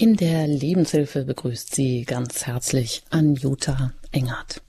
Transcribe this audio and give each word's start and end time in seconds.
In 0.00 0.14
der 0.14 0.46
Lebenshilfe 0.46 1.24
begrüßt 1.24 1.74
Sie 1.74 2.04
ganz 2.04 2.46
herzlich 2.46 3.02
Anjuta 3.10 3.92
Engert. 4.12 4.62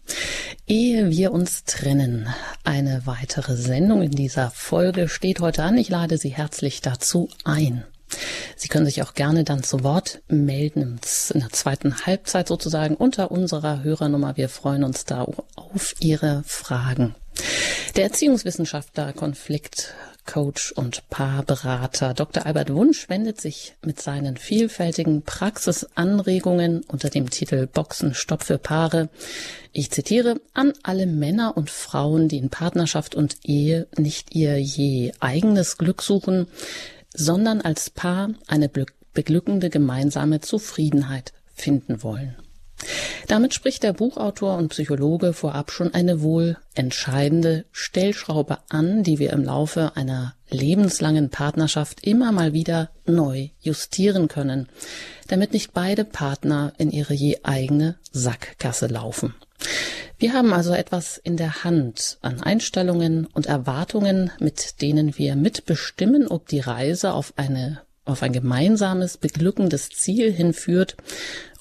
Ehe 0.65 1.11
wir 1.11 1.31
uns 1.31 1.65
trennen, 1.65 2.27
eine 2.63 3.03
weitere 3.05 3.55
Sendung 3.55 4.01
in 4.01 4.09
dieser 4.09 4.49
Folge 4.49 5.07
steht 5.07 5.39
heute 5.39 5.61
an. 5.61 5.77
Ich 5.77 5.89
lade 5.89 6.17
Sie 6.17 6.29
herzlich 6.29 6.81
dazu 6.81 7.29
ein. 7.43 7.83
Sie 8.55 8.69
können 8.69 8.87
sich 8.87 9.03
auch 9.03 9.13
gerne 9.13 9.43
dann 9.43 9.61
zu 9.61 9.83
Wort 9.83 10.23
melden 10.29 10.99
in 11.31 11.39
der 11.41 11.51
zweiten 11.51 12.07
Halbzeit 12.07 12.47
sozusagen 12.47 12.95
unter 12.95 13.29
unserer 13.29 13.83
Hörernummer. 13.83 14.35
Wir 14.35 14.49
freuen 14.49 14.83
uns 14.83 15.05
da 15.05 15.27
auf 15.55 15.93
Ihre 15.99 16.41
Fragen. 16.47 17.13
Der 17.95 18.05
Erziehungswissenschaftler, 18.05 19.13
Konfliktcoach 20.25 20.73
und 20.75 21.09
Paarberater 21.09 22.13
Dr. 22.13 22.45
Albert 22.45 22.73
Wunsch 22.73 23.09
wendet 23.09 23.41
sich 23.41 23.75
mit 23.83 24.01
seinen 24.01 24.37
vielfältigen 24.37 25.23
Praxisanregungen 25.23 26.83
unter 26.87 27.09
dem 27.09 27.29
Titel 27.29 27.67
Boxenstopp 27.67 28.43
für 28.43 28.57
Paare, 28.57 29.09
ich 29.71 29.91
zitiere, 29.91 30.39
an 30.53 30.73
alle 30.83 31.05
Männer 31.05 31.57
und 31.57 31.69
Frauen, 31.69 32.27
die 32.27 32.37
in 32.37 32.49
Partnerschaft 32.49 33.15
und 33.15 33.37
Ehe 33.43 33.87
nicht 33.97 34.35
ihr 34.35 34.59
je 34.59 35.11
eigenes 35.19 35.77
Glück 35.77 36.01
suchen, 36.01 36.47
sondern 37.13 37.61
als 37.61 37.89
Paar 37.89 38.29
eine 38.47 38.69
beglückende 39.13 39.69
gemeinsame 39.69 40.41
Zufriedenheit 40.41 41.33
finden 41.53 42.03
wollen. 42.03 42.35
Damit 43.27 43.53
spricht 43.53 43.83
der 43.83 43.93
Buchautor 43.93 44.57
und 44.57 44.69
Psychologe 44.69 45.33
vorab 45.33 45.71
schon 45.71 45.93
eine 45.93 46.21
wohl 46.21 46.57
entscheidende 46.73 47.65
Stellschraube 47.71 48.59
an, 48.69 49.03
die 49.03 49.19
wir 49.19 49.31
im 49.33 49.43
Laufe 49.43 49.95
einer 49.95 50.33
lebenslangen 50.49 51.29
Partnerschaft 51.29 52.05
immer 52.05 52.31
mal 52.31 52.53
wieder 52.53 52.89
neu 53.05 53.49
justieren 53.59 54.27
können, 54.27 54.67
damit 55.27 55.53
nicht 55.53 55.73
beide 55.73 56.05
Partner 56.05 56.73
in 56.77 56.89
ihre 56.91 57.13
je 57.13 57.39
eigene 57.43 57.97
Sackgasse 58.11 58.87
laufen. 58.87 59.35
Wir 60.17 60.33
haben 60.33 60.53
also 60.53 60.73
etwas 60.73 61.17
in 61.17 61.37
der 61.37 61.63
Hand 61.63 62.17
an 62.21 62.41
Einstellungen 62.41 63.25
und 63.27 63.45
Erwartungen, 63.45 64.31
mit 64.39 64.81
denen 64.81 65.17
wir 65.17 65.35
mitbestimmen, 65.35 66.27
ob 66.27 66.47
die 66.47 66.59
Reise 66.59 67.13
auf 67.13 67.33
eine 67.37 67.81
auf 68.05 68.23
ein 68.23 68.33
gemeinsames, 68.33 69.17
beglückendes 69.17 69.89
Ziel 69.89 70.31
hinführt 70.33 70.97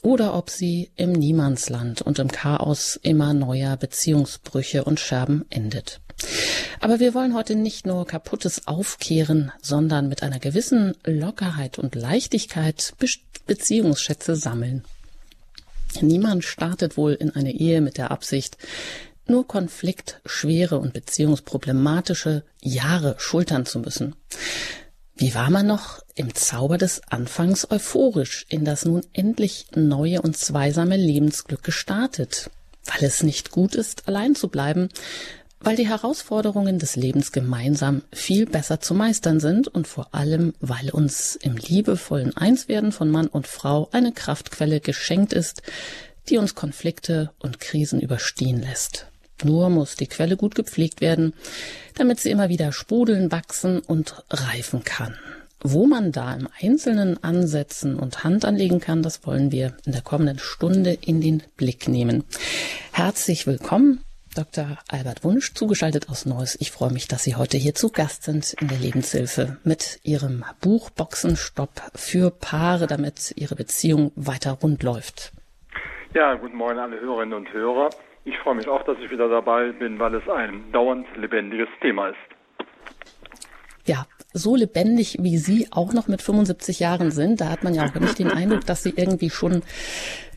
oder 0.02 0.34
ob 0.34 0.50
sie 0.50 0.90
im 0.96 1.12
Niemandsland 1.12 2.02
und 2.02 2.18
im 2.18 2.28
Chaos 2.28 2.98
immer 3.02 3.34
neuer 3.34 3.76
Beziehungsbrüche 3.76 4.84
und 4.84 5.00
Scherben 5.00 5.44
endet. 5.50 6.00
Aber 6.80 7.00
wir 7.00 7.14
wollen 7.14 7.34
heute 7.34 7.54
nicht 7.54 7.86
nur 7.86 8.06
kaputtes 8.06 8.66
aufkehren, 8.66 9.52
sondern 9.60 10.08
mit 10.08 10.22
einer 10.22 10.38
gewissen 10.38 10.94
Lockerheit 11.04 11.78
und 11.78 11.94
Leichtigkeit 11.94 12.94
Beziehungsschätze 13.46 14.36
sammeln. 14.36 14.84
Niemand 16.00 16.44
startet 16.44 16.96
wohl 16.96 17.14
in 17.14 17.34
eine 17.34 17.52
Ehe 17.52 17.80
mit 17.80 17.98
der 17.98 18.10
Absicht, 18.10 18.58
nur 19.26 19.46
Konflikt, 19.46 20.20
schwere 20.24 20.78
und 20.78 20.92
beziehungsproblematische 20.92 22.44
Jahre 22.62 23.14
schultern 23.18 23.66
zu 23.66 23.80
müssen. 23.80 24.14
Wie 25.20 25.34
war 25.34 25.50
man 25.50 25.66
noch 25.66 25.98
im 26.14 26.32
Zauber 26.32 26.78
des 26.78 27.02
Anfangs 27.10 27.68
euphorisch 27.68 28.46
in 28.48 28.64
das 28.64 28.84
nun 28.84 29.02
endlich 29.12 29.66
neue 29.74 30.22
und 30.22 30.36
zweisame 30.36 30.96
Lebensglück 30.96 31.64
gestartet? 31.64 32.50
Weil 32.84 33.02
es 33.02 33.24
nicht 33.24 33.50
gut 33.50 33.74
ist, 33.74 34.06
allein 34.06 34.36
zu 34.36 34.46
bleiben, 34.46 34.90
weil 35.58 35.74
die 35.74 35.88
Herausforderungen 35.88 36.78
des 36.78 36.94
Lebens 36.94 37.32
gemeinsam 37.32 38.02
viel 38.12 38.46
besser 38.46 38.78
zu 38.78 38.94
meistern 38.94 39.40
sind 39.40 39.66
und 39.66 39.88
vor 39.88 40.14
allem, 40.14 40.54
weil 40.60 40.90
uns 40.90 41.34
im 41.34 41.56
liebevollen 41.56 42.36
Einswerden 42.36 42.92
von 42.92 43.10
Mann 43.10 43.26
und 43.26 43.48
Frau 43.48 43.88
eine 43.90 44.12
Kraftquelle 44.12 44.78
geschenkt 44.78 45.32
ist, 45.32 45.62
die 46.28 46.38
uns 46.38 46.54
Konflikte 46.54 47.32
und 47.40 47.58
Krisen 47.58 48.00
überstehen 48.00 48.62
lässt. 48.62 49.08
Nur 49.44 49.70
muss 49.70 49.96
die 49.96 50.06
Quelle 50.06 50.36
gut 50.36 50.54
gepflegt 50.54 51.00
werden, 51.00 51.34
damit 51.96 52.20
sie 52.20 52.30
immer 52.30 52.48
wieder 52.48 52.72
sprudeln, 52.72 53.30
wachsen 53.30 53.80
und 53.80 54.24
reifen 54.30 54.84
kann. 54.84 55.16
Wo 55.60 55.86
man 55.86 56.12
da 56.12 56.34
im 56.34 56.48
Einzelnen 56.62 57.22
ansetzen 57.24 57.96
und 57.96 58.22
Hand 58.22 58.44
anlegen 58.44 58.80
kann, 58.80 59.02
das 59.02 59.26
wollen 59.26 59.50
wir 59.50 59.76
in 59.84 59.92
der 59.92 60.02
kommenden 60.02 60.38
Stunde 60.38 60.96
in 61.00 61.20
den 61.20 61.42
Blick 61.56 61.88
nehmen. 61.88 62.24
Herzlich 62.92 63.46
willkommen, 63.46 64.04
Dr. 64.36 64.78
Albert 64.88 65.24
Wunsch, 65.24 65.54
zugeschaltet 65.54 66.08
aus 66.08 66.26
Neuss. 66.26 66.56
Ich 66.60 66.70
freue 66.70 66.92
mich, 66.92 67.08
dass 67.08 67.24
Sie 67.24 67.34
heute 67.34 67.56
hier 67.56 67.74
zu 67.74 67.90
Gast 67.90 68.22
sind 68.22 68.52
in 68.60 68.68
der 68.68 68.78
Lebenshilfe 68.78 69.58
mit 69.64 69.98
Ihrem 70.04 70.44
Buch 70.60 70.90
Boxenstopp 70.90 71.90
für 71.96 72.30
Paare, 72.30 72.86
damit 72.86 73.32
Ihre 73.36 73.56
Beziehung 73.56 74.12
weiter 74.14 74.52
rund 74.52 74.84
läuft. 74.84 75.32
Ja, 76.14 76.34
guten 76.34 76.56
Morgen 76.56 76.78
alle 76.78 77.00
Hörerinnen 77.00 77.34
und 77.34 77.52
Hörer. 77.52 77.90
Ich 78.24 78.36
freue 78.38 78.54
mich 78.54 78.68
auch, 78.68 78.82
dass 78.84 78.98
ich 78.98 79.10
wieder 79.10 79.28
dabei 79.28 79.72
bin, 79.72 79.98
weil 79.98 80.14
es 80.14 80.28
ein 80.28 80.70
dauernd 80.72 81.06
lebendiges 81.16 81.68
Thema 81.80 82.08
ist. 82.08 82.16
Ja, 83.84 84.06
so 84.34 84.54
lebendig 84.54 85.16
wie 85.20 85.38
Sie 85.38 85.68
auch 85.70 85.94
noch 85.94 86.08
mit 86.08 86.20
75 86.20 86.80
Jahren 86.80 87.10
sind, 87.10 87.40
da 87.40 87.48
hat 87.48 87.64
man 87.64 87.74
ja 87.74 87.86
auch 87.86 87.94
nicht 87.94 88.18
den 88.18 88.30
Eindruck, 88.30 88.66
dass 88.66 88.82
Sie 88.82 88.92
irgendwie 88.94 89.30
schon 89.30 89.62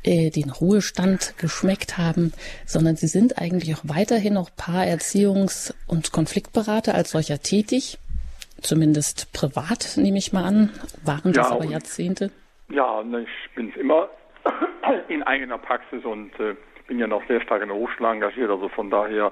äh, 0.04 0.30
den 0.30 0.50
Ruhestand 0.50 1.38
geschmeckt 1.38 1.98
haben, 1.98 2.34
sondern 2.66 2.96
Sie 2.96 3.08
sind 3.08 3.38
eigentlich 3.38 3.76
auch 3.76 3.84
weiterhin 3.84 4.36
noch 4.36 4.50
Paarerziehungs- 4.52 5.74
und 5.88 6.14
Konfliktberater 6.14 6.96
als 6.96 7.12
solcher 7.12 7.40
tätig. 7.40 7.98
Zumindest 8.62 9.34
privat, 9.34 9.98
nehme 9.98 10.18
ich 10.18 10.34
mal 10.34 10.46
an, 10.46 10.70
waren 11.04 11.34
das 11.34 11.50
ja, 11.50 11.56
aber 11.56 11.66
Jahrzehnte. 11.66 12.32
Ja, 12.70 13.02
ich 13.02 13.56
bin 13.56 13.74
immer 13.74 14.10
in 15.10 15.24
eigener 15.24 15.58
Praxis 15.58 16.06
und 16.06 16.32
äh, 16.40 16.56
bin 16.92 17.00
ja 17.00 17.08
noch 17.08 17.26
sehr 17.26 17.40
stark 17.40 17.62
in 17.62 17.70
der 17.70 17.78
Hochschule 17.78 18.10
engagiert, 18.10 18.50
also 18.50 18.68
von 18.68 18.90
daher 18.90 19.32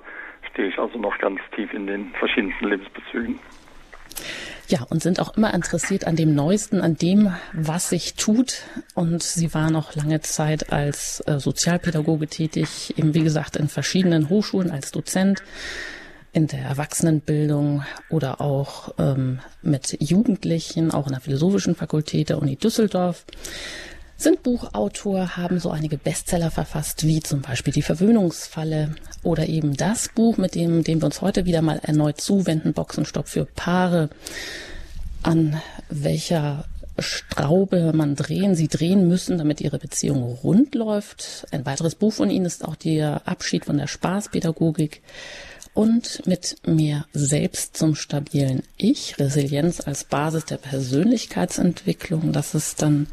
stehe 0.49 0.69
ich 0.69 0.79
also 0.79 0.97
noch 0.97 1.17
ganz 1.17 1.41
tief 1.53 1.73
in 1.73 1.87
den 1.87 2.13
verschiedensten 2.17 2.69
Lebensbezügen. 2.69 3.37
Ja, 4.69 4.83
und 4.89 5.01
sind 5.01 5.19
auch 5.19 5.35
immer 5.35 5.53
interessiert 5.53 6.07
an 6.07 6.15
dem 6.15 6.33
Neuesten, 6.33 6.79
an 6.79 6.95
dem, 6.95 7.35
was 7.51 7.89
sich 7.89 8.13
tut. 8.13 8.63
Und 8.95 9.23
Sie 9.23 9.53
waren 9.53 9.75
auch 9.75 9.93
lange 9.93 10.21
Zeit 10.21 10.71
als 10.71 11.21
äh, 11.27 11.39
Sozialpädagoge 11.39 12.27
tätig, 12.27 12.97
eben 12.97 13.13
wie 13.13 13.23
gesagt 13.23 13.57
in 13.57 13.67
verschiedenen 13.67 14.29
Hochschulen 14.29 14.71
als 14.71 14.91
Dozent, 14.91 15.43
in 16.31 16.47
der 16.47 16.61
Erwachsenenbildung 16.61 17.83
oder 18.09 18.39
auch 18.39 18.93
ähm, 18.99 19.39
mit 19.61 19.97
Jugendlichen, 19.99 20.91
auch 20.91 21.07
in 21.07 21.11
der 21.11 21.21
Philosophischen 21.21 21.75
Fakultät 21.75 22.29
der 22.29 22.41
Uni 22.41 22.55
Düsseldorf 22.55 23.25
sind 24.21 24.43
Buchautor, 24.43 25.37
haben 25.37 25.59
so 25.59 25.71
einige 25.71 25.97
Bestseller 25.97 26.51
verfasst, 26.51 27.05
wie 27.05 27.21
zum 27.21 27.41
Beispiel 27.41 27.73
Die 27.73 27.81
Verwöhnungsfalle 27.81 28.95
oder 29.23 29.47
eben 29.47 29.75
das 29.77 30.09
Buch, 30.09 30.37
mit 30.37 30.55
dem, 30.55 30.83
dem 30.83 31.01
wir 31.01 31.05
uns 31.05 31.21
heute 31.21 31.45
wieder 31.45 31.61
mal 31.61 31.79
erneut 31.81 32.19
zuwenden, 32.19 32.73
Boxenstopp 32.73 33.29
für 33.29 33.45
Paare, 33.45 34.09
an 35.23 35.61
welcher 35.89 36.65
Straube 36.99 37.93
man 37.93 38.15
drehen, 38.15 38.55
sie 38.55 38.67
drehen 38.67 39.07
müssen, 39.07 39.37
damit 39.37 39.61
ihre 39.61 39.79
Beziehung 39.79 40.23
rund 40.43 40.75
läuft. 40.75 41.47
Ein 41.51 41.65
weiteres 41.65 41.95
Buch 41.95 42.11
von 42.11 42.29
ihnen 42.29 42.45
ist 42.45 42.65
auch 42.65 42.75
der 42.75 43.25
Abschied 43.25 43.65
von 43.65 43.77
der 43.77 43.87
Spaßpädagogik 43.87 45.01
und 45.73 46.25
mit 46.25 46.57
mehr 46.65 47.05
Selbst 47.13 47.77
zum 47.77 47.95
stabilen 47.95 48.63
Ich, 48.75 49.17
Resilienz 49.17 49.79
als 49.79 50.03
Basis 50.03 50.43
der 50.43 50.57
Persönlichkeitsentwicklung. 50.57 52.33
Das 52.33 52.53
ist 52.53 52.81
dann 52.81 53.07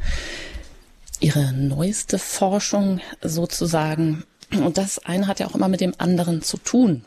ihre 1.21 1.53
neueste 1.53 2.19
Forschung 2.19 3.01
sozusagen. 3.23 4.25
Und 4.53 4.79
das 4.79 4.99
eine 5.05 5.27
hat 5.27 5.41
ja 5.41 5.47
auch 5.47 5.55
immer 5.55 5.69
mit 5.69 5.81
dem 5.81 5.95
anderen 5.99 6.43
zu 6.43 6.57
tun. 6.57 7.05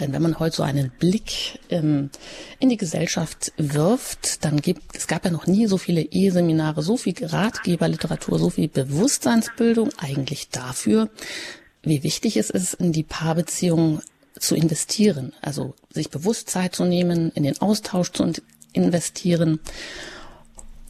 Denn 0.00 0.12
wenn 0.12 0.22
man 0.22 0.38
heute 0.38 0.56
so 0.56 0.62
einen 0.62 0.90
Blick 0.90 1.60
ähm, 1.68 2.10
in 2.58 2.70
die 2.70 2.78
Gesellschaft 2.78 3.52
wirft, 3.58 4.44
dann 4.44 4.60
gibt 4.60 4.96
es 4.96 5.06
gab 5.06 5.24
ja 5.26 5.30
noch 5.30 5.46
nie 5.46 5.66
so 5.66 5.76
viele 5.76 6.00
Eheseminare, 6.00 6.82
so 6.82 6.96
viel 6.96 7.14
Ratgeberliteratur, 7.20 8.38
so 8.38 8.48
viel 8.48 8.68
Bewusstseinsbildung 8.68 9.90
eigentlich 9.98 10.48
dafür, 10.48 11.10
wie 11.82 12.02
wichtig 12.02 12.38
es 12.38 12.48
ist, 12.48 12.74
in 12.74 12.92
die 12.92 13.02
Paarbeziehung 13.02 14.00
zu 14.38 14.54
investieren, 14.56 15.34
also 15.42 15.74
sich 15.90 16.08
bewusst 16.08 16.48
Zeit 16.48 16.74
zu 16.74 16.86
nehmen, 16.86 17.30
in 17.34 17.42
den 17.42 17.60
Austausch 17.60 18.10
zu 18.10 18.32
investieren 18.72 19.60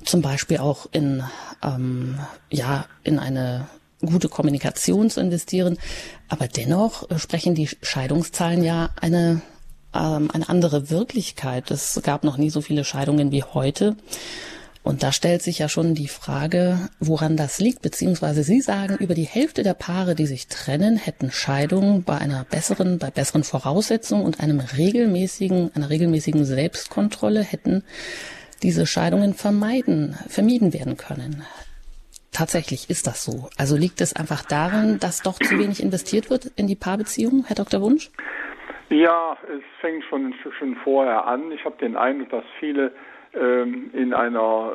zum 0.04 0.22
Beispiel 0.22 0.58
auch 0.58 0.86
in, 0.92 1.22
ähm, 1.62 2.18
ja, 2.50 2.86
in 3.02 3.18
eine 3.18 3.66
gute 4.00 4.28
Kommunikation 4.28 5.10
zu 5.10 5.20
investieren. 5.20 5.78
Aber 6.28 6.48
dennoch 6.48 7.08
sprechen 7.18 7.54
die 7.54 7.68
Scheidungszahlen 7.82 8.62
ja 8.62 8.90
eine, 9.00 9.42
ähm, 9.94 10.30
eine 10.32 10.48
andere 10.48 10.90
Wirklichkeit. 10.90 11.70
Es 11.70 12.00
gab 12.02 12.24
noch 12.24 12.36
nie 12.36 12.50
so 12.50 12.60
viele 12.60 12.84
Scheidungen 12.84 13.32
wie 13.32 13.42
heute. 13.42 13.96
Und 14.82 15.02
da 15.02 15.12
stellt 15.12 15.40
sich 15.40 15.60
ja 15.60 15.70
schon 15.70 15.94
die 15.94 16.08
Frage, 16.08 16.90
woran 17.00 17.38
das 17.38 17.58
liegt, 17.58 17.80
beziehungsweise 17.80 18.42
Sie 18.42 18.60
sagen, 18.60 18.96
über 18.98 19.14
die 19.14 19.24
Hälfte 19.24 19.62
der 19.62 19.72
Paare, 19.72 20.14
die 20.14 20.26
sich 20.26 20.46
trennen, 20.46 20.98
hätten 20.98 21.30
Scheidungen 21.30 22.02
bei 22.02 22.18
einer 22.18 22.44
besseren, 22.44 22.98
bei 22.98 23.10
besseren 23.10 23.44
Voraussetzungen 23.44 24.26
und 24.26 24.40
einem 24.40 24.60
regelmäßigen, 24.60 25.74
einer 25.74 25.88
regelmäßigen 25.88 26.44
Selbstkontrolle 26.44 27.42
hätten 27.42 27.82
diese 28.64 28.86
Scheidungen 28.86 29.34
vermeiden, 29.34 30.16
vermieden 30.28 30.72
werden 30.72 30.96
können. 30.96 31.44
tatsächlich 32.32 32.90
ist 32.90 33.06
das 33.06 33.22
so? 33.22 33.48
Also 33.56 33.76
liegt 33.76 34.00
es 34.00 34.16
einfach 34.16 34.42
daran, 34.44 34.98
dass 34.98 35.22
doch 35.22 35.38
zu 35.38 35.56
wenig 35.56 35.80
investiert 35.80 36.30
wird 36.30 36.46
in 36.56 36.66
die 36.66 36.74
Paarbeziehung, 36.74 37.44
Herr 37.46 37.54
Dr. 37.54 37.80
Wunsch? 37.80 38.10
Ja, 38.88 39.36
es 39.44 39.62
fängt 39.80 40.02
schon 40.04 40.34
Stückchen 40.40 40.76
vorher 40.82 41.26
an. 41.26 41.52
Ich 41.52 41.64
habe 41.64 41.76
den 41.76 41.96
Eindruck, 41.96 42.30
dass 42.30 42.44
viele 42.58 42.92
ähm, 43.34 43.90
in 43.92 44.12
einer 44.12 44.72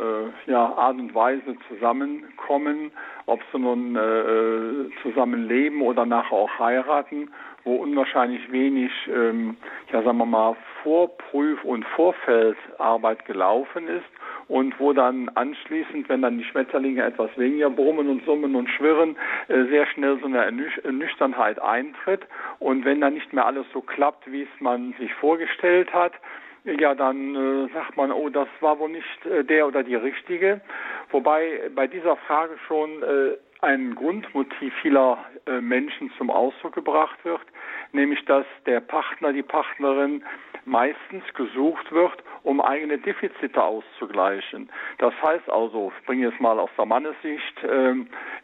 äh, 0.47 0.51
ja, 0.51 0.65
Art 0.65 0.97
und 0.97 1.13
Weise 1.15 1.55
zusammenkommen, 1.67 2.91
ob 3.25 3.41
sie 3.51 3.59
nun 3.59 3.95
äh, 3.95 4.89
zusammenleben 5.01 5.81
oder 5.81 6.05
nachher 6.05 6.37
auch 6.37 6.59
heiraten, 6.59 7.29
wo 7.63 7.75
unwahrscheinlich 7.75 8.51
wenig, 8.51 8.91
ähm, 9.07 9.57
ja 9.91 10.03
sagen 10.03 10.17
wir 10.17 10.25
mal, 10.25 10.55
Vorprüf- 10.83 11.63
und 11.63 11.85
Vorfeldarbeit 11.85 13.25
gelaufen 13.25 13.87
ist 13.87 14.05
und 14.47 14.79
wo 14.79 14.93
dann 14.93 15.29
anschließend, 15.29 16.09
wenn 16.09 16.21
dann 16.21 16.37
die 16.37 16.43
Schmetterlinge 16.43 17.03
etwas 17.03 17.29
weniger 17.37 17.69
brummen 17.69 18.09
und 18.09 18.25
summen 18.25 18.55
und 18.55 18.69
schwirren, 18.69 19.15
äh, 19.47 19.65
sehr 19.65 19.85
schnell 19.87 20.19
so 20.19 20.25
eine 20.25 20.51
Nüchternheit 20.51 21.61
eintritt 21.61 22.21
und 22.59 22.85
wenn 22.85 23.01
dann 23.01 23.13
nicht 23.13 23.31
mehr 23.33 23.45
alles 23.45 23.65
so 23.73 23.81
klappt, 23.81 24.31
wie 24.31 24.43
es 24.43 24.61
man 24.61 24.93
sich 24.99 25.13
vorgestellt 25.15 25.93
hat, 25.93 26.13
ja, 26.65 26.93
dann 26.93 27.35
äh, 27.35 27.73
sagt 27.73 27.95
man, 27.95 28.11
oh, 28.11 28.29
das 28.29 28.47
war 28.59 28.79
wohl 28.79 28.89
nicht 28.89 29.25
äh, 29.25 29.43
der 29.43 29.67
oder 29.67 29.83
die 29.83 29.95
richtige. 29.95 30.61
Wobei 31.11 31.69
bei 31.73 31.87
dieser 31.87 32.17
Frage 32.17 32.57
schon 32.67 33.01
äh, 33.01 33.37
ein 33.61 33.95
Grundmotiv 33.95 34.73
vieler 34.81 35.17
äh, 35.45 35.61
Menschen 35.61 36.11
zum 36.17 36.29
Ausdruck 36.29 36.73
gebracht 36.75 37.17
wird, 37.23 37.41
nämlich 37.91 38.23
dass 38.25 38.45
der 38.65 38.79
Partner, 38.79 39.33
die 39.33 39.43
Partnerin 39.43 40.23
meistens 40.69 41.23
gesucht 41.33 41.91
wird, 41.91 42.23
um 42.43 42.61
eigene 42.61 42.97
Defizite 42.99 43.61
auszugleichen. 43.61 44.69
Das 44.99 45.13
heißt 45.21 45.49
also, 45.49 45.91
ich 45.97 46.05
bringe 46.05 46.27
es 46.27 46.39
mal 46.39 46.59
aus 46.59 46.69
der 46.77 46.85
Mannessicht, 46.85 47.63
äh, 47.63 47.95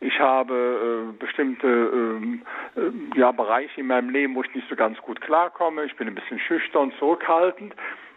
ich 0.01 0.19
habe 0.19 1.13
äh, 1.13 1.17
bestimmte 1.17 1.67
ähm, 1.67 2.41
äh, 2.75 3.19
ja, 3.19 3.31
Bereiche 3.31 3.81
in 3.81 3.87
meinem 3.87 4.09
Leben, 4.09 4.35
wo 4.35 4.41
ich 4.41 4.53
nicht 4.53 4.67
so 4.69 4.75
ganz 4.75 4.99
gut 5.01 5.21
klarkomme, 5.21 5.85
ich 5.85 5.95
bin 5.95 6.07
ein 6.07 6.15
bisschen 6.15 6.39
schüchtern, 6.39 6.91
zurückhaltend 6.99 7.73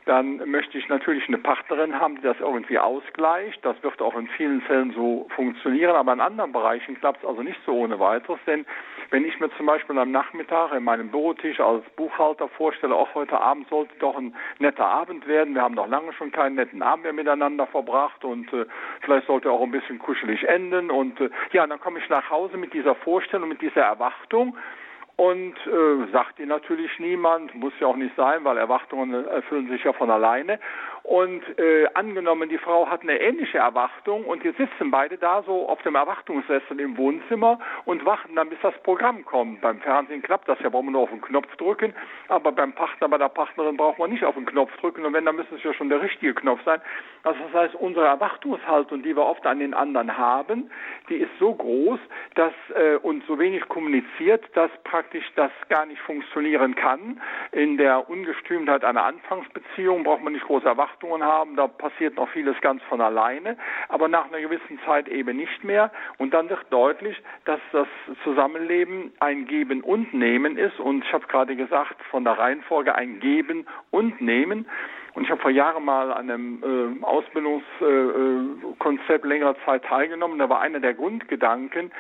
dann 0.09 0.39
möchte 0.51 0.79
ich 0.79 0.89
natürlich 0.89 1.29
eine 1.29 1.37
Partnerin 1.37 2.01
haben, 2.01 2.17
die 2.17 2.23
das 2.23 2.41
irgendwie 2.41 2.79
ausgleicht. 2.79 3.63
Das 3.63 3.81
wird 3.83 4.01
auch 4.01 4.17
in 4.17 4.27
vielen 4.29 4.63
Fällen 4.63 4.93
so 4.93 5.29
funktionieren, 5.37 5.95
aber 5.95 6.15
in 6.15 6.21
anderen 6.21 6.51
Bereichen 6.51 6.99
klappt 6.99 7.23
es 7.23 7.29
also 7.29 7.43
nicht 7.43 7.61
so 7.67 7.73
ohne 7.73 8.01
weiteres, 8.01 8.41
denn 8.47 8.65
wenn 9.11 9.27
ich 9.27 9.39
mir 9.39 9.51
zum 9.57 9.67
Beispiel 9.67 9.99
am 9.99 10.11
Nachmittag 10.11 10.73
in 10.73 10.85
meinem 10.85 11.11
Bürotisch 11.11 11.61
als 11.61 11.85
Buchhalter 11.97 12.49
vorstelle, 12.49 12.95
auch 12.95 13.15
heute 13.15 13.39
Abend 13.39 13.69
sollte 13.69 13.95
doch 13.99 14.17
ein 14.17 14.35
netter 14.59 14.87
Abend 14.87 15.27
werden. 15.27 15.55
Wir 15.55 15.63
haben 15.63 15.75
noch 15.75 15.89
lange 15.89 16.13
schon 16.15 16.33
keinen 16.33 16.57
netten 16.57 16.83
Abend 16.83 17.05
mehr 17.05 17.13
miteinander 17.13 17.67
verbracht 17.67 18.25
und 18.25 18.53
äh, 18.53 18.65
vielleicht 19.03 19.27
sollte 19.27 19.51
auch 19.51 19.63
ein 19.63 19.71
bisschen 19.71 19.99
kuschelig 19.99 20.47
enden. 20.49 20.91
Und 20.91 21.21
äh, 21.21 21.31
ja, 21.53 21.67
dann 21.67 21.81
komme 21.81 21.99
ich 21.99 22.09
nach 22.09 22.29
Hause 22.31 22.57
mit 22.57 22.73
dieser 22.75 22.95
Vorstellung, 22.95 23.49
mit 23.49 23.63
dieser 23.63 23.83
Erwartung 23.83 24.57
und 25.19 25.57
äh, 25.67 26.13
sagt 26.13 26.39
ihr 26.39 26.47
natürlich 26.47 26.97
niemand, 27.01 27.53
muss 27.57 27.73
ja 27.81 27.89
auch 27.89 27.97
nicht 27.97 28.15
sein, 28.15 28.45
weil 28.45 28.57
Erwartungen 28.57 29.27
erfüllen 29.27 29.69
sich 29.69 29.83
ja 29.83 29.93
von 29.93 30.11
alleine. 30.11 30.61
Und 31.09 31.43
äh, 31.59 31.87
angenommen, 31.95 32.51
die 32.51 32.59
Frau 32.59 32.87
hat 32.87 33.01
eine 33.01 33.19
ähnliche 33.19 33.57
Erwartung 33.57 34.27
und 34.27 34.45
jetzt 34.45 34.59
sitzen 34.59 34.91
beide 34.91 35.17
da 35.17 35.43
so 35.43 35.67
auf 35.67 35.81
dem 35.81 35.95
Erwartungssessel 35.95 36.79
im 36.79 36.99
Wohnzimmer 36.99 37.59
und 37.87 38.05
warten 38.05 38.37
dann, 38.37 38.51
bis 38.51 38.59
das 38.61 38.75
Programm 38.83 39.25
kommt. 39.25 39.63
Beim 39.63 39.81
Fernsehen 39.81 40.21
klappt 40.21 40.51
das 40.51 40.59
ja, 40.61 40.69
braucht 40.69 40.85
man 40.85 40.93
nur 40.93 41.05
auf 41.05 41.09
den 41.09 41.23
Knopf 41.23 41.49
drücken, 41.57 41.95
aber 42.29 42.53
beim 42.53 42.75
Partner, 42.75 43.09
bei 43.09 43.17
der 43.17 43.31
Partnerin 43.31 43.79
braucht 43.79 43.99
man 43.99 44.11
nicht 44.11 44.23
auf 44.23 44.35
den 44.35 44.45
Knopf 44.45 44.71
drücken 44.83 45.07
und 45.07 45.15
wenn, 45.15 45.25
dann 45.25 45.37
müsste 45.37 45.55
es 45.55 45.63
ja 45.63 45.73
schon 45.73 45.89
der 45.89 46.03
richtige 46.03 46.35
Knopf 46.35 46.61
sein. 46.67 46.83
Also 47.23 47.41
das 47.51 47.63
heißt, 47.63 47.75
unsere 47.77 48.05
Erwartungshaltung, 48.05 49.03
die 49.03 49.17
wir 49.17 49.25
oft 49.25 49.47
an 49.47 49.61
den 49.61 49.73
anderen 49.73 50.19
haben, 50.19 50.71
die 51.09 51.17
ist 51.17 51.33
so 51.39 51.55
groß, 51.55 52.01
dass 52.35 52.53
äh, 52.75 52.97
und 52.97 53.25
so 53.27 53.39
wenig 53.39 53.67
kommuniziert, 53.69 54.45
dass 54.53 54.71
praktisch 54.85 55.25
das 55.37 55.53
gar 55.71 55.87
nicht 55.87 56.03
funktionieren 56.03 56.75
kann. 56.75 57.19
In 57.53 57.79
der 57.79 58.11
Ungestümtheit 58.11 58.85
einer 58.85 59.05
Anfangsbeziehung 59.05 60.05
braucht 60.05 60.23
man 60.23 60.35
nicht 60.35 60.45
große 60.45 60.67
Erwartungen 60.67 60.98
Beobachtungen 60.99 61.23
haben, 61.23 61.57
da 61.57 61.67
passiert 61.67 62.17
noch 62.17 62.29
vieles 62.31 62.59
ganz 62.61 62.83
von 62.85 63.01
alleine, 63.01 63.57
aber 63.89 64.09
nach 64.09 64.27
einer 64.27 64.41
gewissen 64.41 64.79
Zeit 64.85 65.09
eben 65.09 65.37
nicht 65.37 65.65
mehr. 65.65 65.91
Und 66.19 66.35
dann 66.35 66.49
wird 66.49 66.67
deutlich, 66.71 67.17
dass 67.45 67.61
das 67.73 67.89
Zusammenleben 68.25 69.13
ein 69.21 69.47
Geben 69.47 69.83
und 69.83 70.13
Nehmen 70.13 70.59
ist. 70.59 70.81
Und 70.81 71.05
ich 71.05 71.13
habe 71.13 71.27
gerade 71.27 71.57
gesagt, 71.57 71.97
von 72.11 72.25
der 72.25 72.39
Reihenfolge 72.39 72.95
ein 72.95 73.21
Geben 73.21 73.67
und 73.91 74.21
Nehmen. 74.21 74.67
Und 75.15 75.25
ich 75.25 75.31
habe 75.31 75.41
vor 75.41 75.51
Jahren 75.51 75.85
mal 75.85 76.13
an 76.13 76.31
einem 76.31 76.63
äh, 76.63 77.05
Ausbildungskonzept 77.05 79.25
äh, 79.25 79.29
längerer 79.29 79.57
Zeit 79.65 79.85
teilgenommen. 79.85 80.39
Da 80.39 80.49
war 80.49 80.61
einer 80.61 80.81
der 80.81 80.95
Grundgedanken, 80.95 81.91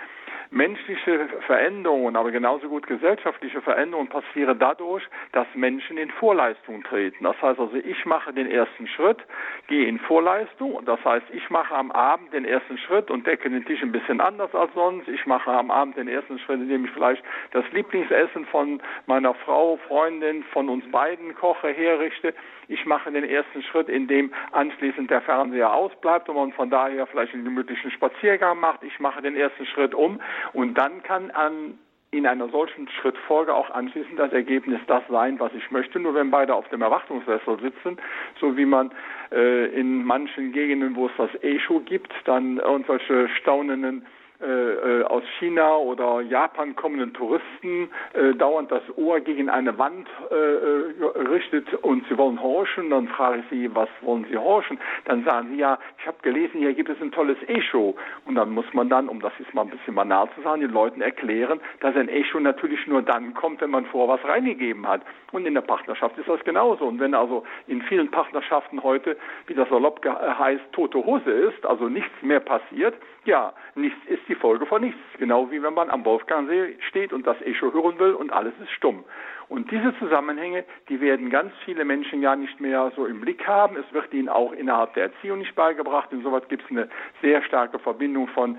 Menschliche 0.50 1.28
Veränderungen, 1.46 2.16
aber 2.16 2.30
genauso 2.30 2.68
gut 2.68 2.86
gesellschaftliche 2.86 3.60
Veränderungen 3.60 4.08
passieren 4.08 4.58
dadurch, 4.58 5.02
dass 5.32 5.46
Menschen 5.54 5.98
in 5.98 6.10
Vorleistung 6.10 6.82
treten. 6.84 7.24
Das 7.24 7.40
heißt 7.42 7.60
also, 7.60 7.76
ich 7.76 8.06
mache 8.06 8.32
den 8.32 8.50
ersten 8.50 8.86
Schritt, 8.88 9.18
gehe 9.66 9.86
in 9.86 9.98
Vorleistung. 9.98 10.72
und 10.72 10.88
Das 10.88 11.04
heißt, 11.04 11.26
ich 11.32 11.50
mache 11.50 11.74
am 11.74 11.90
Abend 11.92 12.32
den 12.32 12.44
ersten 12.44 12.78
Schritt 12.78 13.10
und 13.10 13.26
decke 13.26 13.50
den 13.50 13.64
Tisch 13.66 13.82
ein 13.82 13.92
bisschen 13.92 14.20
anders 14.20 14.54
als 14.54 14.72
sonst. 14.74 15.06
Ich 15.08 15.26
mache 15.26 15.50
am 15.50 15.70
Abend 15.70 15.96
den 15.96 16.08
ersten 16.08 16.38
Schritt, 16.38 16.60
indem 16.60 16.86
ich 16.86 16.90
vielleicht 16.92 17.22
das 17.50 17.64
Lieblingsessen 17.72 18.46
von 18.46 18.80
meiner 19.06 19.34
Frau, 19.34 19.76
Freundin, 19.88 20.44
von 20.44 20.68
uns 20.68 20.90
beiden 20.90 21.34
koche, 21.34 21.68
herrichte. 21.68 22.34
Ich 22.68 22.84
mache 22.84 23.10
den 23.10 23.24
ersten 23.24 23.62
Schritt, 23.62 23.88
indem 23.88 24.32
anschließend 24.52 25.10
der 25.10 25.22
Fernseher 25.22 25.72
ausbleibt 25.72 26.28
und 26.28 26.36
man 26.36 26.52
von 26.52 26.70
daher 26.70 27.06
vielleicht 27.06 27.32
einen 27.34 27.44
gemütlichen 27.44 27.90
Spaziergang 27.90 28.60
macht. 28.60 28.82
Ich 28.82 29.00
mache 29.00 29.22
den 29.22 29.36
ersten 29.36 29.66
Schritt 29.66 29.94
um 29.94 30.20
und 30.52 30.74
dann 30.74 31.02
kann 31.02 31.30
an 31.30 31.78
in 32.10 32.26
einer 32.26 32.48
solchen 32.48 32.88
Schrittfolge 32.88 33.54
auch 33.54 33.70
anschließend 33.70 34.18
das 34.18 34.32
Ergebnis 34.32 34.80
das 34.86 35.02
sein, 35.08 35.38
was 35.40 35.52
ich 35.54 35.70
möchte. 35.70 36.00
Nur 36.00 36.14
wenn 36.14 36.30
beide 36.30 36.54
auf 36.54 36.68
dem 36.68 36.80
Erwartungssessel 36.80 37.58
sitzen, 37.60 37.98
so 38.40 38.56
wie 38.56 38.64
man 38.64 38.90
äh, 39.30 39.66
in 39.78 40.04
manchen 40.04 40.52
Gegenden, 40.52 40.96
wo 40.96 41.06
es 41.06 41.12
das 41.18 41.30
E-Show 41.42 41.80
gibt, 41.80 42.12
dann 42.24 42.58
irgendwelche 42.58 43.28
staunenden 43.28 44.06
äh, 44.40 45.00
äh, 45.00 45.02
aus 45.02 45.25
China 45.40 45.79
oder 45.79 46.20
Japan 46.20 46.76
kommenden 46.76 47.12
Touristen 47.12 47.90
äh, 48.12 48.35
dauernd 48.35 48.70
das 48.70 48.82
Ohr 48.96 49.19
gegen 49.19 49.49
eine 49.49 49.76
Wand 49.79 50.06
äh, 50.31 50.35
äh, 50.35 51.29
richtet 51.29 51.75
und 51.82 52.06
sie 52.08 52.17
wollen 52.17 52.40
horchen, 52.40 52.90
dann 52.90 53.08
frage 53.08 53.40
ich 53.40 53.44
sie, 53.50 53.75
was 53.75 53.88
wollen 54.00 54.26
sie 54.31 54.38
horchen? 54.38 54.79
Dann 55.06 55.25
sagen 55.25 55.49
sie, 55.50 55.56
ja, 55.56 55.76
ich 55.99 56.06
habe 56.06 56.19
gelesen, 56.23 56.61
hier 56.61 56.73
gibt 56.73 56.88
es 56.88 57.00
ein 57.00 57.11
tolles 57.11 57.37
Echo. 57.49 57.96
Und 58.26 58.37
dann 58.37 58.50
muss 58.50 58.67
man 58.75 58.88
dann, 58.88 59.08
um 59.08 59.20
das 59.20 59.32
jetzt 59.40 59.52
mal 59.55 59.62
ein 59.62 59.70
bisschen 59.70 59.96
banal 59.96 60.28
zu 60.37 60.42
sagen, 60.42 60.61
den 60.61 60.71
Leuten 60.71 61.00
erklären, 61.00 61.59
dass 61.80 61.97
ein 61.97 62.09
Echo 62.09 62.38
natürlich 62.38 62.87
nur 62.87 63.02
dann 63.02 63.35
kommt, 63.35 63.61
wenn 63.61 63.71
man 63.71 63.87
vor 63.87 64.07
was 64.07 64.23
reingegeben 64.25 64.87
hat. 64.87 65.02
Und 65.33 65.47
in 65.47 65.54
der 65.54 65.62
Partnerschaft 65.62 66.16
ist 66.16 66.28
das 66.28 66.42
genauso. 66.45 66.85
Und 66.85 67.00
wenn 67.00 67.12
also 67.12 67.42
in 67.66 67.83
vielen 67.83 68.09
Partnerschaften 68.09 68.85
heute, 68.85 69.16
wie 69.49 69.54
das 69.54 69.68
salopp 69.68 70.00
heißt, 70.04 70.62
tote 70.71 71.04
Hose 71.04 71.30
ist, 71.30 71.66
also 71.66 71.88
nichts 71.88 72.23
mehr 72.23 72.40
passiert, 72.40 72.95
ja, 73.28 73.52
nichts 73.75 73.99
ist 74.06 74.26
die 74.26 74.35
Folge 74.35 74.66
von 74.66 74.82
nichts. 74.82 74.99
Genau 75.18 75.50
wie 75.50 75.62
wenn 75.62 75.75
man 75.75 75.90
am 75.90 76.04
Wolfgangsee 76.04 76.76
steht 76.88 77.12
und 77.12 77.26
das 77.26 77.40
Echo 77.42 77.73
hören 77.73 77.99
will 77.99 78.14
und 78.14 78.32
alles 78.32 78.54
ist 78.61 78.70
stumm. 78.70 79.04
Und 79.49 79.70
diese 79.70 79.97
Zusammenhänge, 79.99 80.64
die 80.88 81.00
werden 81.00 81.30
ganz 81.30 81.52
viele 81.64 81.85
Menschen 81.85 82.23
ja 82.23 82.35
nicht 82.35 82.58
mehr 82.61 82.90
so 82.97 83.06
im 83.06 83.20
Blick 83.20 83.47
haben. 83.47 83.76
Es 83.76 83.92
wird 83.92 84.12
ihnen 84.12 84.28
auch 84.28 84.52
innerhalb 84.52 84.94
der 84.94 85.04
Erziehung 85.04 85.38
nicht 85.38 85.54
beigebracht. 85.54 86.11
Insoweit 86.11 86.49
gibt 86.49 86.64
es 86.64 86.70
eine 86.70 86.88
sehr 87.23 87.42
starke 87.42 87.78
Verbindung 87.78 88.28
von 88.28 88.58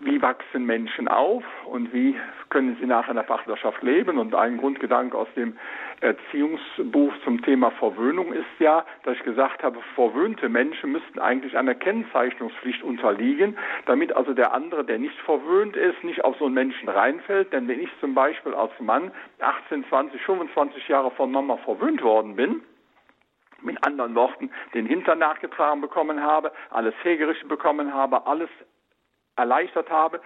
wie 0.00 0.20
wachsen 0.20 0.66
Menschen 0.66 1.08
auf 1.08 1.44
und 1.64 1.92
wie 1.92 2.16
können 2.50 2.76
sie 2.80 2.86
nach 2.86 3.08
einer 3.08 3.22
Partnerschaft 3.22 3.82
leben. 3.82 4.18
Und 4.18 4.34
ein 4.34 4.58
Grundgedanke 4.58 5.16
aus 5.16 5.28
dem 5.36 5.56
Erziehungsbuch 6.00 7.12
zum 7.24 7.42
Thema 7.42 7.70
Verwöhnung 7.72 8.32
ist 8.32 8.44
ja, 8.58 8.84
dass 9.04 9.16
ich 9.16 9.24
gesagt 9.24 9.62
habe, 9.62 9.78
verwöhnte 9.94 10.48
Menschen 10.48 10.92
müssten 10.92 11.18
eigentlich 11.18 11.56
einer 11.56 11.74
Kennzeichnungspflicht 11.74 12.82
unterliegen, 12.82 13.56
damit 13.86 14.14
also 14.14 14.34
der 14.34 14.52
andere, 14.52 14.84
der 14.84 14.98
nicht 14.98 15.18
verwöhnt 15.20 15.76
ist, 15.76 16.04
nicht 16.04 16.24
auf 16.24 16.36
so 16.38 16.46
einen 16.46 16.54
Menschen 16.54 16.88
reinfällt. 16.88 17.52
Denn 17.52 17.66
wenn 17.68 17.80
ich 17.80 17.90
zum 18.00 18.14
Beispiel 18.14 18.54
als 18.54 18.72
Mann 18.80 19.10
18, 19.40 19.84
20, 19.88 20.20
25 20.20 20.88
Jahre 20.88 21.10
von 21.12 21.30
Mama 21.30 21.56
verwöhnt 21.58 22.02
worden 22.02 22.36
bin, 22.36 22.62
mit 23.62 23.84
anderen 23.86 24.14
Worten 24.14 24.50
den 24.74 24.86
Hintern 24.86 25.18
nachgetragen 25.18 25.80
bekommen 25.80 26.22
habe, 26.22 26.52
alles 26.70 26.94
hergerichtet 27.02 27.48
bekommen 27.48 27.94
habe, 27.94 28.26
alles 28.26 28.50
erleichtert 29.36 29.90
habe, 29.90 30.20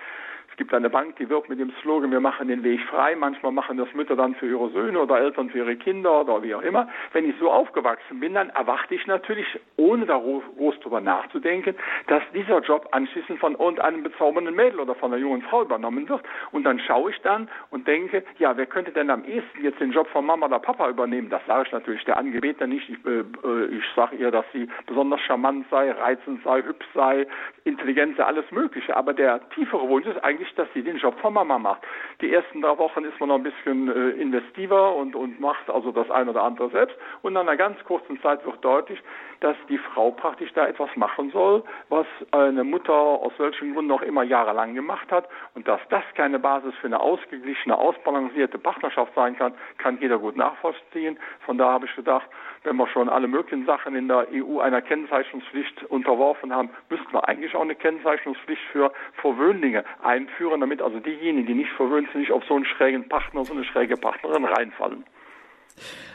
gibt 0.57 0.75
eine 0.75 0.91
Bank, 0.91 1.17
die 1.17 1.29
wirkt 1.29 1.49
mit 1.49 1.59
dem 1.59 1.73
Slogan, 1.81 2.11
wir 2.11 2.21
machen 2.21 2.49
den 2.49 2.63
Weg 2.63 2.81
frei. 2.83 3.17
Manchmal 3.17 3.53
machen 3.53 3.77
das 3.77 3.93
Mütter 3.95 4.17
dann 4.17 4.35
für 4.35 4.47
ihre 4.47 4.71
Söhne 4.71 5.01
oder 5.01 5.19
Eltern 5.19 5.51
für 5.51 5.59
ihre 5.59 5.77
Kinder 5.77 6.21
oder 6.21 6.43
wie 6.43 6.55
auch 6.55 6.63
immer. 6.63 6.89
Wenn 7.13 7.29
ich 7.29 7.35
so 7.39 7.51
aufgewachsen 7.51 8.21
bin, 8.21 8.35
dann 8.35 8.51
erwarte 8.51 8.95
ich 8.95 9.07
natürlich, 9.07 9.47
ohne 9.77 10.07
da 10.07 10.19
groß 10.19 10.79
drüber 10.81 11.01
nachzudenken, 11.01 11.75
dass 12.09 12.23
dieser 12.35 12.61
Job 12.61 12.89
anschließend 12.93 13.39
von 13.39 13.55
irgendeinem 13.55 14.03
bezaubernden 14.03 14.55
Mädel 14.55 14.81
oder 14.81 14.95
von 14.95 15.13
einer 15.13 15.21
jungen 15.21 15.43
Frau 15.43 15.63
übernommen 15.63 16.09
wird. 16.09 16.23
Und 16.53 16.65
dann 16.65 16.79
schaue 16.81 17.11
ich 17.11 17.21
dann 17.23 17.49
und 17.71 17.87
denke, 17.89 18.23
ja, 18.39 18.57
wer 18.57 18.67
könnte 18.67 18.93
denn 18.93 19.11
am 19.11 19.25
ehesten 19.25 19.63
jetzt 19.63 19.81
den 19.81 19.93
Job 19.93 20.09
von 20.09 20.27
Mama 20.27 20.47
oder 20.47 20.59
Papa 20.59 20.89
übernehmen? 20.89 21.31
Das 21.31 21.45
sage 21.47 21.65
ich 21.67 21.73
natürlich 21.73 22.05
der 22.05 22.17
Angebetene 22.17 22.75
nicht. 22.75 22.89
Ich, 22.89 22.99
äh, 23.07 23.21
äh 23.21 23.67
ich 23.67 23.85
sage 23.97 24.17
ihr, 24.17 24.31
dass 24.31 24.45
sie 24.53 24.69
besonders 24.87 25.21
charmant 25.23 25.67
sei, 25.71 25.91
reizend 25.91 26.43
sei, 26.45 26.63
hübsch 26.63 26.87
sei, 26.95 27.27
intelligent 27.65 28.17
sei, 28.17 28.25
alles 28.25 28.51
Mögliche. 28.51 28.97
Aber 28.97 29.13
der 29.13 29.41
tiefere 29.51 29.89
Wunsch 29.89 30.07
ist 30.07 30.23
eigentlich, 30.23 30.50
dass 30.59 30.69
sie 30.75 30.83
den 30.83 30.97
Job 30.97 31.19
von 31.21 31.35
Mama 31.35 31.59
macht. 31.59 31.83
Die 32.21 32.33
ersten 32.33 32.63
drei 32.63 32.77
Wochen 32.79 33.05
ist 33.05 33.19
man 33.21 33.29
noch 33.29 33.37
ein 33.37 33.43
bisschen 33.43 33.89
äh, 33.89 34.11
investiver 34.21 34.95
und, 34.95 35.15
und 35.17 35.41
macht 35.41 35.69
also 35.71 35.93
das 35.93 36.11
eine 36.11 36.31
oder 36.31 36.43
andere 36.43 36.71
selbst. 36.71 36.97
Und 37.23 37.35
nach 37.35 37.43
einer 37.43 37.57
ganz 37.57 37.83
kurzen 37.85 38.21
Zeit 38.21 38.45
wird 38.45 38.65
deutlich, 38.65 39.01
dass 39.41 39.57
die 39.69 39.79
Frau 39.79 40.11
praktisch 40.11 40.53
da 40.55 40.67
etwas 40.67 40.95
machen 40.97 41.31
soll, 41.31 41.65
was 41.89 42.07
eine 42.31 42.63
Mutter 42.63 42.93
aus 42.93 43.33
welchen 43.39 43.75
Gründen 43.75 43.91
auch 43.91 44.03
immer 44.03 44.23
jahrelang 44.23 44.75
gemacht 44.75 45.11
hat. 45.11 45.29
Und 45.55 45.67
dass 45.67 45.81
das 45.89 46.05
keine 46.15 46.39
Basis 46.39 46.75
für 46.81 46.87
eine 46.87 47.01
ausgeglichene, 47.01 47.77
ausbalancierte 47.77 48.59
Partnerschaft 48.59 49.15
sein 49.15 49.37
kann, 49.37 49.55
kann 49.79 49.99
jeder 50.01 50.19
gut 50.19 50.37
nachvollziehen. 50.37 51.19
Von 51.47 51.59
da 51.59 51.73
habe 51.73 51.87
ich 51.87 51.97
gedacht, 51.97 52.29
wenn 52.65 52.77
wir 52.77 52.87
schon 52.89 53.09
alle 53.09 53.29
möglichen 53.29 53.65
Sachen 53.65 53.95
in 53.97 54.09
der 54.09 54.27
EU 54.33 54.61
einer 54.61 54.83
Kennzeichnungspflicht 54.83 55.85
unterworfen 55.85 56.55
haben, 56.55 56.71
müssten 56.91 57.13
wir 57.13 57.27
eigentlich 57.27 57.55
auch 57.55 57.63
eine 57.63 57.75
Kennzeichnungspflicht 57.75 58.63
für 58.73 58.93
Verwöhnlinge 59.15 59.85
einführen, 60.03 60.61
damit 60.61 60.83
also 60.83 61.01
diejenigen, 61.01 61.47
die 61.47 61.55
nicht 61.55 61.73
verwöhnt 61.73 62.09
sind, 62.13 62.21
nicht 62.21 62.33
auf 62.33 62.45
so 62.45 62.55
einen 62.55 62.67
schrägen 62.67 63.09
Partner, 63.09 63.45
so 63.45 63.55
eine 63.55 63.65
schräge 63.65 63.97
Partnerin 63.97 64.45
reinfallen. 64.45 65.05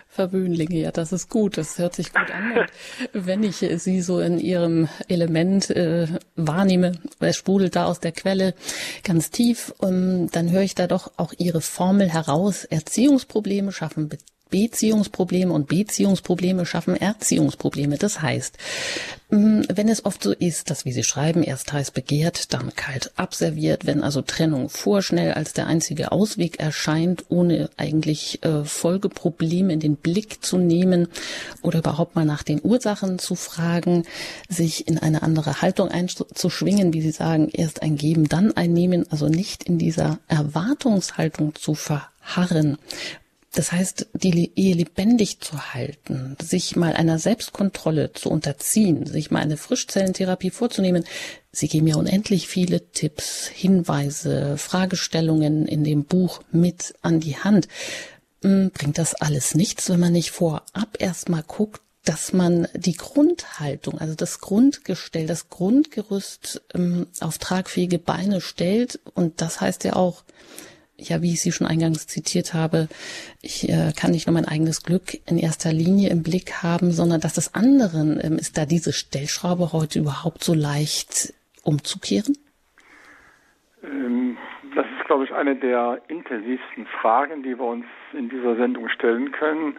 Verwöhnlinge, 0.08 0.80
ja, 0.80 0.92
das 0.92 1.12
ist 1.12 1.30
gut, 1.30 1.58
das 1.58 1.78
hört 1.78 1.94
sich 1.94 2.14
gut 2.14 2.32
an. 2.32 2.58
Und 2.58 2.70
wenn 3.14 3.44
ich 3.44 3.58
Sie 3.58 4.02
so 4.02 4.22
in 4.22 4.40
Ihrem 4.40 4.88
Element 5.10 5.70
äh, 5.72 6.08
wahrnehme, 6.38 6.94
es 7.20 7.36
sprudelt 7.36 7.76
da 7.76 7.86
aus 7.86 8.00
der 8.00 8.14
Quelle 8.14 8.54
ganz 9.04 9.30
tief, 9.30 9.74
um, 9.80 9.90
ähm, 9.90 10.30
dann 10.32 10.52
höre 10.52 10.62
ich 10.62 10.74
da 10.74 10.88
doch 10.88 11.12
auch 11.18 11.34
Ihre 11.38 11.60
Formel 11.60 12.10
heraus. 12.10 12.64
Erziehungsprobleme 12.64 13.74
schaffen 13.74 14.10
Beziehungsprobleme 14.50 15.52
und 15.52 15.68
Beziehungsprobleme 15.68 16.66
schaffen 16.66 16.96
Erziehungsprobleme. 16.96 17.98
Das 17.98 18.22
heißt, 18.22 18.58
mm, 19.32 19.62
wenn 19.74 19.90
es 19.90 20.06
oft 20.06 20.22
so 20.22 20.32
ist, 20.32 20.70
dass, 20.70 20.86
wie 20.86 20.92
Sie 20.92 21.04
schreiben, 21.04 21.42
erst 21.42 21.74
heiß 21.74 21.92
begehrt, 21.92 22.54
dann 22.54 22.76
kalt 22.76 23.12
abserviert, 23.16 23.86
wenn 23.86 24.04
also 24.04 24.22
Trennung 24.22 24.70
vorschnell 24.70 25.34
als 25.34 25.54
der 25.54 25.68
einzige 25.68 26.12
Ausweg 26.12 26.60
erscheint, 26.60 27.26
ohne 27.30 27.70
eigentlich 27.78 28.44
äh, 28.44 28.64
Folgeprobleme 28.64 29.74
in 29.74 29.80
den 29.80 29.96
Blick 29.96 30.44
zu 30.46 30.58
nehmen 30.58 31.08
oder 31.64 31.80
überhaupt 31.80 32.16
mal 32.16 32.26
nach 32.26 32.44
den 32.44 32.62
Ursachen 32.64 33.18
zu 33.18 33.36
fragen, 33.36 34.04
sich 34.48 34.88
in 34.88 35.00
eine 35.00 35.24
andere 35.24 35.64
Haltung 35.64 35.90
einzuschwingen, 35.90 36.94
wie 36.94 37.02
Sie 37.02 37.12
sagen, 37.12 37.50
erst 37.52 37.82
ein 37.82 37.96
Geben, 37.96 38.30
dann 38.30 38.56
ein 38.56 38.74
Nehmen, 38.74 39.12
also 39.12 39.28
nicht 39.28 39.64
in 39.64 39.80
dieser 39.80 40.20
Erwartungshaltung 40.28 41.56
zu 41.56 41.74
verharren 41.74 42.78
das 43.56 43.72
heißt, 43.72 44.08
die 44.14 44.52
Ehe 44.56 44.76
lebendig 44.76 45.40
zu 45.40 45.74
halten, 45.74 46.36
sich 46.42 46.76
mal 46.76 46.94
einer 46.94 47.20
Selbstkontrolle 47.20 48.12
zu 48.12 48.30
unterziehen, 48.30 49.06
sich 49.06 49.32
mal 49.32 49.40
eine 49.40 49.56
Frischzellentherapie 49.58 50.50
vorzunehmen. 50.50 51.06
Sie 51.54 51.70
geben 51.70 51.88
ja 51.88 51.96
unendlich 51.96 52.50
viele 52.50 52.92
Tipps, 52.92 53.48
Hinweise, 53.48 54.58
Fragestellungen 54.58 55.68
in 55.68 55.86
dem 55.86 56.04
Buch 56.04 56.42
mit 56.52 56.96
an 57.02 57.22
die 57.22 57.38
Hand. 57.38 57.70
Hm, 58.44 58.72
bringt 58.72 58.98
das 58.98 59.16
alles 59.16 59.56
nichts, 59.56 59.90
wenn 59.90 60.02
man 60.02 60.12
nicht 60.12 60.32
vorab 60.32 60.98
erstmal 61.00 61.44
guckt, 61.44 61.82
dass 62.04 62.34
man 62.34 62.68
die 62.76 62.94
Grundhaltung, 62.94 64.00
also 64.00 64.16
das 64.16 64.40
Grundgestell, 64.40 65.28
das 65.28 65.50
Grundgerüst 65.50 66.62
ähm, 66.74 67.08
auf 67.22 67.38
tragfähige 67.38 68.00
Beine 68.00 68.42
stellt. 68.42 69.00
Und 69.16 69.42
das 69.42 69.62
heißt 69.62 69.86
ja 69.86 69.96
auch, 69.96 70.24
ja, 70.98 71.22
wie 71.22 71.34
ich 71.34 71.42
Sie 71.42 71.52
schon 71.52 71.68
eingangs 71.68 72.08
zitiert 72.08 72.54
habe, 72.54 72.88
ich 73.42 73.70
äh, 73.70 73.92
kann 74.00 74.12
nicht 74.12 74.28
nur 74.28 74.34
mein 74.34 74.48
eigenes 74.48 74.84
Glück 74.84 75.16
in 75.28 75.38
erster 75.38 75.72
Linie 75.72 76.10
im 76.10 76.24
Blick 76.24 76.64
haben, 76.64 76.92
sondern 76.92 77.22
dass 77.22 77.34
das 77.34 77.54
anderen, 77.54 78.20
ähm, 78.24 78.38
ist 78.38 78.58
da 78.58 78.66
diese 78.66 78.94
Stellschraube 78.94 79.74
heute 79.74 80.00
überhaupt 80.00 80.44
so 80.44 80.54
leicht 80.54 81.34
umzukehren? 81.64 82.38
Ähm, 83.84 84.38
das 84.74 84.86
ist, 84.98 85.06
glaube 85.06 85.26
ich, 85.26 85.34
eine 85.34 85.56
der 85.56 86.02
intensivsten 86.08 86.86
Fragen, 87.02 87.44
die 87.44 87.58
wir 87.58 87.66
uns 87.66 87.86
in 88.14 88.30
dieser 88.30 88.56
Sendung 88.56 88.90
stellen 88.90 89.32
können. 89.32 89.78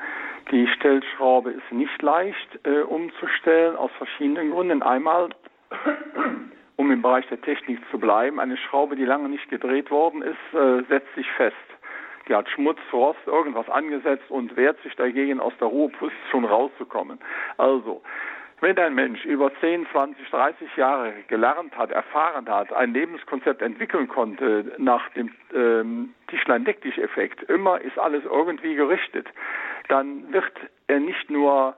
Die 0.51 0.69
Stellschraube 0.77 1.51
ist 1.51 1.73
nicht 1.73 2.01
leicht 2.03 2.61
äh, 2.65 2.83
umzustellen, 2.83 3.77
aus 3.77 3.91
verschiedenen 3.99 4.51
Gründen. 4.53 4.83
Einmal 4.83 5.31
um 6.77 6.91
im 6.91 7.03
Bereich 7.03 7.27
der 7.29 7.41
Technik 7.41 7.79
zu 7.91 7.99
bleiben, 7.99 8.39
eine 8.39 8.57
Schraube, 8.57 8.97
die 8.97 9.05
lange 9.05 9.29
nicht 9.29 9.49
gedreht 9.49 9.91
worden 9.91 10.23
ist, 10.23 10.55
äh, 10.55 10.83
setzt 10.89 11.15
sich 11.15 11.31
fest. 11.33 11.57
Die 12.29 12.35
hat 12.35 12.49
Schmutz, 12.51 12.79
Rost, 12.93 13.21
irgendwas 13.27 13.69
angesetzt 13.69 14.31
und 14.31 14.57
wehrt 14.57 14.81
sich 14.83 14.95
dagegen, 14.97 15.41
aus 15.41 15.53
der 15.61 15.69
Ruheposition 15.69 16.45
rauszukommen. 16.45 17.19
Also, 17.57 18.03
wenn 18.61 18.79
ein 18.79 18.95
Mensch 18.95 19.25
über 19.25 19.53
10, 19.61 19.87
20, 19.93 20.31
30 20.31 20.77
Jahre 20.77 21.13
gelernt 21.29 21.77
hat, 21.77 21.91
erfahren 21.91 22.49
hat, 22.49 22.73
ein 22.73 22.95
Lebenskonzept 22.95 23.63
entwickeln 23.63 24.09
konnte 24.09 24.73
nach 24.79 25.09
dem 25.11 25.31
ähm, 25.55 26.15
Tischlein-Deck-Dich-Effekt, 26.29 27.43
immer 27.45 27.81
ist 27.81 27.99
alles 27.99 28.25
irgendwie 28.25 28.75
gerichtet, 28.75 29.29
dann 29.89 30.33
wird 30.33 30.53
er 30.89 31.01
nicht 31.01 31.31
nur 31.31 31.77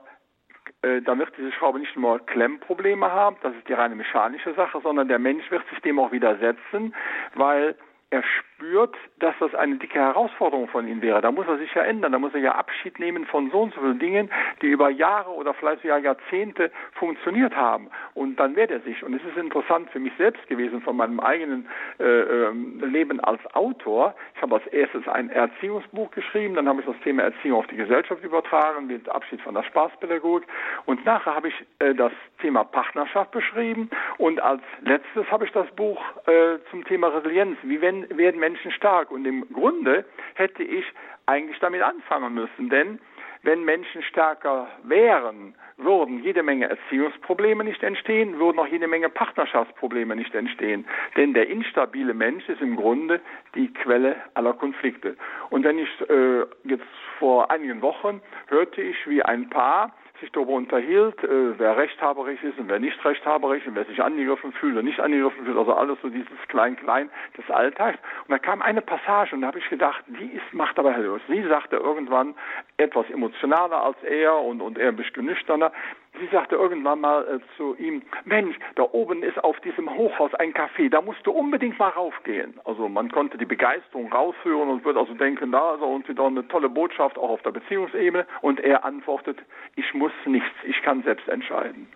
dann 0.81 1.19
wird 1.19 1.35
diese 1.37 1.51
Schraube 1.51 1.79
nicht 1.79 1.95
nur 1.97 2.25
Klemmprobleme 2.25 3.11
haben, 3.11 3.35
das 3.41 3.53
ist 3.55 3.67
die 3.67 3.73
reine 3.73 3.95
mechanische 3.95 4.53
Sache, 4.53 4.79
sondern 4.81 5.09
der 5.09 5.19
Mensch 5.19 5.49
wird 5.51 5.67
sich 5.69 5.79
dem 5.79 5.99
auch 5.99 6.11
widersetzen, 6.11 6.95
weil 7.35 7.75
er 8.11 8.23
spürt, 8.23 8.95
dass 9.19 9.35
das 9.39 9.53
eine 9.53 9.75
dicke 9.75 9.99
Herausforderung 9.99 10.67
von 10.67 10.87
ihm 10.87 11.01
wäre. 11.01 11.21
Da 11.21 11.31
muss 11.31 11.47
er 11.47 11.57
sich 11.59 11.73
ja 11.75 11.83
ändern, 11.83 12.11
da 12.11 12.19
muss 12.19 12.33
er 12.33 12.39
ja 12.39 12.55
Abschied 12.55 12.99
nehmen 12.99 13.25
von 13.25 13.51
so 13.51 13.61
und 13.61 13.73
so 13.73 13.81
vielen 13.81 13.99
Dingen, 13.99 14.31
die 14.61 14.67
über 14.67 14.89
Jahre 14.89 15.29
oder 15.29 15.53
vielleicht 15.53 15.83
sogar 15.83 15.99
Jahrzehnte 15.99 16.71
funktioniert 16.93 17.55
haben. 17.55 17.89
Und 18.15 18.37
dann 18.37 18.55
wehrt 18.55 18.71
er 18.71 18.79
sich. 18.81 19.03
Und 19.03 19.13
es 19.13 19.23
ist 19.23 19.37
interessant 19.37 19.91
für 19.91 19.99
mich 19.99 20.13
selbst 20.17 20.45
gewesen, 20.47 20.81
von 20.81 20.97
meinem 20.97 21.19
eigenen 21.19 21.67
äh, 21.99 22.03
ähm, 22.03 22.81
Leben 22.83 23.19
als 23.19 23.41
Autor. 23.53 24.15
Ich 24.35 24.41
habe 24.41 24.55
als 24.55 24.67
erstes 24.67 25.07
ein 25.07 25.29
Erziehungsbuch 25.29 26.09
geschrieben, 26.11 26.55
dann 26.55 26.67
habe 26.67 26.79
ich 26.79 26.87
das 26.87 26.99
Thema 27.03 27.23
Erziehung 27.23 27.59
auf 27.59 27.67
die 27.67 27.77
Gesellschaft 27.77 28.23
übertragen, 28.23 28.87
mit 28.87 29.07
Abschied 29.07 29.41
von 29.41 29.53
der 29.53 29.63
Spaßpädagogik. 29.63 30.47
Und 30.85 31.05
nachher 31.05 31.35
habe 31.35 31.49
ich 31.49 31.65
äh, 31.77 31.93
das 31.93 32.11
Thema 32.41 32.63
Partnerschaft 32.63 33.31
beschrieben. 33.31 33.89
Und 34.17 34.39
als 34.41 34.61
letztes 34.81 35.29
habe 35.31 35.45
ich 35.45 35.51
das 35.51 35.67
Buch 35.75 36.01
äh, 36.25 36.57
zum 36.71 36.83
Thema 36.85 37.09
Resilienz. 37.09 37.57
Wie 37.63 37.79
wenn 37.81 37.98
werden 38.09 38.39
Menschen 38.39 38.71
stark. 38.71 39.11
Und 39.11 39.25
im 39.25 39.51
Grunde 39.53 40.05
hätte 40.35 40.63
ich 40.63 40.85
eigentlich 41.25 41.59
damit 41.59 41.81
anfangen 41.81 42.33
müssen, 42.33 42.69
denn 42.69 42.99
wenn 43.43 43.63
Menschen 43.63 44.03
stärker 44.03 44.67
wären, 44.83 45.55
würden 45.77 46.21
jede 46.23 46.43
Menge 46.43 46.69
Erziehungsprobleme 46.69 47.63
nicht 47.63 47.81
entstehen, 47.83 48.37
würden 48.37 48.59
auch 48.59 48.67
jede 48.67 48.87
Menge 48.87 49.09
Partnerschaftsprobleme 49.09 50.15
nicht 50.15 50.35
entstehen. 50.35 50.85
Denn 51.15 51.33
der 51.33 51.47
instabile 51.47 52.13
Mensch 52.13 52.49
ist 52.49 52.61
im 52.61 52.75
Grunde 52.75 53.21
die 53.55 53.73
Quelle 53.73 54.17
aller 54.33 54.53
Konflikte. 54.53 55.15
Und 55.49 55.63
wenn 55.63 55.79
ich 55.79 55.89
äh, 56.09 56.41
jetzt 56.65 56.83
vor 57.17 57.49
einigen 57.49 57.81
Wochen 57.81 58.21
hörte 58.47 58.81
ich, 58.81 58.97
wie 59.07 59.23
ein 59.23 59.49
Paar 59.49 59.93
sich 60.19 60.31
darüber 60.31 60.53
unterhielt, 60.53 61.23
äh, 61.23 61.57
wer 61.57 61.77
rechthaberisch 61.77 62.43
ist 62.43 62.57
und 62.59 62.69
wer 62.69 62.79
nicht 62.79 63.03
rechthaberisch 63.03 63.65
und 63.67 63.75
wer 63.75 63.85
sich 63.85 64.01
angegriffen 64.01 64.51
fühlt 64.53 64.73
oder 64.73 64.83
nicht 64.83 64.99
angegriffen 64.99 65.45
fühlt, 65.45 65.57
also 65.57 65.73
alles 65.73 65.97
so 66.01 66.09
dieses 66.09 66.37
Klein-Klein 66.47 67.09
des 67.37 67.49
Alltags. 67.49 67.99
Und 68.27 68.31
da 68.31 68.39
kam 68.39 68.61
eine 68.61 68.81
Passage 68.81 69.35
und 69.35 69.41
da 69.41 69.47
habe 69.47 69.59
ich 69.59 69.69
gedacht, 69.69 70.03
die 70.07 70.31
ist, 70.31 70.53
macht 70.53 70.77
aber 70.79 70.93
Herr 70.93 71.19
Sie 71.27 71.43
sagte 71.47 71.77
irgendwann 71.77 72.35
etwas 72.77 73.09
emotionaler 73.09 73.83
als 73.83 73.97
er 74.03 74.37
und, 74.39 74.61
und 74.61 74.77
er 74.77 74.89
ein 74.89 74.95
bisschen 74.95 75.25
nüchterner. 75.25 75.71
Sie 76.17 76.27
sagte 76.31 76.55
irgendwann 76.55 77.01
mal 77.01 77.27
äh, 77.27 77.39
zu 77.55 77.75
ihm, 77.75 78.01
Mensch, 78.25 78.57
da 78.75 78.83
oben 78.83 79.23
ist 79.23 79.41
auf 79.43 79.59
diesem 79.61 79.89
Hochhaus 79.93 80.33
ein 80.35 80.53
Café, 80.53 80.89
da 80.89 81.01
musst 81.01 81.25
du 81.25 81.31
unbedingt 81.31 81.77
mal 81.77 81.89
raufgehen. 81.89 82.59
Also 82.65 82.89
man 82.89 83.11
konnte 83.11 83.37
die 83.37 83.45
Begeisterung 83.45 84.11
raushören 84.11 84.69
und 84.69 84.85
würde 84.85 84.99
also 84.99 85.13
denken, 85.13 85.51
da 85.51 85.75
ist 85.75 85.81
irgendwie 85.81 86.15
doch 86.15 86.27
eine 86.27 86.47
tolle 86.47 86.69
Botschaft 86.69 87.17
auch 87.17 87.29
auf 87.29 87.41
der 87.43 87.51
Beziehungsebene. 87.51 88.25
Und 88.41 88.59
er 88.59 88.83
antwortet, 88.85 89.37
ich 89.75 89.93
muss 89.93 90.11
nichts, 90.25 90.55
ich 90.63 90.81
kann 90.81 91.03
selbst 91.03 91.27
entscheiden. 91.27 91.87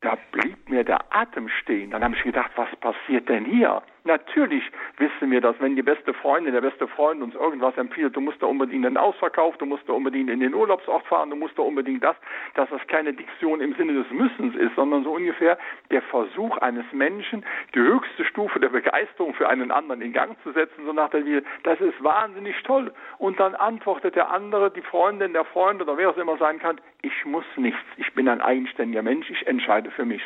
Da 0.00 0.16
blieb 0.32 0.68
mir 0.68 0.84
der 0.84 1.00
Atem 1.10 1.48
stehen. 1.48 1.90
Dann 1.90 2.04
habe 2.04 2.14
ich 2.14 2.22
gedacht, 2.22 2.52
was 2.56 2.68
passiert 2.76 3.28
denn 3.28 3.44
hier? 3.44 3.82
Natürlich 4.08 4.64
wissen 4.96 5.30
wir 5.30 5.42
das, 5.42 5.54
wenn 5.60 5.76
die 5.76 5.82
beste 5.82 6.14
Freundin, 6.14 6.54
der 6.54 6.62
beste 6.62 6.88
Freund 6.88 7.22
uns 7.22 7.34
irgendwas 7.34 7.76
empfiehlt, 7.76 8.16
du 8.16 8.22
musst 8.22 8.42
da 8.42 8.46
unbedingt 8.46 8.86
einen 8.86 8.96
Ausverkauf, 8.96 9.58
du 9.58 9.66
musst 9.66 9.86
da 9.86 9.92
unbedingt 9.92 10.30
in 10.30 10.40
den 10.40 10.54
Urlaubsort 10.54 11.04
fahren, 11.04 11.28
du 11.28 11.36
musst 11.36 11.58
da 11.58 11.62
unbedingt 11.62 12.02
das, 12.02 12.16
dass 12.54 12.70
das 12.70 12.80
keine 12.86 13.12
Diktion 13.12 13.60
im 13.60 13.74
Sinne 13.74 13.92
des 13.92 14.10
Müssens 14.10 14.56
ist, 14.56 14.74
sondern 14.76 15.04
so 15.04 15.12
ungefähr 15.12 15.58
der 15.90 16.00
Versuch 16.00 16.56
eines 16.56 16.86
Menschen, 16.92 17.44
die 17.74 17.80
höchste 17.80 18.24
Stufe 18.24 18.58
der 18.58 18.70
Begeisterung 18.70 19.34
für 19.34 19.46
einen 19.46 19.70
anderen 19.70 20.00
in 20.00 20.14
Gang 20.14 20.38
zu 20.42 20.52
setzen, 20.52 20.86
so 20.86 20.94
nach 20.94 21.10
der 21.10 21.26
Wie, 21.26 21.42
das 21.64 21.78
ist 21.78 22.02
wahnsinnig 22.02 22.56
toll. 22.62 22.90
Und 23.18 23.38
dann 23.38 23.54
antwortet 23.56 24.16
der 24.16 24.30
andere, 24.30 24.70
die 24.70 24.80
Freundin, 24.80 25.34
der 25.34 25.44
Freund 25.44 25.82
oder 25.82 25.98
wer 25.98 26.08
es 26.08 26.16
immer 26.16 26.38
sein 26.38 26.58
kann, 26.58 26.80
ich 27.02 27.26
muss 27.26 27.44
nichts, 27.56 27.84
ich 27.98 28.10
bin 28.14 28.26
ein 28.26 28.40
eigenständiger 28.40 29.02
Mensch, 29.02 29.28
ich 29.28 29.46
entscheide 29.46 29.90
für 29.90 30.06
mich. 30.06 30.22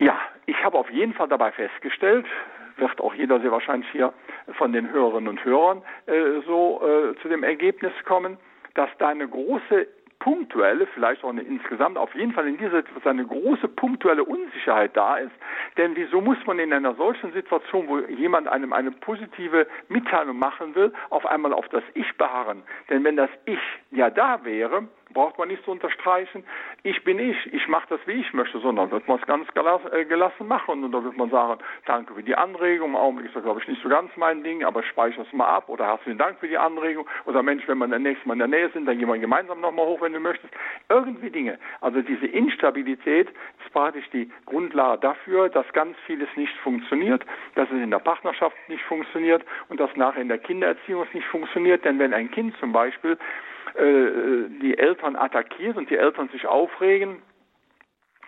Ja, 0.00 0.18
ich 0.46 0.62
habe 0.64 0.78
auf 0.78 0.90
jeden 0.90 1.14
Fall 1.14 1.28
dabei 1.28 1.52
festgestellt, 1.52 2.26
wird 2.76 3.00
auch 3.00 3.14
jeder 3.14 3.40
sehr 3.40 3.52
wahrscheinlich 3.52 3.90
hier 3.92 4.12
von 4.58 4.72
den 4.72 4.90
Hörerinnen 4.90 5.28
und 5.28 5.44
Hörern 5.44 5.82
äh, 6.06 6.40
so 6.46 6.82
äh, 6.82 7.14
zu 7.22 7.28
dem 7.28 7.44
Ergebnis 7.44 7.92
kommen, 8.04 8.36
dass 8.74 8.90
da 8.98 9.08
eine 9.08 9.28
große 9.28 9.86
punktuelle, 10.18 10.86
vielleicht 10.86 11.22
auch 11.22 11.28
eine 11.28 11.42
insgesamt, 11.42 11.98
auf 11.98 12.14
jeden 12.14 12.32
Fall 12.32 12.48
in 12.48 12.56
dieser 12.56 12.82
Situation 12.82 13.18
eine 13.18 13.26
große 13.26 13.68
punktuelle 13.68 14.24
Unsicherheit 14.24 14.96
da 14.96 15.18
ist. 15.18 15.32
Denn 15.76 15.94
wieso 15.96 16.22
muss 16.22 16.38
man 16.46 16.58
in 16.58 16.72
einer 16.72 16.94
solchen 16.94 17.32
Situation, 17.32 17.88
wo 17.88 17.98
jemand 17.98 18.48
einem 18.48 18.72
eine 18.72 18.90
positive 18.90 19.66
Mitteilung 19.88 20.38
machen 20.38 20.74
will, 20.74 20.92
auf 21.10 21.26
einmal 21.26 21.52
auf 21.52 21.68
das 21.68 21.82
Ich 21.92 22.10
beharren? 22.16 22.62
Denn 22.88 23.04
wenn 23.04 23.16
das 23.16 23.28
Ich 23.44 23.58
ja 23.90 24.08
da 24.08 24.42
wäre, 24.44 24.88
braucht 25.12 25.38
man 25.38 25.48
nicht 25.48 25.64
zu 25.64 25.70
unterstreichen, 25.70 26.44
ich 26.82 27.02
bin 27.04 27.18
ich, 27.18 27.52
ich 27.52 27.68
mache 27.68 27.86
das, 27.88 28.00
wie 28.06 28.12
ich 28.12 28.32
möchte, 28.32 28.58
sondern 28.60 28.90
wird 28.90 29.06
man 29.08 29.18
es 29.18 29.26
ganz 29.26 29.46
äh, 29.92 30.04
gelassen 30.04 30.48
machen. 30.48 30.84
Und 30.84 30.92
dann 30.92 31.04
wird 31.04 31.16
man 31.16 31.30
sagen, 31.30 31.60
danke 31.86 32.14
für 32.14 32.22
die 32.22 32.34
Anregung, 32.34 32.90
im 32.90 32.96
Augenblick 32.96 33.28
ist 33.28 33.36
das, 33.36 33.44
glaube 33.44 33.60
ich, 33.60 33.68
nicht 33.68 33.82
so 33.82 33.88
ganz 33.88 34.10
mein 34.16 34.42
Ding, 34.42 34.64
aber 34.64 34.82
speichere 34.82 35.22
es 35.22 35.32
mal 35.32 35.48
ab. 35.48 35.68
Oder 35.68 35.86
herzlichen 35.86 36.18
Dank 36.18 36.38
für 36.38 36.48
die 36.48 36.58
Anregung. 36.58 37.06
Oder 37.26 37.42
Mensch, 37.42 37.66
wenn 37.68 37.78
wir 37.78 37.86
nächstes 37.86 38.26
Mal 38.26 38.34
in 38.34 38.38
der 38.40 38.48
Nähe 38.48 38.70
sind, 38.70 38.86
dann 38.86 38.98
gehen 38.98 39.08
wir 39.08 39.18
gemeinsam 39.18 39.60
nochmal 39.60 39.86
hoch, 39.86 40.00
wenn 40.00 40.12
du 40.12 40.20
möchtest. 40.20 40.52
Irgendwie 40.88 41.30
Dinge. 41.30 41.58
Also 41.80 42.02
diese 42.02 42.26
Instabilität 42.26 43.28
ist 43.28 43.72
praktisch 43.72 44.08
die 44.10 44.30
Grundlage 44.46 45.00
dafür, 45.00 45.48
dass 45.48 45.70
ganz 45.72 45.96
vieles 46.06 46.28
nicht 46.36 46.54
funktioniert, 46.58 47.24
dass 47.54 47.68
es 47.70 47.82
in 47.82 47.90
der 47.90 47.98
Partnerschaft 47.98 48.56
nicht 48.68 48.82
funktioniert 48.84 49.44
und 49.68 49.80
dass 49.80 49.94
nachher 49.96 50.22
in 50.22 50.28
der 50.28 50.38
Kindererziehung 50.38 51.02
es 51.06 51.14
nicht 51.14 51.26
funktioniert, 51.26 51.84
denn 51.84 51.98
wenn 51.98 52.14
ein 52.14 52.30
Kind 52.30 52.56
zum 52.58 52.72
Beispiel 52.72 53.18
die 53.76 54.78
Eltern 54.78 55.16
attackiert 55.16 55.76
und 55.76 55.90
die 55.90 55.96
Eltern 55.96 56.28
sich 56.28 56.46
aufregen, 56.46 57.22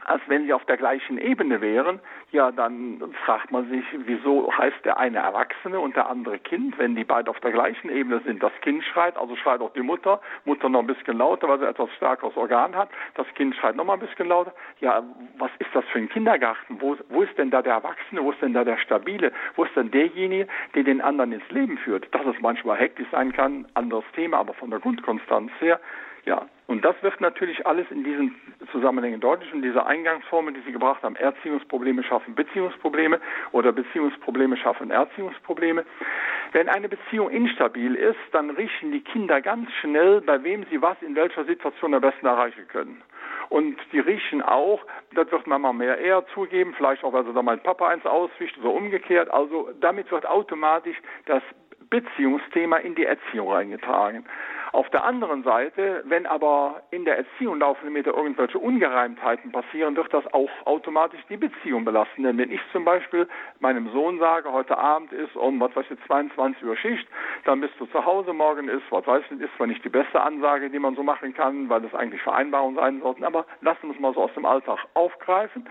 als 0.06 0.22
wenn 0.28 0.46
sie 0.46 0.52
auf 0.52 0.64
der 0.66 0.76
gleichen 0.76 1.18
Ebene 1.18 1.60
wären, 1.60 2.00
ja, 2.30 2.52
dann 2.52 3.02
fragt 3.25 3.50
man 3.50 3.68
sich, 3.68 3.84
wieso 4.06 4.56
heißt 4.56 4.84
der 4.84 4.98
eine 4.98 5.18
Erwachsene 5.18 5.80
und 5.80 5.96
der 5.96 6.08
andere 6.08 6.38
Kind, 6.38 6.78
wenn 6.78 6.94
die 6.94 7.02
beide 7.02 7.28
auf 7.28 7.40
der 7.40 7.50
gleichen 7.50 7.90
Ebene 7.90 8.20
sind. 8.25 8.40
Das 8.40 8.52
Kind 8.60 8.84
schreit, 8.84 9.16
also 9.16 9.34
schreit 9.34 9.60
auch 9.60 9.72
die 9.72 9.82
Mutter, 9.82 10.20
Mutter 10.44 10.68
noch 10.68 10.80
ein 10.80 10.86
bisschen 10.86 11.18
lauter, 11.18 11.48
weil 11.48 11.58
sie 11.58 11.66
etwas 11.66 11.90
stärkeres 11.96 12.36
Organ 12.36 12.76
hat. 12.76 12.88
Das 13.14 13.26
Kind 13.34 13.56
schreit 13.56 13.75
noch 13.75 13.84
mal 13.84 13.94
ein 13.94 14.00
bisschen 14.00 14.28
lauter. 14.28 14.54
Ja, 14.80 15.02
was 15.38 15.50
ist 15.58 15.70
das 15.75 15.84
für 15.86 15.98
ein 15.98 16.08
Kindergarten? 16.08 16.80
Wo, 16.80 16.96
wo 17.08 17.22
ist 17.22 17.36
denn 17.36 17.50
da 17.50 17.60
der 17.62 17.75
Erwachsene? 17.75 18.22
Wo 18.22 18.30
ist 18.30 18.40
denn 18.40 18.54
da 18.54 18.62
der 18.62 18.78
Stabile? 18.78 19.32
Wo 19.56 19.64
ist 19.64 19.75
denn 19.75 19.90
derjenige, 19.90 20.46
der 20.76 20.84
den 20.84 21.00
anderen 21.00 21.32
ins 21.32 21.50
Leben 21.50 21.78
führt? 21.78 22.14
Dass 22.14 22.25
es 22.26 22.40
manchmal 22.40 22.78
hektisch 22.78 23.08
sein 23.10 23.32
kann, 23.32 23.66
anderes 23.75 24.04
Thema, 24.14 24.38
aber 24.38 24.54
von 24.54 24.70
der 24.70 24.78
Grundkonstanz 24.78 25.50
her 25.58 25.80
ja, 26.26 26.47
und 26.66 26.85
das 26.85 27.00
wird 27.02 27.21
natürlich 27.21 27.64
alles 27.66 27.87
in 27.90 28.02
diesen 28.02 28.35
Zusammenhängen 28.73 29.21
deutlich 29.21 29.52
und 29.52 29.62
diese 29.62 29.87
Eingangsformel, 29.87 30.54
die 30.54 30.61
Sie 30.62 30.73
gebracht 30.73 31.02
haben, 31.04 31.14
Erziehungsprobleme 31.14 32.02
schaffen 32.02 32.35
Beziehungsprobleme 32.35 33.21
oder 33.52 33.71
Beziehungsprobleme 33.73 34.56
schaffen 34.56 34.90
Erziehungsprobleme. 34.90 35.85
Wenn 36.50 36.68
eine 36.68 36.88
Beziehung 36.88 37.30
instabil 37.30 37.95
ist, 37.95 38.18
dann 38.33 38.50
riechen 38.50 38.90
die 38.90 39.02
Kinder 39.02 39.40
ganz 39.40 39.71
schnell, 39.80 40.21
bei 40.21 40.42
wem 40.42 40.66
sie 40.68 40.83
was 40.83 41.00
in 41.00 41.14
welcher 41.14 41.45
Situation 41.45 41.95
am 41.95 42.00
besten 42.00 42.26
erreichen 42.26 42.66
können. 42.66 43.02
Und 43.49 43.76
die 43.92 44.00
riechen 44.00 44.42
auch, 44.42 44.85
das 45.14 45.30
wird 45.30 45.47
Mama 45.47 45.73
mehr 45.73 45.99
eher 45.99 46.26
zugeben, 46.35 46.75
vielleicht 46.76 47.04
auch, 47.04 47.12
weil 47.12 47.25
sie 47.25 47.33
da 47.33 47.42
mal 47.42 47.59
Papa 47.59 47.88
eins 47.88 48.04
auswischt 48.04 48.59
oder 48.59 48.71
umgekehrt. 48.71 49.30
Also 49.30 49.71
damit 49.80 50.11
wird 50.11 50.26
automatisch 50.26 50.97
das 51.26 51.42
Beziehungsthema 51.88 52.78
in 52.78 52.97
die 52.97 53.04
Erziehung 53.04 53.52
reingetragen. 53.52 54.26
Auf 54.76 54.90
der 54.90 55.04
anderen 55.04 55.42
Seite, 55.42 56.02
wenn 56.04 56.26
aber 56.26 56.83
in 56.90 57.06
der 57.06 57.16
Erziehung 57.16 57.61
laufenden 57.61 57.95
Meter 57.95 58.14
irgendwelche 58.14 58.59
Ungereimtheiten 58.59 59.50
passieren, 59.50 59.97
wird 59.97 60.12
das 60.12 60.26
auch 60.35 60.50
automatisch 60.66 61.23
die 61.30 61.38
Beziehung 61.38 61.87
belasten. 61.87 62.25
Denn 62.25 62.37
wenn 62.37 62.50
ich 62.50 62.61
zum 62.73 62.85
Beispiel 62.85 63.26
meinem 63.59 63.90
Sohn 63.92 64.18
sage, 64.18 64.52
heute 64.52 64.76
Abend 64.76 65.14
ist 65.14 65.35
um, 65.35 65.59
was 65.61 65.75
weiß 65.75 65.87
ich, 65.88 65.99
22 66.06 66.62
Uhr 66.62 66.76
Schicht, 66.76 67.09
dann 67.47 67.62
bist 67.62 67.73
du 67.78 67.87
zu 67.87 68.04
Hause, 68.04 68.35
morgen 68.35 68.68
ist, 68.68 68.83
was 68.90 69.06
weiß 69.06 69.25
ich, 69.30 69.40
ist 69.40 69.56
zwar 69.56 69.66
nicht 69.66 69.83
die 69.83 69.88
beste 69.88 70.21
Ansage, 70.21 70.68
die 70.68 70.78
man 70.78 70.95
so 70.95 71.02
machen 71.02 71.33
kann, 71.33 71.71
weil 71.71 71.80
das 71.80 71.95
eigentlich 71.95 72.21
Vereinbarungen 72.21 72.76
sein 72.76 73.00
sollten, 73.00 73.25
aber 73.25 73.47
lassen 73.62 73.88
wir 73.88 73.95
es 73.95 73.99
mal 73.99 74.12
so 74.12 74.25
aus 74.25 74.35
dem 74.35 74.45
Alltag 74.45 74.80
aufgreifen. 74.92 75.66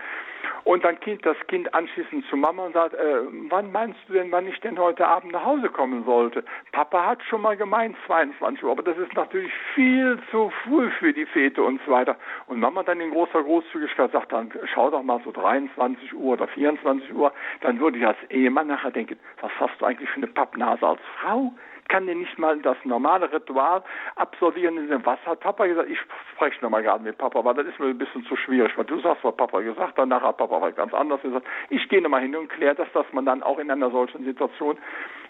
Und 0.64 0.84
dann 0.84 0.98
geht 1.00 1.24
das 1.24 1.36
Kind 1.48 1.72
anschließend 1.74 2.26
zu 2.26 2.36
Mama 2.36 2.66
und 2.66 2.72
sagt, 2.72 2.94
äh, 2.94 3.20
wann 3.48 3.72
meinst 3.72 3.98
du 4.08 4.14
denn, 4.14 4.32
wann 4.32 4.46
ich 4.46 4.58
denn 4.60 4.78
heute 4.78 5.06
Abend 5.06 5.32
nach 5.32 5.44
Hause 5.44 5.68
kommen 5.68 6.04
sollte? 6.04 6.44
Papa 6.72 7.06
hat 7.06 7.22
schon 7.24 7.42
mal 7.42 7.56
gemeint 7.56 7.96
22 8.06 8.64
Uhr, 8.64 8.72
aber 8.72 8.82
das 8.82 8.98
ist 8.98 9.14
natürlich 9.14 9.52
viel 9.74 10.18
zu 10.30 10.50
früh 10.64 10.90
für 10.90 11.12
die 11.12 11.26
Fete 11.26 11.62
und 11.62 11.80
so 11.86 11.92
weiter. 11.92 12.16
Und 12.46 12.60
Mama 12.60 12.82
dann 12.82 13.00
in 13.00 13.10
großer 13.10 13.42
Großzügigkeit 13.42 14.12
sagt 14.12 14.32
dann, 14.32 14.52
schau 14.72 14.90
doch 14.90 15.02
mal 15.02 15.20
so 15.24 15.32
23 15.32 16.14
Uhr 16.14 16.34
oder 16.34 16.48
24 16.48 17.14
Uhr, 17.14 17.32
dann 17.60 17.80
würde 17.80 17.98
ich 17.98 18.06
als 18.06 18.18
Ehemann 18.30 18.68
nachher 18.68 18.90
denken, 18.90 19.18
was 19.40 19.52
hast 19.58 19.80
du 19.80 19.86
eigentlich 19.86 20.10
für 20.10 20.16
eine 20.16 20.28
Pappnase 20.28 20.86
als 20.86 21.00
Frau? 21.20 21.52
Kann 21.88 22.06
dir 22.06 22.14
nicht 22.14 22.38
mal 22.38 22.58
das 22.60 22.76
normale 22.84 23.32
Ritual 23.32 23.82
absolvieren. 24.16 24.76
Was 25.04 25.18
hat 25.26 25.40
Papa 25.40 25.66
gesagt? 25.66 25.88
Ich 25.90 25.98
spreche 26.32 26.62
nochmal 26.62 26.82
gerade 26.82 27.02
mit 27.02 27.18
Papa, 27.18 27.44
weil 27.44 27.54
das 27.54 27.66
ist 27.66 27.78
mir 27.78 27.86
ein 27.86 27.98
bisschen 27.98 28.24
zu 28.24 28.36
schwierig. 28.36 28.76
Weil 28.76 28.84
du 28.84 29.00
sagst, 29.00 29.24
was 29.24 29.36
Papa 29.36 29.60
gesagt 29.60 29.98
hat, 29.98 30.08
nachher 30.08 30.28
hat 30.28 30.36
Papa 30.36 30.60
was 30.60 30.74
ganz 30.74 30.92
anders 30.94 31.20
gesagt. 31.22 31.46
Ich 31.70 31.88
gehe 31.88 32.02
nochmal 32.02 32.22
hin 32.22 32.36
und 32.36 32.48
kläre 32.48 32.74
das, 32.74 32.88
dass 32.92 33.06
man 33.12 33.24
dann 33.24 33.42
auch 33.42 33.58
in 33.58 33.70
einer 33.70 33.90
solchen 33.90 34.24
Situation 34.24 34.78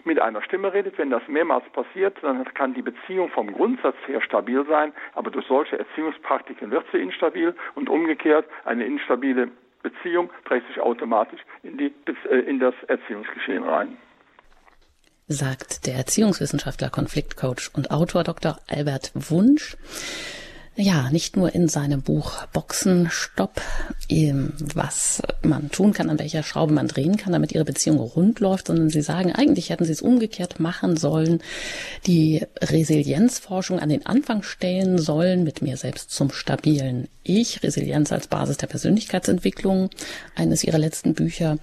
mit 0.03 0.19
einer 0.19 0.41
Stimme 0.41 0.73
redet. 0.73 0.97
Wenn 0.97 1.09
das 1.09 1.27
mehrmals 1.27 1.65
passiert, 1.69 2.17
dann 2.21 2.43
kann 2.53 2.73
die 2.73 2.81
Beziehung 2.81 3.29
vom 3.29 3.51
Grundsatz 3.51 3.95
her 4.05 4.21
stabil 4.21 4.65
sein, 4.65 4.93
aber 5.15 5.31
durch 5.31 5.45
solche 5.47 5.77
Erziehungspraktiken 5.77 6.71
wird 6.71 6.85
sie 6.91 6.99
instabil 6.99 7.55
und 7.75 7.89
umgekehrt 7.89 8.45
eine 8.65 8.85
instabile 8.85 9.49
Beziehung 9.83 10.29
trägt 10.45 10.67
sich 10.67 10.81
automatisch 10.81 11.41
in, 11.63 11.77
die, 11.77 11.93
äh, 12.29 12.39
in 12.39 12.59
das 12.59 12.73
Erziehungsgeschehen 12.87 13.63
rein 13.63 13.97
sagt 15.27 15.85
der 15.85 15.95
Erziehungswissenschaftler, 15.95 16.89
Konfliktcoach 16.89 17.71
und 17.73 17.91
Autor 17.91 18.23
Dr. 18.23 18.59
Albert 18.67 19.11
Wunsch. 19.13 19.77
Ja, 20.79 21.09
nicht 21.09 21.35
nur 21.35 21.55
in 21.55 21.67
seinem 21.67 22.03
Buch 22.03 22.45
Boxenstopp, 22.53 23.59
was 24.75 25.23
man 25.41 25.71
tun 25.71 25.91
kann, 25.91 26.11
an 26.11 26.19
welcher 26.19 26.43
Schraube 26.43 26.71
man 26.71 26.87
drehen 26.87 27.17
kann, 27.17 27.33
damit 27.33 27.51
ihre 27.51 27.65
Beziehung 27.65 27.97
rund 27.97 28.39
läuft, 28.39 28.67
sondern 28.67 28.91
sie 28.91 29.01
sagen, 29.01 29.31
eigentlich 29.31 29.71
hätten 29.71 29.85
sie 29.85 29.91
es 29.91 30.03
umgekehrt 30.03 30.59
machen 30.59 30.95
sollen, 30.95 31.41
die 32.05 32.45
Resilienzforschung 32.61 33.79
an 33.79 33.89
den 33.89 34.05
Anfang 34.05 34.43
stellen 34.43 34.99
sollen, 34.99 35.43
mit 35.43 35.63
mir 35.63 35.77
selbst 35.77 36.11
zum 36.11 36.31
stabilen 36.31 37.07
Ich, 37.23 37.63
Resilienz 37.63 38.11
als 38.11 38.27
Basis 38.27 38.57
der 38.57 38.67
Persönlichkeitsentwicklung, 38.67 39.89
eines 40.35 40.63
ihrer 40.63 40.77
letzten 40.77 41.15
Bücher. 41.15 41.57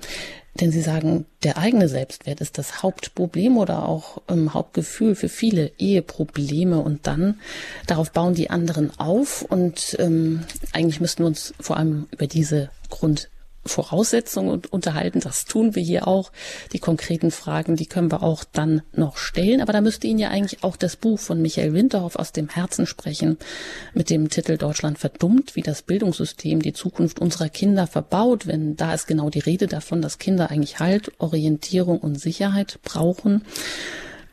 Denn 0.61 0.71
Sie 0.71 0.83
sagen, 0.83 1.27
der 1.43 1.59
eigene 1.59 1.89
Selbstwert 1.89 2.41
ist 2.41 2.59
das 2.59 2.83
Hauptproblem 2.83 3.57
oder 3.57 3.89
auch 3.89 4.23
ähm, 4.29 4.55
Hauptgefühl 4.55 5.17
für 5.17 5.29
viele 5.29 5.73
Eheprobleme. 5.79 6.79
Und 6.79 7.07
dann 7.07 7.41
darauf 7.87 8.13
bauen 8.13 8.35
die 8.35 8.51
anderen 8.51 8.97
auf. 8.99 9.43
Und 9.43 9.97
ähm, 9.99 10.45
eigentlich 10.73 11.01
müssten 11.01 11.25
wir 11.25 11.27
uns 11.27 11.55
vor 11.59 11.77
allem 11.77 12.07
über 12.13 12.27
diese 12.27 12.71
Grund 12.89 13.31
Voraussetzungen 13.67 14.63
unterhalten. 14.71 15.21
Das 15.21 15.45
tun 15.45 15.75
wir 15.75 15.83
hier 15.83 16.07
auch. 16.07 16.33
Die 16.73 16.79
konkreten 16.79 17.31
Fragen, 17.31 17.77
die 17.77 17.87
können 17.87 18.11
wir 18.11 18.23
auch 18.23 18.45
dann 18.45 18.83
noch 18.93 19.17
stellen. 19.17 19.61
Aber 19.61 19.73
da 19.73 19.81
müsste 19.81 20.07
Ihnen 20.07 20.19
ja 20.19 20.29
eigentlich 20.29 20.63
auch 20.63 20.77
das 20.77 20.97
Buch 20.97 21.19
von 21.19 21.41
Michael 21.41 21.73
Winterhoff 21.73 22.17
aus 22.17 22.33
dem 22.33 22.49
Herzen 22.49 22.87
sprechen 22.87 23.39
mit 23.95 24.11
dem 24.11 24.29
Titel 24.29 24.57
Deutschland 24.57 24.99
verdummt, 24.99 25.57
wie 25.57 25.63
das 25.63 25.83
Bildungssystem 25.83 26.61
die 26.61 26.73
Zukunft 26.73 27.21
unserer 27.21 27.49
Kinder 27.49 27.87
verbaut. 27.87 28.47
Wenn 28.47 28.77
da 28.77 28.95
ist 28.95 29.07
genau 29.07 29.31
die 29.31 29.41
Rede 29.41 29.67
davon, 29.67 30.03
dass 30.03 30.19
Kinder 30.19 30.51
eigentlich 30.51 30.79
Halt, 30.79 31.13
Orientierung 31.19 31.99
und 31.99 32.21
Sicherheit 32.21 32.79
brauchen 32.83 33.43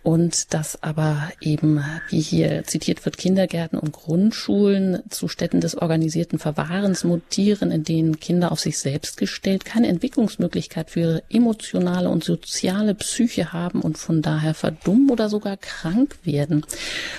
und 0.04 0.54
dass 0.54 0.82
aber 0.82 1.32
eben, 1.42 1.84
wie 2.10 2.22
hier 2.22 2.64
zitiert 2.66 3.06
wird, 3.06 3.18
Kindergärten 3.18 3.78
und 3.78 3.92
Grundschulen 3.92 5.04
zu 5.10 5.28
Städten 5.28 5.62
des 5.62 5.76
organisierten 5.76 6.40
Verwahrens 6.40 7.04
mutieren, 7.04 7.72
in 7.72 7.84
denen 7.84 8.20
Kinder 8.20 8.52
auf 8.52 8.60
sich 8.60 8.80
selbst 8.80 9.18
gestellt 9.18 9.64
keine 9.64 9.88
Entwicklungsmöglichkeit 9.88 10.90
für 10.90 11.00
ihre 11.00 11.24
emotionale 11.30 12.10
und 12.10 12.24
soziale 12.24 12.96
Psyche 12.96 13.54
haben 13.54 13.82
und 13.82 13.98
von 13.98 14.22
daher 14.22 14.54
verdummen 14.54 15.12
oder 15.12 15.30
sogar 15.30 15.58
krank 15.58 16.18
werden. 16.24 16.66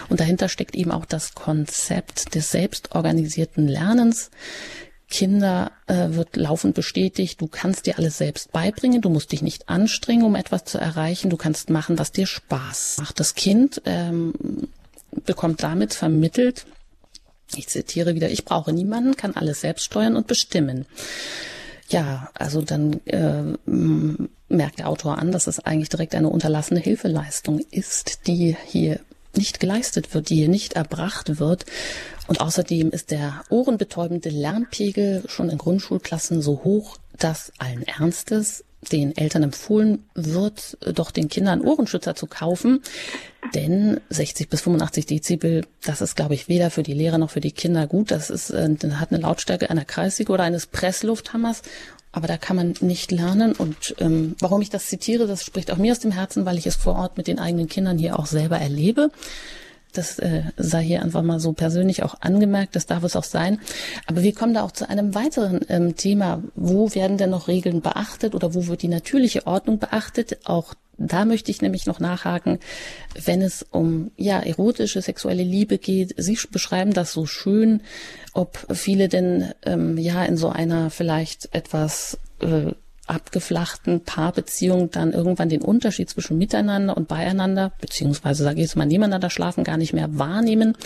Und 0.08 0.20
dahinter 0.20 0.48
steckt 0.48 0.74
eben 0.74 0.90
auch 0.90 1.04
das 1.04 1.34
Konzept 1.34 2.34
des 2.34 2.50
selbstorganisierten 2.50 3.68
Lernens. 3.68 4.30
Kinder 5.12 5.72
äh, 5.86 6.08
wird 6.08 6.36
laufend 6.36 6.74
bestätigt, 6.74 7.40
du 7.42 7.46
kannst 7.46 7.84
dir 7.84 7.98
alles 7.98 8.16
selbst 8.16 8.50
beibringen, 8.50 9.02
du 9.02 9.10
musst 9.10 9.30
dich 9.30 9.42
nicht 9.42 9.68
anstrengen, 9.68 10.24
um 10.24 10.34
etwas 10.34 10.64
zu 10.64 10.78
erreichen, 10.78 11.28
du 11.28 11.36
kannst 11.36 11.68
machen, 11.68 11.98
was 11.98 12.12
dir 12.12 12.26
Spaß 12.26 12.96
macht. 12.98 13.20
Das 13.20 13.34
Kind 13.34 13.82
ähm, 13.84 14.32
bekommt 15.26 15.62
damit 15.62 15.92
vermittelt, 15.92 16.64
ich 17.54 17.68
zitiere 17.68 18.14
wieder, 18.14 18.30
ich 18.30 18.46
brauche 18.46 18.72
niemanden, 18.72 19.14
kann 19.14 19.36
alles 19.36 19.60
selbst 19.60 19.84
steuern 19.84 20.16
und 20.16 20.26
bestimmen. 20.26 20.86
Ja, 21.90 22.30
also 22.32 22.62
dann 22.62 23.00
äh, 23.04 23.42
merkt 24.48 24.78
der 24.78 24.88
Autor 24.88 25.18
an, 25.18 25.30
dass 25.30 25.46
es 25.46 25.60
eigentlich 25.60 25.90
direkt 25.90 26.14
eine 26.14 26.30
unterlassene 26.30 26.80
Hilfeleistung 26.80 27.60
ist, 27.70 28.26
die 28.26 28.56
hier 28.66 29.00
nicht 29.36 29.60
geleistet 29.60 30.14
wird, 30.14 30.30
die 30.30 30.36
hier 30.36 30.48
nicht 30.48 30.74
erbracht 30.74 31.38
wird. 31.38 31.66
Und 32.26 32.40
außerdem 32.40 32.90
ist 32.90 33.10
der 33.10 33.44
ohrenbetäubende 33.48 34.28
Lernpegel 34.28 35.24
schon 35.26 35.50
in 35.50 35.58
Grundschulklassen 35.58 36.42
so 36.42 36.62
hoch, 36.64 36.98
dass 37.18 37.52
allen 37.58 37.82
Ernstes 37.86 38.64
den 38.90 39.16
Eltern 39.16 39.44
empfohlen 39.44 40.04
wird, 40.14 40.76
doch 40.94 41.12
den 41.12 41.28
Kindern 41.28 41.60
Ohrenschützer 41.60 42.14
zu 42.14 42.26
kaufen. 42.26 42.82
Denn 43.54 44.00
60 44.10 44.48
bis 44.48 44.62
85 44.62 45.06
Dezibel, 45.06 45.66
das 45.84 46.00
ist, 46.00 46.16
glaube 46.16 46.34
ich, 46.34 46.48
weder 46.48 46.70
für 46.70 46.82
die 46.82 46.94
Lehrer 46.94 47.18
noch 47.18 47.30
für 47.30 47.40
die 47.40 47.52
Kinder 47.52 47.86
gut. 47.86 48.10
Das 48.10 48.30
ist, 48.30 48.50
äh, 48.50 48.68
hat 48.94 49.12
eine 49.12 49.20
Lautstärke 49.20 49.70
einer 49.70 49.84
Kreissäge 49.84 50.32
oder 50.32 50.44
eines 50.44 50.66
Presslufthammers. 50.66 51.62
Aber 52.12 52.28
da 52.28 52.36
kann 52.36 52.56
man 52.56 52.74
nicht 52.80 53.10
lernen. 53.10 53.52
Und 53.52 53.94
ähm, 53.98 54.36
warum 54.38 54.60
ich 54.60 54.70
das 54.70 54.86
zitiere, 54.86 55.26
das 55.26 55.44
spricht 55.44 55.70
auch 55.70 55.78
mir 55.78 55.92
aus 55.92 56.00
dem 56.00 56.12
Herzen, 56.12 56.44
weil 56.44 56.58
ich 56.58 56.66
es 56.66 56.76
vor 56.76 56.94
Ort 56.94 57.16
mit 57.16 57.26
den 57.26 57.38
eigenen 57.38 57.68
Kindern 57.68 57.98
hier 57.98 58.18
auch 58.18 58.26
selber 58.26 58.58
erlebe. 58.58 59.10
Das 59.92 60.18
äh, 60.18 60.42
sei 60.56 60.82
hier 60.82 61.02
einfach 61.02 61.22
mal 61.22 61.40
so 61.40 61.52
persönlich 61.52 62.02
auch 62.02 62.16
angemerkt, 62.20 62.76
das 62.76 62.86
darf 62.86 63.04
es 63.04 63.16
auch 63.16 63.24
sein. 63.24 63.60
Aber 64.06 64.22
wir 64.22 64.34
kommen 64.34 64.54
da 64.54 64.62
auch 64.62 64.72
zu 64.72 64.88
einem 64.88 65.14
weiteren 65.14 65.60
ähm, 65.68 65.96
Thema. 65.96 66.42
Wo 66.54 66.94
werden 66.94 67.18
denn 67.18 67.30
noch 67.30 67.48
Regeln 67.48 67.80
beachtet 67.80 68.34
oder 68.34 68.54
wo 68.54 68.66
wird 68.66 68.82
die 68.82 68.88
natürliche 68.88 69.46
Ordnung 69.46 69.78
beachtet? 69.78 70.38
Auch 70.44 70.74
da 70.98 71.24
möchte 71.24 71.50
ich 71.50 71.62
nämlich 71.62 71.86
noch 71.86 72.00
nachhaken, 72.00 72.58
wenn 73.14 73.42
es 73.42 73.64
um 73.70 74.10
ja 74.16 74.38
erotische 74.40 75.02
sexuelle 75.02 75.42
Liebe 75.42 75.78
geht. 75.78 76.14
Sie 76.16 76.38
beschreiben 76.50 76.92
das 76.92 77.12
so 77.12 77.26
schön, 77.26 77.82
ob 78.32 78.58
viele 78.72 79.08
denn 79.08 79.52
ähm, 79.64 79.98
ja 79.98 80.24
in 80.24 80.36
so 80.36 80.48
einer 80.48 80.90
vielleicht 80.90 81.54
etwas 81.54 82.18
äh, 82.40 82.72
abgeflachten 83.06 84.04
Paarbeziehung 84.04 84.90
dann 84.90 85.12
irgendwann 85.12 85.48
den 85.48 85.62
Unterschied 85.62 86.08
zwischen 86.08 86.38
miteinander 86.38 86.96
und 86.96 87.08
beieinander, 87.08 87.72
beziehungsweise 87.80 88.44
sage 88.44 88.56
ich 88.56 88.62
jetzt 88.62 88.76
mal 88.76 88.86
nebeneinander 88.86 89.30
schlafen, 89.30 89.64
gar 89.64 89.76
nicht 89.76 89.92
mehr 89.92 90.18
wahrnehmen, 90.18 90.76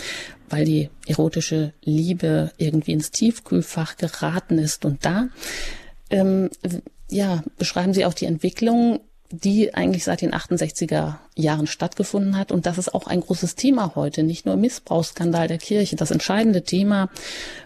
weil 0.49 0.65
die 0.65 0.89
erotische 1.05 1.73
Liebe 1.83 2.51
irgendwie 2.57 2.93
ins 2.93 3.11
Tiefkühlfach 3.11 3.97
geraten 3.97 4.57
ist. 4.57 4.83
Und 4.83 5.05
da 5.05 5.27
ähm, 6.09 6.49
ja, 7.09 7.43
beschreiben 7.57 7.93
Sie 7.93 8.05
auch 8.05 8.13
die 8.13 8.25
Entwicklung 8.25 8.99
die 9.29 9.73
eigentlich 9.73 10.05
seit 10.05 10.21
den 10.21 10.33
68er 10.33 11.15
Jahren 11.35 11.67
stattgefunden 11.67 12.37
hat. 12.37 12.51
Und 12.51 12.65
das 12.65 12.77
ist 12.77 12.93
auch 12.93 13.07
ein 13.07 13.21
großes 13.21 13.55
Thema 13.55 13.93
heute, 13.95 14.23
nicht 14.23 14.45
nur 14.45 14.55
Missbrauchsskandal 14.55 15.47
der 15.47 15.57
Kirche, 15.57 15.95
das 15.97 16.11
entscheidende 16.11 16.63
Thema, 16.63 17.09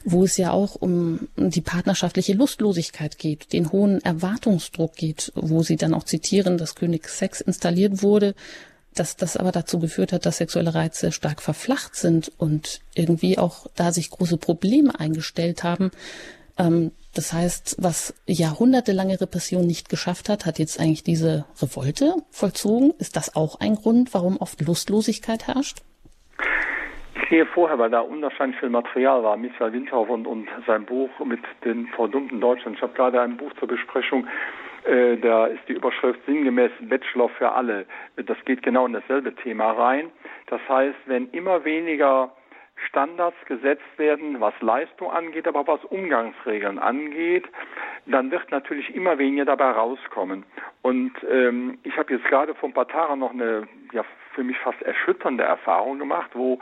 wo 0.04 0.24
es 0.24 0.38
ja 0.38 0.52
auch 0.52 0.76
um 0.76 1.28
die 1.38 1.62
partnerschaftliche 1.62 2.34
Lustlosigkeit 2.34 3.20
geht, 3.20 3.54
den 3.54 3.72
hohen 3.72 4.04
Erwartungsdruck 4.04 4.96
geht, 4.96 5.32
wo 5.36 5.62
sie 5.62 5.76
dann 5.76 5.94
auch 5.94 6.04
zitieren, 6.04 6.58
dass 6.58 6.76
König 6.76 7.08
Sex 7.08 7.42
installiert 7.42 8.02
wurde, 8.02 8.34
dass 8.96 9.16
das 9.16 9.38
aber 9.38 9.52
dazu 9.52 9.80
geführt 9.80 10.14
hat, 10.14 10.26
dass 10.26 10.38
sexuelle 10.38 10.74
Reize 10.74 11.12
stark 11.12 11.42
verflacht 11.42 11.96
sind 11.96 12.32
und 12.38 12.82
irgendwie 12.96 13.38
auch 13.38 13.68
da 13.76 13.92
sich 13.92 14.10
große 14.10 14.38
Probleme 14.38 15.00
eingestellt 15.00 15.64
haben, 15.64 15.92
ähm, 16.58 16.92
das 17.16 17.34
heißt, 17.34 17.78
was 17.82 18.14
jahrhundertelange 18.26 19.20
Repression 19.20 19.68
nicht 19.68 19.90
geschafft 19.90 20.30
hat, 20.30 20.46
hat 20.46 20.60
jetzt 20.60 20.80
eigentlich 20.80 21.04
diese 21.04 21.46
Revolte 21.62 22.16
vollzogen. 22.32 22.94
Ist 23.00 23.16
das 23.16 23.36
auch 23.36 23.60
ein 23.60 23.76
Grund, 23.76 24.14
warum 24.14 24.38
oft 24.38 24.62
Lustlosigkeit 24.62 25.48
herrscht? 25.48 25.80
Ich 27.16 27.30
sehe 27.30 27.46
vorher, 27.46 27.78
weil 27.80 27.90
da 27.90 28.00
unwahrscheinlich 28.00 28.60
viel 28.60 28.70
Material 28.70 29.24
war, 29.24 29.36
Michael 29.36 29.74
Windhoff 29.74 30.10
und, 30.10 30.26
und 30.26 30.48
sein 30.66 30.86
Buch 30.86 31.10
mit 31.26 31.42
den 31.66 31.88
verdummten 31.88 32.40
Deutschen. 32.40 32.74
Ich 32.74 32.82
habe 32.82 32.94
gerade 32.94 33.22
ein 33.22 33.38
Buch 33.38 33.52
zur 33.60 33.68
Besprechung, 33.68 34.28
äh, 34.86 35.18
da 35.18 35.48
ist 35.48 35.62
die 35.68 35.74
Überschrift 35.74 36.20
sinngemäß 36.26 36.72
Bachelor 36.82 37.30
für 37.30 37.52
alle. 37.52 37.86
Das 38.16 38.38
geht 38.46 38.64
genau 38.64 38.86
in 38.86 38.94
dasselbe 38.94 39.36
Thema 39.36 39.72
rein. 39.72 40.12
Das 40.48 40.62
heißt, 40.68 40.98
wenn 41.06 41.30
immer 41.32 41.64
weniger 41.64 42.32
Standards 42.88 43.38
gesetzt 43.46 43.98
werden, 43.98 44.40
was 44.40 44.54
Leistung 44.62 45.12
angeht, 45.12 45.48
aber 45.48 45.66
was 45.68 45.84
Umgangsregeln 45.86 46.80
angeht, 46.80 47.48
dann 48.06 48.32
wird 48.32 48.52
natürlich 48.52 48.94
immer 48.96 49.18
weniger 49.18 49.46
dabei 49.46 49.72
rauskommen. 49.72 50.44
Und 50.82 51.14
ähm, 51.30 51.78
ich 51.84 51.98
habe 51.98 52.14
jetzt 52.14 52.26
gerade 52.26 52.56
vor 52.56 52.70
ein 52.70 52.74
paar 52.74 52.88
Tagen 52.88 53.20
noch 53.20 53.32
eine 53.32 53.68
ja, 53.94 54.04
für 54.34 54.44
mich 54.44 54.58
fast 54.60 54.82
erschütternde 54.82 55.44
Erfahrung 55.44 56.00
gemacht, 56.00 56.32
wo 56.34 56.60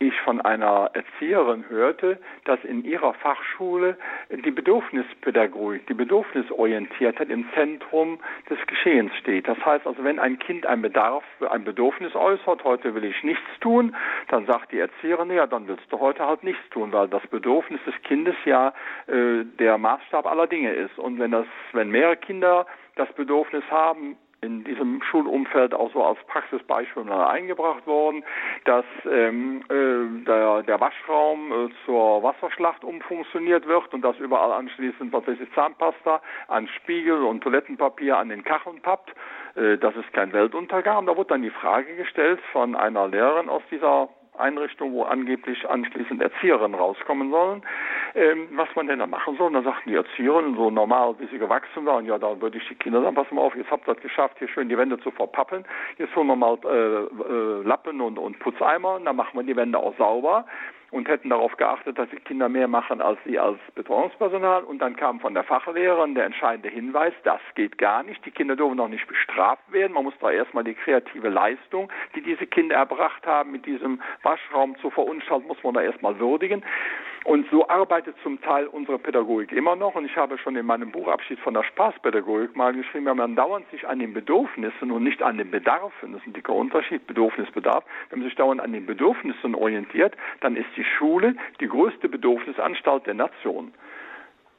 ich 0.00 0.20
von 0.20 0.40
einer 0.40 0.90
Erzieherin 0.94 1.64
hörte, 1.68 2.18
dass 2.44 2.62
in 2.64 2.84
ihrer 2.84 3.14
Fachschule 3.14 3.96
die 4.30 4.50
Bedürfnispädagogik, 4.50 5.86
die 5.88 5.94
Bedürfnisorientiertheit 5.94 7.30
im 7.30 7.46
Zentrum 7.54 8.20
des 8.48 8.58
Geschehens 8.66 9.12
steht. 9.16 9.48
Das 9.48 9.58
heißt 9.64 9.86
also, 9.86 10.04
wenn 10.04 10.18
ein 10.18 10.38
Kind 10.38 10.66
ein 10.66 10.82
Bedarf, 10.82 11.24
ein 11.50 11.64
Bedürfnis 11.64 12.14
äußert, 12.14 12.62
heute 12.64 12.94
will 12.94 13.04
ich 13.04 13.22
nichts 13.24 13.48
tun, 13.60 13.94
dann 14.28 14.46
sagt 14.46 14.72
die 14.72 14.78
Erzieherin, 14.78 15.30
ja, 15.30 15.46
dann 15.46 15.66
willst 15.66 15.90
du 15.90 15.98
heute 15.98 16.26
halt 16.26 16.44
nichts 16.44 16.62
tun, 16.70 16.92
weil 16.92 17.08
das 17.08 17.26
Bedürfnis 17.26 17.80
des 17.84 17.94
Kindes 18.02 18.36
ja 18.44 18.72
äh, 19.08 19.44
der 19.58 19.78
Maßstab 19.78 20.26
aller 20.26 20.46
Dinge 20.46 20.72
ist. 20.72 20.96
Und 20.98 21.18
wenn 21.18 21.32
das, 21.32 21.46
wenn 21.72 21.90
mehrere 21.90 22.16
Kinder 22.16 22.66
das 22.94 23.12
Bedürfnis 23.14 23.64
haben, 23.70 24.16
in 24.40 24.64
diesem 24.64 25.02
Schulumfeld 25.02 25.74
auch 25.74 25.92
so 25.92 26.04
als 26.04 26.18
Praxisbeispiel 26.26 27.10
eingebracht 27.10 27.86
worden, 27.86 28.24
dass 28.64 28.84
ähm, 29.10 29.62
äh, 29.68 30.24
der, 30.24 30.62
der 30.62 30.80
Waschraum 30.80 31.52
äh, 31.52 31.68
zur 31.84 32.22
Wasserschlacht 32.22 32.84
umfunktioniert 32.84 33.66
wird 33.66 33.92
und 33.92 34.02
dass 34.02 34.16
überall 34.18 34.52
anschließend 34.52 35.12
was 35.12 35.26
weiß 35.26 35.38
ich, 35.40 35.52
Zahnpasta 35.54 36.20
an 36.46 36.68
Spiegel 36.68 37.22
und 37.24 37.42
Toilettenpapier 37.42 38.16
an 38.16 38.28
den 38.28 38.44
Kacheln 38.44 38.80
pappt. 38.80 39.12
Äh, 39.56 39.78
das 39.78 39.96
ist 39.96 40.12
kein 40.12 40.32
Weltuntergang. 40.32 41.06
Da 41.06 41.16
wurde 41.16 41.30
dann 41.30 41.42
die 41.42 41.50
Frage 41.50 41.96
gestellt 41.96 42.40
von 42.52 42.76
einer 42.76 43.08
Lehrerin 43.08 43.48
aus 43.48 43.62
dieser 43.70 44.08
Einrichtung, 44.38 44.92
wo 44.92 45.04
angeblich 45.04 45.68
anschließend 45.68 46.22
Erzieherinnen 46.22 46.74
rauskommen 46.74 47.30
sollen, 47.30 47.62
ähm, 48.14 48.48
was 48.52 48.68
man 48.74 48.86
denn 48.86 48.98
da 48.98 49.06
machen 49.06 49.36
soll. 49.36 49.52
Dann 49.52 49.64
sagten 49.64 49.90
die 49.90 49.96
Erzieherinnen, 49.96 50.54
so 50.56 50.70
normal, 50.70 51.14
wie 51.18 51.26
sie 51.26 51.38
gewachsen 51.38 51.86
waren, 51.86 52.06
ja, 52.06 52.18
da 52.18 52.40
würde 52.40 52.58
ich 52.58 52.68
die 52.68 52.74
Kinder 52.74 53.02
sagen, 53.02 53.14
pass 53.14 53.30
mal 53.30 53.42
auf, 53.42 53.54
jetzt 53.54 53.70
habt 53.70 53.88
ihr 53.88 53.92
es 53.92 54.00
geschafft, 54.00 54.36
hier 54.38 54.48
schön 54.48 54.68
die 54.68 54.78
Wände 54.78 54.98
zu 55.00 55.10
verpappen, 55.10 55.64
jetzt 55.98 56.14
holen 56.16 56.26
wir 56.26 56.36
mal 56.36 56.58
äh, 56.64 56.68
äh, 56.68 57.62
Lappen 57.62 58.00
und, 58.00 58.18
und 58.18 58.38
Putzeimer, 58.38 58.96
und 58.96 59.04
dann 59.04 59.16
machen 59.16 59.38
wir 59.38 59.42
die 59.42 59.56
Wände 59.56 59.78
auch 59.78 59.96
sauber 59.96 60.46
und 60.90 61.08
hätten 61.08 61.30
darauf 61.30 61.56
geachtet, 61.56 61.98
dass 61.98 62.08
die 62.10 62.16
Kinder 62.16 62.48
mehr 62.48 62.68
machen 62.68 63.00
als 63.00 63.18
sie 63.24 63.38
als 63.38 63.58
Betreuungspersonal. 63.74 64.64
Und 64.64 64.78
dann 64.78 64.96
kam 64.96 65.20
von 65.20 65.34
der 65.34 65.44
Fachlehrerin 65.44 66.14
der 66.14 66.24
entscheidende 66.24 66.68
Hinweis, 66.68 67.12
das 67.24 67.40
geht 67.54 67.78
gar 67.78 68.02
nicht. 68.02 68.24
Die 68.24 68.30
Kinder 68.30 68.56
dürfen 68.56 68.76
noch 68.76 68.88
nicht 68.88 69.06
bestraft 69.06 69.70
werden. 69.70 69.92
Man 69.92 70.04
muss 70.04 70.14
da 70.20 70.30
erstmal 70.30 70.64
die 70.64 70.74
kreative 70.74 71.28
Leistung, 71.28 71.90
die 72.14 72.22
diese 72.22 72.46
Kinder 72.46 72.76
erbracht 72.76 73.26
haben, 73.26 73.52
mit 73.52 73.66
diesem 73.66 74.00
Waschraum 74.22 74.76
zu 74.78 74.90
verunstalten, 74.90 75.46
muss 75.46 75.62
man 75.62 75.74
da 75.74 75.82
erstmal 75.82 76.18
würdigen. 76.18 76.64
Und 77.24 77.48
so 77.50 77.68
arbeitet 77.68 78.16
zum 78.22 78.40
Teil 78.40 78.66
unsere 78.66 78.98
Pädagogik 78.98 79.52
immer 79.52 79.76
noch. 79.76 79.94
Und 79.94 80.06
ich 80.06 80.16
habe 80.16 80.38
schon 80.38 80.56
in 80.56 80.66
meinem 80.66 80.90
Buch 80.90 81.08
Abschied 81.08 81.38
von 81.40 81.54
der 81.54 81.64
Spaßpädagogik 81.64 82.56
mal 82.56 82.72
geschrieben, 82.72 83.06
wenn 83.06 83.16
man 83.16 83.36
dauernd 83.36 83.68
sich 83.70 83.86
an 83.86 83.98
den 83.98 84.14
Bedürfnissen 84.14 84.90
und 84.90 85.02
nicht 85.02 85.22
an 85.22 85.38
den 85.38 85.50
Bedarfen, 85.50 86.12
das 86.12 86.22
ist 86.22 86.28
ein 86.28 86.32
dicker 86.32 86.54
Unterschied, 86.54 87.06
Bedürfnisbedarf, 87.06 87.84
wenn 88.10 88.20
man 88.20 88.28
sich 88.28 88.36
dauernd 88.36 88.60
an 88.60 88.72
den 88.72 88.86
Bedürfnissen 88.86 89.54
orientiert, 89.54 90.16
dann 90.40 90.56
ist 90.56 90.68
die 90.76 90.84
Schule 90.84 91.34
die 91.60 91.68
größte 91.68 92.08
Bedürfnisanstalt 92.08 93.06
der 93.06 93.14
Nation. 93.14 93.72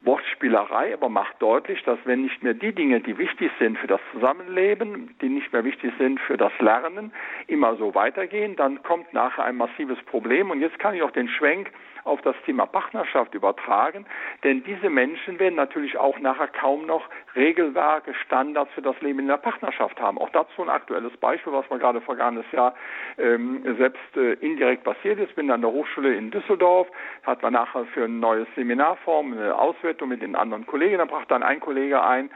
Wortspielerei, 0.02 0.94
aber 0.94 1.10
macht 1.10 1.42
deutlich, 1.42 1.82
dass 1.82 1.98
wenn 2.04 2.22
nicht 2.22 2.42
mehr 2.42 2.54
die 2.54 2.72
Dinge, 2.72 3.00
die 3.00 3.18
wichtig 3.18 3.50
sind 3.58 3.76
für 3.76 3.86
das 3.86 4.00
Zusammenleben, 4.12 5.14
die 5.20 5.28
nicht 5.28 5.52
mehr 5.52 5.62
wichtig 5.62 5.92
sind 5.98 6.18
für 6.20 6.38
das 6.38 6.52
Lernen, 6.58 7.12
immer 7.48 7.76
so 7.76 7.94
weitergehen, 7.94 8.56
dann 8.56 8.82
kommt 8.82 9.12
nachher 9.12 9.44
ein 9.44 9.56
massives 9.56 10.00
Problem. 10.04 10.50
Und 10.50 10.62
jetzt 10.62 10.78
kann 10.78 10.94
ich 10.94 11.02
auch 11.02 11.10
den 11.10 11.28
Schwenk 11.28 11.70
auf 12.10 12.20
das 12.22 12.36
Thema 12.44 12.66
Partnerschaft 12.66 13.34
übertragen, 13.34 14.04
denn 14.44 14.64
diese 14.64 14.90
Menschen 14.90 15.38
werden 15.38 15.54
natürlich 15.54 15.96
auch 15.96 16.18
nachher 16.18 16.48
kaum 16.48 16.86
noch 16.86 17.08
Regelwerke, 17.36 18.12
Standards 18.14 18.72
für 18.74 18.82
das 18.82 19.00
Leben 19.00 19.20
in 19.20 19.28
der 19.28 19.36
Partnerschaft 19.36 20.00
haben. 20.00 20.18
Auch 20.18 20.30
dazu 20.30 20.62
ein 20.62 20.68
aktuelles 20.68 21.16
Beispiel, 21.18 21.52
was 21.52 21.68
mir 21.70 21.78
gerade 21.78 22.00
vergangenes 22.00 22.50
Jahr 22.52 22.74
ähm, 23.16 23.62
selbst 23.78 24.16
äh, 24.16 24.32
indirekt 24.34 24.84
passiert 24.84 25.20
ist. 25.20 25.34
Bin 25.36 25.50
an 25.50 25.60
der 25.60 25.70
Hochschule 25.70 26.14
in 26.14 26.30
Düsseldorf, 26.30 26.88
hat 27.22 27.42
man 27.42 27.52
nachher 27.52 27.84
für 27.86 28.04
ein 28.04 28.18
neues 28.18 28.48
Seminarform 28.56 29.32
eine 29.32 29.56
Auswertung 29.56 30.08
mit 30.08 30.22
den 30.22 30.34
anderen 30.34 30.66
Kollegen, 30.66 30.98
da 30.98 31.04
brachte 31.04 31.28
dann 31.28 31.42
ein 31.44 31.60
Kollege 31.60 32.02
ein, 32.02 32.30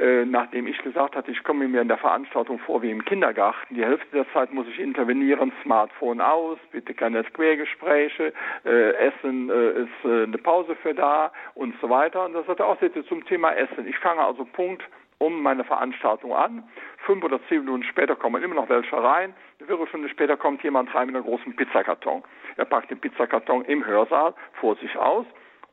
äh, 0.00 0.24
nachdem 0.24 0.66
ich 0.66 0.78
gesagt 0.78 1.14
hatte, 1.14 1.30
ich 1.30 1.42
komme 1.44 1.68
mir 1.68 1.82
in 1.82 1.88
der 1.88 1.98
Veranstaltung 1.98 2.58
vor 2.60 2.80
wie 2.82 2.90
im 2.90 3.04
Kindergarten. 3.04 3.74
Die 3.74 3.84
Hälfte 3.84 4.06
der 4.12 4.32
Zeit 4.32 4.52
muss 4.52 4.66
ich 4.66 4.80
intervenieren, 4.80 5.52
Smartphone 5.62 6.22
aus, 6.22 6.58
bitte 6.72 6.94
keine 6.94 7.22
Quergespräche, 7.22 8.32
äh, 8.64 8.92
Essen 8.92 9.50
äh, 9.50 9.82
ist 9.82 10.04
äh, 10.04 10.22
eine 10.24 10.38
Pause 10.38 10.74
für 10.76 10.94
da 10.94 11.30
und 11.54 11.74
so 11.82 11.90
weiter. 11.90 12.24
Und 12.24 12.32
das 12.32 12.48
hat 12.48 12.60
er 12.60 12.66
auch 12.66 12.78
zum 13.08 13.24
Thema 13.26 13.52
Essen. 13.52 13.86
Ich 13.86 13.98
fange 13.98 14.22
also 14.22 14.46
Punkt 14.46 14.82
um 15.18 15.42
meine 15.42 15.64
Veranstaltung 15.64 16.34
an. 16.34 16.64
Fünf 17.04 17.22
oder 17.22 17.38
zehn 17.48 17.60
Minuten 17.60 17.84
später 17.84 18.16
kommen 18.16 18.42
immer 18.42 18.54
noch 18.54 18.70
welche 18.70 18.96
rein. 18.96 19.34
Eine 19.58 19.66
Viertelstunde 19.66 20.08
später 20.08 20.38
kommt 20.38 20.62
jemand 20.62 20.94
rein 20.94 21.08
mit 21.08 21.16
einem 21.16 21.26
großen 21.26 21.54
Pizzakarton. 21.56 22.22
Er 22.56 22.64
packt 22.64 22.90
den 22.90 22.98
Pizzakarton 22.98 23.66
im 23.66 23.84
Hörsaal 23.84 24.32
vor 24.60 24.76
sich 24.76 24.96
aus 24.96 25.26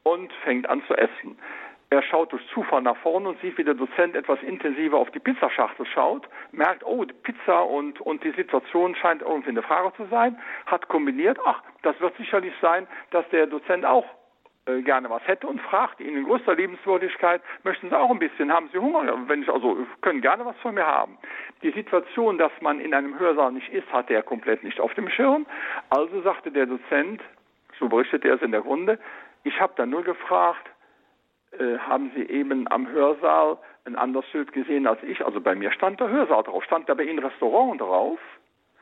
und 0.03 0.31
fängt 0.43 0.69
an 0.69 0.83
zu 0.87 0.95
essen. 0.95 1.37
Er 1.89 2.01
schaut 2.03 2.33
durch 2.33 2.45
Zufall 2.53 2.81
nach 2.81 2.97
vorne 2.97 3.29
und 3.29 3.41
sieht, 3.41 3.57
wie 3.57 3.63
der 3.63 3.73
Dozent 3.73 4.15
etwas 4.15 4.41
intensiver 4.43 4.97
auf 4.97 5.09
die 5.11 5.19
Pizzaschachtel 5.19 5.85
schaut, 5.85 6.27
merkt, 6.51 6.83
oh, 6.85 7.05
Pizza 7.23 7.63
und, 7.63 8.01
und 8.01 8.23
die 8.25 8.31
Situation 8.31 8.93
scheint 8.95 9.21
irgendwie 9.21 9.51
eine 9.51 9.61
Frage 9.61 9.93
zu 9.95 10.05
sein, 10.11 10.37
hat 10.65 10.89
kombiniert, 10.89 11.39
ach, 11.45 11.61
das 11.83 11.97
wird 12.01 12.15
sicherlich 12.17 12.53
sein, 12.61 12.87
dass 13.11 13.27
der 13.29 13.47
Dozent 13.47 13.85
auch 13.85 14.05
äh, 14.67 14.81
gerne 14.81 15.09
was 15.09 15.25
hätte 15.25 15.47
und 15.47 15.61
fragt 15.61 16.01
ihn 16.01 16.17
in 16.17 16.25
größter 16.25 16.55
Liebenswürdigkeit, 16.55 17.41
möchten 17.63 17.89
Sie 17.89 17.97
auch 17.97 18.11
ein 18.11 18.19
bisschen, 18.19 18.51
haben 18.51 18.69
Sie 18.73 18.79
Hunger? 18.79 19.05
Wenn 19.27 19.43
ich 19.43 19.49
also, 19.49 19.77
können 20.01 20.19
gerne 20.19 20.45
was 20.45 20.57
von 20.57 20.75
mir 20.75 20.85
haben. 20.85 21.17
Die 21.63 21.71
Situation, 21.71 22.37
dass 22.37 22.51
man 22.59 22.81
in 22.81 22.93
einem 22.93 23.17
Hörsaal 23.17 23.53
nicht 23.53 23.69
ist, 23.69 23.89
hatte 23.93 24.13
er 24.13 24.23
komplett 24.23 24.63
nicht 24.65 24.81
auf 24.81 24.93
dem 24.95 25.07
Schirm. 25.09 25.45
Also 25.89 26.21
sagte 26.21 26.51
der 26.51 26.65
Dozent, 26.65 27.21
so 27.79 27.87
berichtete 27.87 28.27
er 28.27 28.35
es 28.35 28.41
in 28.41 28.51
der 28.51 28.59
Runde, 28.59 28.99
ich 29.45 29.57
habe 29.61 29.71
dann 29.77 29.89
nur 29.89 30.03
gefragt, 30.03 30.67
äh, 31.59 31.77
haben 31.79 32.11
Sie 32.15 32.23
eben 32.23 32.67
am 32.71 32.89
Hörsaal 32.89 33.57
ein 33.85 33.95
anderes 33.95 34.27
Schild 34.29 34.51
gesehen 34.51 34.87
als 34.87 35.01
ich? 35.03 35.25
Also 35.25 35.41
bei 35.41 35.55
mir 35.55 35.71
stand 35.71 35.99
der 35.99 36.09
Hörsaal 36.09 36.43
drauf. 36.43 36.63
Stand 36.63 36.89
da 36.89 36.93
bei 36.93 37.03
Ihnen 37.03 37.19
Restaurant 37.19 37.79
drauf? 37.81 38.19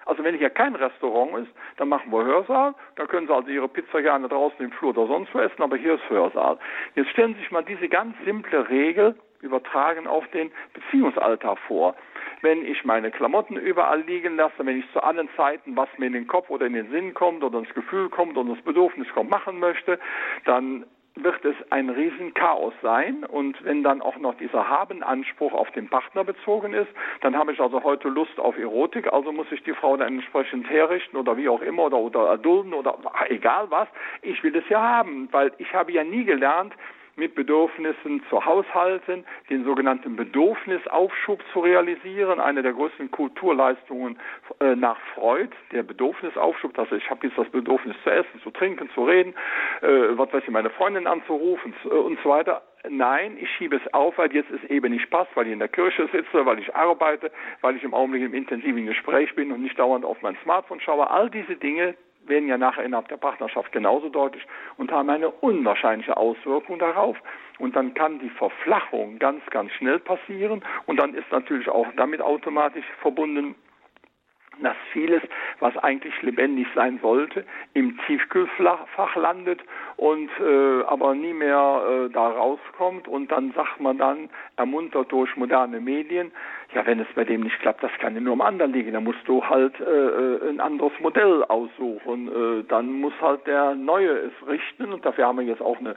Also 0.06 0.24
wenn 0.24 0.38
hier 0.38 0.52
kein 0.52 0.76
Restaurant 0.76 1.48
ist, 1.48 1.52
dann 1.78 1.90
machen 1.90 2.12
wir 2.12 2.24
Hörsaal. 2.24 2.76
Da 2.96 3.06
können 3.06 3.28
Sie 3.28 3.34
also 3.34 3.50
Ihre 3.50 3.68
Pizza 3.68 4.02
gerne 4.02 4.28
draußen 4.28 4.64
im 4.64 4.72
Flur 4.72 4.92
oder 4.92 5.08
sonst 5.08 5.34
wo 5.34 5.40
essen, 5.40 5.62
aber 5.62 5.78
hier 5.78 5.96
ist 5.96 6.10
Hörsaal. 6.10 6.60
Jetzt 6.96 7.10
stellen 7.10 7.34
Sie 7.34 7.40
sich 7.40 7.52
mal 7.52 7.64
diese 7.64 7.90
ganz 7.90 8.16
simple 8.24 8.70
Regel 8.70 9.16
übertragen 9.42 10.08
auf 10.08 10.28
den 10.30 10.52
Beziehungsalltag 10.74 11.58
vor. 11.68 11.96
Wenn 12.42 12.66
ich 12.66 12.84
meine 12.84 13.12
Klamotten 13.12 13.56
überall 13.56 14.02
liegen 14.02 14.36
lasse, 14.36 14.66
wenn 14.66 14.80
ich 14.80 14.92
zu 14.92 15.02
allen 15.02 15.30
Zeiten, 15.36 15.76
was 15.76 15.90
mir 15.98 16.08
in 16.08 16.14
den 16.14 16.28
Kopf 16.28 16.50
oder 16.50 16.66
in 16.66 16.74
den 16.74 16.90
Sinn 16.92 17.14
kommt 17.14 17.44
oder 17.44 17.60
ins 17.60 17.74
Gefühl 17.74 18.10
kommt 18.10 18.38
oder 18.38 18.50
ins 18.50 18.62
Bedürfnis 18.62 19.08
kommt, 19.14 19.30
machen 19.30 19.60
möchte, 19.60 20.00
dann 20.46 20.86
wird 21.16 21.44
es 21.46 21.56
ein 21.70 21.90
Riesenchaos 21.90 22.74
sein. 22.82 23.24
Und 23.24 23.64
wenn 23.64 23.84
dann 23.84 24.02
auch 24.02 24.18
noch 24.18 24.36
dieser 24.36 24.68
Habenanspruch 24.68 25.54
auf 25.54 25.72
den 25.72 25.90
Partner 25.90 26.24
bezogen 26.24 26.74
ist, 26.74 26.90
dann 27.22 27.36
habe 27.36 27.54
ich 27.54 27.60
also 27.60 27.84
heute 27.84 28.10
Lust 28.10 28.38
auf 28.40 28.58
Erotik, 28.58 29.12
also 29.12 29.32
muss 29.32 29.52
ich 29.52 29.64
die 29.64 29.74
Frau 29.74 29.96
dann 29.98 30.16
entsprechend 30.16 30.70
herrichten 30.70 31.18
oder 31.18 31.38
wie 31.38 31.50
auch 31.50 31.62
immer 31.62 31.84
oder, 31.84 31.98
oder 31.98 32.28
erdulden 32.28 32.74
oder 32.74 32.98
egal 33.30 33.68
was. 33.70 33.88
Ich 34.22 34.44
will 34.44 34.56
es 34.56 34.68
ja 34.70 34.82
haben, 34.82 35.30
weil 35.32 35.52
ich 35.58 35.74
habe 35.74 35.92
ja 35.92 36.04
nie 36.04 36.26
gelernt, 36.26 36.74
mit 37.16 37.36
Bedürfnissen 37.36 38.24
zu 38.30 38.44
haushalten, 38.46 39.26
den 39.50 39.64
sogenannten 39.64 40.16
Bedürfnisaufschub 40.16 41.42
zu 41.54 41.60
realisieren, 41.62 42.40
eine 42.40 42.62
der 42.62 42.74
größten 42.74 43.12
Kulturleistungen 43.12 44.20
äh, 44.60 44.76
nach 44.76 45.00
Freud, 45.14 45.50
der 45.72 45.84
Bedürfnisaufschub, 45.84 46.78
also 46.78 46.96
ich 46.96 47.10
habe 47.10 47.28
jetzt 47.28 47.38
das 47.38 47.50
Bedürfnis 47.50 47.96
zu 48.04 48.10
essen, 48.10 48.42
zu 48.44 48.52
trinken, 48.52 48.90
zu 48.94 49.06
reden, 49.06 49.34
äh, 49.82 50.18
was 50.18 50.32
weiß 50.34 50.44
ich, 50.44 50.50
meine 50.50 50.70
Freundin 50.70 51.08
anzurufen 51.08 51.74
äh, 51.86 51.90
und 51.90 52.20
so 52.24 52.30
weiter. 52.30 52.62
Nein, 52.90 53.38
ich 53.40 53.50
schiebe 53.56 53.78
es 53.78 53.94
auf, 53.94 54.18
weil 54.18 54.32
jetzt 54.34 54.52
es 54.52 54.64
eben 54.70 54.92
nicht 54.94 55.10
passt, 55.10 55.36
weil 55.36 55.48
ich 55.48 55.54
in 55.54 55.60
der 55.60 55.68
Kirche 55.68 56.08
sitze, 56.12 56.46
weil 56.46 56.60
ich 56.60 56.76
arbeite, 56.76 57.32
weil 57.62 57.76
ich 57.76 57.84
im 57.84 57.94
Augenblick 57.94 58.24
im 58.24 58.34
intensiven 58.34 58.86
Gespräch 58.86 59.34
bin 59.36 59.52
und 59.52 59.64
nicht 59.64 59.80
dauernd 59.80 60.06
auf 60.06 60.22
mein 60.22 60.38
Smartphone 60.44 60.80
schaue. 60.80 61.10
All 61.10 61.30
diese 61.30 61.56
Dinge, 61.56 61.96
werden 62.28 62.48
ja 62.48 62.58
nachher 62.58 62.84
innerhalb 62.84 63.08
der 63.08 63.18
Partnerschaft 63.18 63.72
genauso 63.72 64.10
deutlich 64.10 64.46
und 64.78 64.92
haben 64.92 65.10
eine 65.10 65.30
unwahrscheinliche 65.30 66.18
Auswirkung 66.18 66.80
darauf. 66.80 67.18
Und 67.60 67.76
dann 67.76 67.94
kann 67.94 68.20
die 68.20 68.30
Verflachung 68.30 69.18
ganz, 69.20 69.46
ganz 69.50 69.72
schnell 69.74 70.00
passieren 70.00 70.64
und 70.86 70.98
dann 70.98 71.14
ist 71.14 71.32
natürlich 71.32 71.70
auch 71.70 71.88
damit 71.96 72.22
automatisch 72.22 72.86
verbunden, 73.02 73.56
dass 74.62 74.76
vieles, 74.94 75.22
was 75.60 75.76
eigentlich 75.78 76.22
lebendig 76.22 76.68
sein 76.76 77.00
sollte, 77.02 77.46
im 77.74 77.98
Tiefkühlfach 78.06 79.16
landet 79.16 79.62
und 79.98 80.30
äh, 80.40 80.84
aber 80.84 81.16
nie 81.16 81.34
mehr 81.34 82.08
äh, 82.08 82.10
da 82.12 82.30
rauskommt 82.30 83.08
und 83.08 83.32
dann 83.32 83.52
sagt 83.54 83.80
man 83.80 83.98
dann, 83.98 84.30
ermuntert 84.56 85.12
durch 85.12 85.36
moderne 85.36 85.80
Medien, 85.80 86.32
ja, 86.74 86.86
wenn 86.86 87.00
es 87.00 87.08
bei 87.16 87.24
dem 87.24 87.42
nicht 87.42 87.60
klappt, 87.60 87.84
das 87.84 87.92
kann 88.00 88.16
ja 88.16 88.22
nur 88.22 88.34
am 88.34 88.42
anderen 88.42 88.74
liegen. 88.74 88.94
Da 88.94 89.00
musst 89.00 89.26
du 89.26 89.44
halt 89.44 89.80
äh, 89.80 89.84
äh, 89.84 90.50
ein 90.50 90.60
anderes 90.60 90.92
Modell 91.00 91.44
aussuchen. 91.44 92.28
Äh, 92.28 92.64
dann 92.68 92.92
muss 92.92 93.14
halt 93.22 93.46
der 93.48 93.76
Neue 93.76 94.10
es 94.10 94.48
richten. 94.48 94.92
Und 94.92 95.06
dafür 95.06 95.28
haben 95.28 95.38
wir 95.40 95.46
jetzt 95.46 95.62
auch 95.62 95.80
eine 95.80 95.96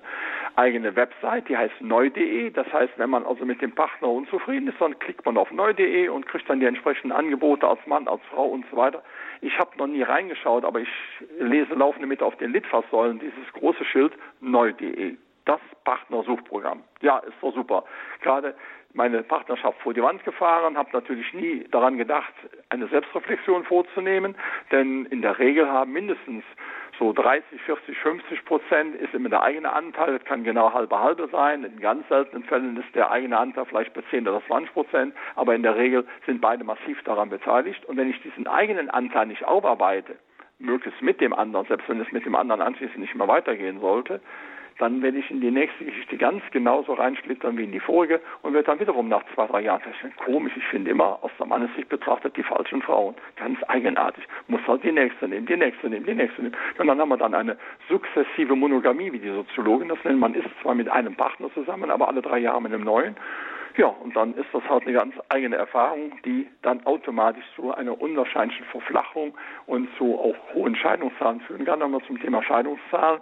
eigene 0.57 0.95
Website, 0.95 1.49
die 1.49 1.57
heißt 1.57 1.81
neu.de. 1.81 2.51
Das 2.51 2.71
heißt, 2.73 2.93
wenn 2.97 3.11
man 3.11 3.25
also 3.25 3.45
mit 3.45 3.63
dem 3.63 3.73
Partner 3.73 4.09
unzufrieden 4.09 4.69
ist, 4.69 4.81
dann 4.81 4.99
klickt 4.99 5.25
man 5.25 5.37
auf 5.37 5.51
neu.de 5.51 6.09
und 6.09 6.27
kriegt 6.27 6.49
dann 6.49 6.61
die 6.61 6.67
entsprechenden 6.67 7.13
Angebote 7.13 7.67
als 7.67 7.85
Mann, 7.87 8.07
als 8.07 8.23
Frau 8.31 8.47
und 8.47 8.65
so 8.71 8.77
weiter. 8.77 9.03
Ich 9.41 9.59
habe 9.59 9.77
noch 9.79 9.87
nie 9.87 10.03
reingeschaut, 10.03 10.65
aber 10.65 10.81
ich 10.81 10.89
lese 11.39 11.75
laufende 11.75 12.07
mit 12.07 12.23
auf 12.23 12.37
den 12.37 12.53
Litfaßsäulen 12.53 13.21
dieses 13.21 13.53
große 13.55 13.85
Schild 13.85 14.13
neu.de. 14.41 15.17
Das 15.45 15.61
Partnersuchprogramm. 15.85 16.83
Ja, 17.01 17.19
ist 17.19 17.37
doch 17.41 17.55
super. 17.55 17.85
Gerade 18.21 18.55
meine 18.95 19.23
Partnerschaft 19.23 19.81
vor 19.81 19.95
die 19.95 20.03
Wand 20.03 20.25
gefahren, 20.25 20.77
habe 20.77 20.91
natürlich 20.93 21.33
nie 21.35 21.65
daran 21.71 21.99
gedacht, 21.99 22.33
eine 22.71 22.89
Selbstreflexion 22.89 23.65
vorzunehmen, 23.65 24.35
denn 24.73 25.07
in 25.07 25.23
der 25.23 25.39
Regel 25.39 25.69
haben 25.69 25.93
mindestens 25.93 26.45
so 26.99 27.13
30, 27.13 27.63
40, 27.63 27.97
50 27.97 28.45
Prozent 28.45 28.97
ist 28.97 29.15
immer 29.15 29.29
der 29.29 29.43
eigene 29.43 29.73
Anteil, 29.73 30.19
das 30.19 30.25
kann 30.25 30.43
genau 30.43 30.73
halbe 30.73 30.99
halbe 30.99 31.29
sein, 31.31 31.63
in 31.65 31.79
ganz 31.79 32.09
seltenen 32.09 32.43
Fällen 32.45 32.77
ist 32.77 32.93
der 32.95 33.11
eigene 33.11 33.39
Anteil 33.39 33.67
vielleicht 33.67 33.95
bei 33.95 34.03
10 34.11 34.27
oder 34.27 34.43
20 34.47 34.73
Prozent, 34.73 35.15
aber 35.37 35.55
in 35.55 35.63
der 35.63 35.77
Regel 35.77 36.07
sind 36.27 36.41
beide 36.41 36.65
massiv 36.65 37.01
daran 37.05 37.31
beteiligt. 37.31 37.85
Und 37.85 37.97
wenn 37.97 38.11
ich 38.11 38.21
diesen 38.23 38.49
eigenen 38.49 38.91
Anteil 38.91 39.27
nicht 39.27 39.45
aufarbeite, 39.45 40.17
möglichst 40.59 41.01
mit 41.03 41.21
dem 41.21 41.33
anderen, 41.33 41.67
selbst 41.67 41.89
wenn 41.89 42.01
es 42.01 42.11
mit 42.11 42.27
dem 42.27 42.35
anderen 42.35 42.61
anschließend 42.61 42.99
nicht 42.99 43.15
mehr 43.15 43.29
weitergehen 43.29 43.81
sollte, 43.81 44.21
dann 44.79 45.03
werde 45.03 45.19
ich 45.19 45.31
in 45.31 45.41
die 45.41 45.51
nächste 45.51 45.85
Geschichte 45.85 46.17
ganz 46.17 46.43
genauso 46.53 46.95
reinschlittern 46.95 47.59
wie 47.59 47.65
in 47.65 47.73
die 47.73 47.81
vorige 47.81 48.21
und 48.43 48.55
werde 48.55 48.67
dann 48.67 48.81
wiederum 48.81 49.09
nach 49.09 49.23
zwei, 49.35 49.47
drei 49.47 49.61
Jahren 49.63 49.81
feststellen, 49.81 50.15
komisch, 50.25 50.53
ich 50.57 50.65
finde 50.65 50.91
immer 50.91 51.19
aus 51.23 51.33
der 51.39 51.47
Mannessicht 51.47 51.89
betrachtet 51.89 52.37
die 52.37 52.43
falschen 52.43 52.81
Frauen. 52.83 53.15
Ganz 53.37 53.59
eigenartig. 53.65 54.25
Muss 54.47 54.61
halt 54.67 54.85
die 54.85 54.93
nächste 54.93 55.29
nehmen, 55.29 55.47
die 55.47 55.57
nächste 55.57 55.89
nehmen, 55.89 56.07
die 56.07 56.15
nächste 56.15 56.43
nehmen. 56.43 56.57
Und 56.79 56.87
dann 56.87 57.01
haben 57.01 57.09
wir 57.09 57.17
dann 57.17 57.35
eine 57.35 57.57
sukzessive 57.89 58.55
Monogamie, 58.55 59.13
wie 59.13 59.19
die 59.19 59.31
Soziologen 59.31 59.89
das 59.89 59.99
nennen. 60.05 60.21
Man 60.21 60.35
ist 60.35 60.49
zwar 60.63 60.75
mit 60.75 60.89
einem 60.89 61.15
Partner 61.15 61.53
zusammen, 61.55 61.91
aber 61.91 62.09
alle 62.09 62.23
drei 62.23 62.39
Jahre 62.39 62.63
mit 62.63 62.73
einem 62.73 62.85
neuen. 62.85 63.17
Ja, 63.77 63.87
und 63.87 64.17
dann 64.17 64.35
ist 64.35 64.49
das 64.53 64.69
halt 64.69 64.85
eine 64.85 64.93
ganz 64.93 65.15
eigene 65.29 65.57
Erfahrung, 65.57 66.13
die 66.25 66.49
dann 66.63 66.85
automatisch 66.85 67.45
zu 67.55 67.73
einer 67.73 68.01
unwahrscheinlichen 68.01 68.67
Verflachung 68.67 69.37
und 69.67 69.89
zu 69.97 70.19
auch 70.19 70.35
hohen 70.53 70.75
Scheidungszahlen 70.75 71.41
führen 71.43 71.65
kann. 71.65 71.79
Dann 71.81 71.93
wir 71.93 72.03
zum 72.05 72.21
Thema 72.21 72.43
Scheidungszahlen. 72.43 73.21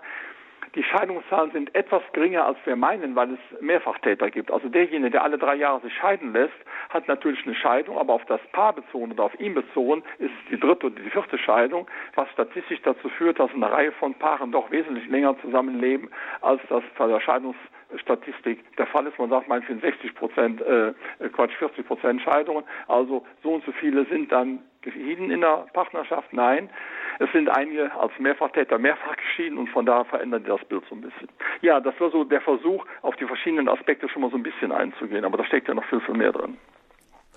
Die 0.77 0.83
Scheidungszahlen 0.83 1.53
sind 1.53 1.75
etwas 1.75 2.03
geringer, 2.13 2.45
als 2.45 2.59
wir 2.67 2.77
meinen, 2.77 3.17
weil 3.17 3.31
es 3.33 3.61
Mehrfachtäter 3.63 4.31
gibt. 4.31 4.51
Also 4.51 4.69
derjenige, 4.69 5.11
der 5.11 5.25
alle 5.25 5.39
drei 5.39 5.55
Jahre 5.55 5.81
sich 5.81 5.95
scheiden 5.95 6.35
lässt, 6.35 6.53
hat 6.91 7.09
natürlich 7.09 7.47
eine 7.47 7.55
Scheidung, 7.55 7.97
aber 7.97 8.13
auf 8.13 8.27
das 8.27 8.43
Paar 8.53 8.75
bezogen 8.75 9.13
oder 9.13 9.25
auf 9.25 9.41
ihn 9.41 9.55
bezogen 9.55 10.03
ist 10.19 10.31
es 10.31 10.51
die 10.51 10.61
dritte 10.61 10.89
oder 10.89 11.01
die 11.01 11.09
vierte 11.09 11.39
Scheidung, 11.39 11.87
was 12.15 12.29
statistisch 12.33 12.83
dazu 12.83 13.09
führt, 13.09 13.41
dass 13.41 13.51
eine 13.55 13.73
Reihe 13.73 13.93
von 13.93 14.15
Paaren 14.17 14.53
doch 14.53 14.71
wesentlich 14.71 15.09
länger 15.09 15.35
zusammenleben, 15.41 16.11
als 16.43 16.61
das 16.69 16.85
bei 16.99 17.07
der 17.07 17.21
Scheidungsstatistik 17.21 18.77
der 18.77 18.87
Fall 18.87 19.07
ist. 19.07 19.19
Man 19.19 19.31
sagt 19.31 19.49
meinetwegen 19.49 19.81
60 19.81 20.15
Prozent, 20.15 20.61
äh, 20.61 20.93
Quatsch, 21.33 21.55
40 21.55 21.87
Prozent 21.87 22.21
Scheidungen. 22.21 22.65
Also 22.87 23.25
so 23.43 23.55
und 23.55 23.65
so 23.65 23.73
viele 23.73 24.05
sind 24.07 24.31
dann 24.31 24.59
geschieden 24.87 25.31
in 25.31 25.43
der 25.43 25.67
Partnerschaft. 25.73 26.33
Nein, 26.33 26.71
es 27.19 27.31
sind 27.33 27.49
einige 27.49 27.93
als 27.95 28.13
Mehrfachtäter 28.19 28.79
mehrfach 28.79 29.17
geschieden 29.17 29.59
und 29.59 29.69
von 29.69 29.85
daher 29.85 30.05
verändert 30.07 30.49
das 30.49 30.65
Bild 30.65 30.85
so 30.89 30.95
ein 30.95 31.03
bisschen. 31.03 31.29
Ja, 31.61 31.81
das 31.81 31.99
war 32.01 32.11
so 32.11 32.25
der 32.25 32.41
Versuch, 32.41 32.87
auf 33.03 33.17
die 33.17 33.27
verschiedenen 33.27 33.69
Aspekte 33.69 34.09
schon 34.09 34.23
mal 34.23 34.31
so 34.31 34.37
ein 34.37 34.43
bisschen 34.43 34.73
einzugehen, 34.73 35.25
aber 35.25 35.39
da 35.39 35.45
steckt 35.45 35.69
ja 35.69 35.75
noch 35.75 35.85
viel, 35.85 36.01
viel 36.01 36.15
mehr 36.15 36.33
drin. 36.33 36.57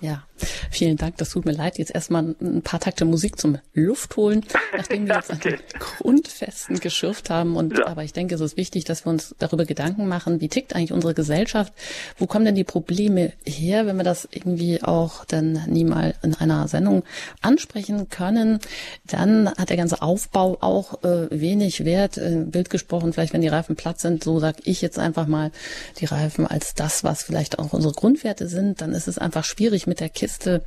Ja, 0.00 0.24
vielen 0.70 0.96
Dank. 0.96 1.18
Das 1.18 1.30
tut 1.30 1.44
mir 1.44 1.52
leid. 1.52 1.76
Jetzt 1.76 1.94
erstmal 1.94 2.34
ein 2.40 2.62
paar 2.62 2.80
Takte 2.80 3.04
Musik 3.04 3.38
zum 3.38 3.58
Luftholen, 3.74 4.46
nachdem 4.74 5.06
wir 5.06 5.14
jetzt 5.16 5.30
okay. 5.30 5.58
Grundfesten 5.78 6.80
geschürft 6.80 7.28
haben. 7.28 7.56
Und 7.56 7.76
ja. 7.76 7.86
aber 7.86 8.02
ich 8.02 8.14
denke, 8.14 8.34
es 8.34 8.40
ist 8.40 8.56
wichtig, 8.56 8.84
dass 8.84 9.04
wir 9.04 9.10
uns 9.10 9.34
darüber 9.38 9.66
Gedanken 9.66 10.08
machen, 10.08 10.40
wie 10.40 10.48
tickt 10.48 10.74
eigentlich 10.74 10.92
unsere 10.92 11.12
Gesellschaft? 11.12 11.74
Wo 12.16 12.26
kommen 12.26 12.46
denn 12.46 12.54
die 12.54 12.64
Probleme 12.64 13.32
her, 13.44 13.84
wenn 13.84 13.96
wir 13.96 14.04
das 14.04 14.26
irgendwie 14.30 14.82
auch 14.82 15.26
dann 15.26 15.64
nie 15.66 15.84
mal 15.84 16.14
in 16.22 16.34
einer 16.34 16.66
Sendung 16.66 17.02
ansprechen 17.42 18.08
können? 18.08 18.58
Dann 19.06 19.50
hat 19.50 19.68
der 19.68 19.76
ganze 19.76 20.00
Aufbau 20.00 20.56
auch 20.62 21.02
äh, 21.04 21.28
wenig 21.30 21.84
Wert. 21.84 22.16
Äh, 22.16 22.44
Bild 22.46 22.70
gesprochen, 22.70 23.12
vielleicht 23.12 23.34
wenn 23.34 23.42
die 23.42 23.48
Reifen 23.48 23.76
platt 23.76 24.00
sind, 24.00 24.24
so 24.24 24.40
sage 24.40 24.62
ich 24.64 24.80
jetzt 24.80 24.98
einfach 24.98 25.26
mal 25.26 25.50
die 25.98 26.06
Reifen 26.06 26.46
als 26.46 26.74
das, 26.74 27.04
was 27.04 27.22
vielleicht 27.22 27.58
auch 27.58 27.74
unsere 27.74 27.92
Grundwerte 27.92 28.48
sind, 28.48 28.80
dann 28.80 28.92
ist 28.92 29.06
es 29.06 29.18
einfach 29.18 29.44
schwierig 29.44 29.89
mit 29.90 30.00
der 30.00 30.08
Kiste 30.08 30.64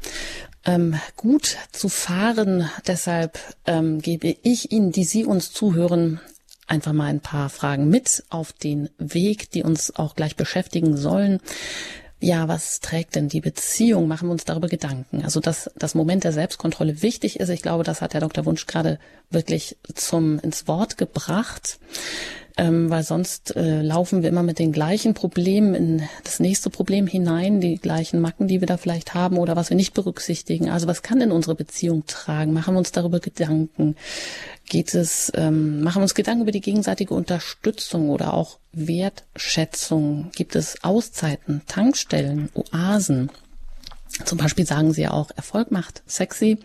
ähm, 0.65 0.99
gut 1.17 1.57
zu 1.71 1.89
fahren. 1.89 2.69
Deshalb 2.86 3.39
ähm, 3.65 3.99
gebe 3.99 4.36
ich 4.43 4.71
Ihnen, 4.71 4.91
die 4.91 5.05
Sie 5.05 5.25
uns 5.25 5.51
zuhören, 5.51 6.19
einfach 6.67 6.93
mal 6.93 7.05
ein 7.05 7.21
paar 7.21 7.49
Fragen 7.49 7.89
mit 7.89 8.23
auf 8.29 8.53
den 8.53 8.89
Weg, 8.97 9.49
die 9.51 9.63
uns 9.63 9.95
auch 9.95 10.15
gleich 10.15 10.36
beschäftigen 10.36 10.95
sollen. 10.97 11.39
Ja, 12.19 12.47
was 12.47 12.79
trägt 12.79 13.15
denn 13.15 13.27
die 13.27 13.41
Beziehung? 13.41 14.07
Machen 14.07 14.29
wir 14.29 14.33
uns 14.33 14.45
darüber 14.45 14.69
Gedanken. 14.69 15.23
Also, 15.23 15.39
dass 15.39 15.69
das 15.75 15.95
Moment 15.95 16.23
der 16.23 16.31
Selbstkontrolle 16.31 17.01
wichtig 17.01 17.39
ist, 17.39 17.49
ich 17.49 17.62
glaube, 17.62 17.83
das 17.83 18.01
hat 18.01 18.13
der 18.13 18.21
Dr. 18.21 18.45
Wunsch 18.45 18.65
gerade 18.65 18.99
wirklich 19.29 19.77
zum 19.93 20.39
ins 20.39 20.67
Wort 20.67 20.97
gebracht 20.97 21.79
ähm, 22.57 22.89
weil 22.89 23.03
sonst 23.03 23.55
äh, 23.55 23.81
laufen 23.81 24.21
wir 24.21 24.29
immer 24.29 24.43
mit 24.43 24.59
den 24.59 24.71
gleichen 24.71 25.13
Problemen 25.13 25.73
in 25.73 26.03
das 26.23 26.39
nächste 26.39 26.69
Problem 26.69 27.07
hinein, 27.07 27.61
die 27.61 27.77
gleichen 27.77 28.21
Macken, 28.21 28.47
die 28.47 28.59
wir 28.59 28.67
da 28.67 28.77
vielleicht 28.77 29.13
haben 29.15 29.37
oder 29.37 29.55
was 29.55 29.69
wir 29.69 29.77
nicht 29.77 29.93
berücksichtigen. 29.93 30.69
Also 30.69 30.87
was 30.87 31.01
kann 31.01 31.19
denn 31.19 31.31
unsere 31.31 31.55
Beziehung 31.55 32.05
tragen? 32.05 32.53
Machen 32.53 32.75
wir 32.75 32.79
uns 32.79 32.91
darüber 32.91 33.19
Gedanken? 33.19 33.95
Geht 34.69 34.93
es, 34.93 35.31
ähm, 35.35 35.81
machen 35.81 35.99
wir 35.99 36.03
uns 36.03 36.15
Gedanken 36.15 36.43
über 36.43 36.51
die 36.51 36.61
gegenseitige 36.61 37.13
Unterstützung 37.15 38.09
oder 38.09 38.33
auch 38.33 38.59
Wertschätzung? 38.71 40.29
Gibt 40.35 40.55
es 40.55 40.83
Auszeiten, 40.83 41.63
Tankstellen, 41.67 42.49
Oasen? 42.53 43.31
Zum 44.25 44.37
Beispiel 44.37 44.65
sagen 44.65 44.93
sie 44.93 45.01
ja 45.01 45.11
auch, 45.11 45.31
Erfolg 45.35 45.71
macht 45.71 46.03
sexy. 46.05 46.59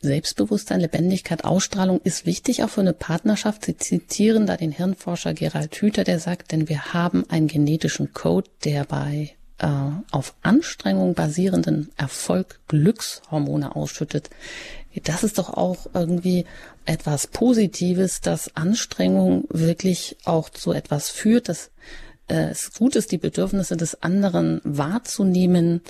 Selbstbewusstsein, 0.00 0.80
Lebendigkeit, 0.80 1.44
Ausstrahlung 1.44 2.00
ist 2.02 2.26
wichtig 2.26 2.62
auch 2.62 2.70
für 2.70 2.80
eine 2.80 2.92
Partnerschaft. 2.92 3.64
Sie 3.64 3.76
zitieren 3.76 4.46
da 4.46 4.56
den 4.56 4.72
Hirnforscher 4.72 5.34
Gerald 5.34 5.74
Hüther, 5.74 6.04
der 6.04 6.20
sagt, 6.20 6.52
denn 6.52 6.68
wir 6.68 6.92
haben 6.92 7.28
einen 7.28 7.48
genetischen 7.48 8.12
Code, 8.12 8.50
der 8.64 8.84
bei 8.84 9.34
äh, 9.58 9.66
auf 10.10 10.34
Anstrengung 10.42 11.14
basierenden 11.14 11.90
Erfolg 11.96 12.60
Glückshormone 12.68 13.74
ausschüttet. 13.74 14.30
Das 15.04 15.22
ist 15.22 15.38
doch 15.38 15.50
auch 15.50 15.86
irgendwie 15.94 16.44
etwas 16.84 17.26
Positives, 17.26 18.20
dass 18.20 18.56
Anstrengung 18.56 19.44
wirklich 19.50 20.16
auch 20.24 20.48
zu 20.48 20.72
etwas 20.72 21.10
führt, 21.10 21.48
dass 21.48 21.70
es 22.28 22.72
gut 22.74 22.94
ist, 22.94 23.10
die 23.10 23.18
Bedürfnisse 23.18 23.76
des 23.76 24.02
anderen 24.02 24.60
wahrzunehmen, 24.62 25.80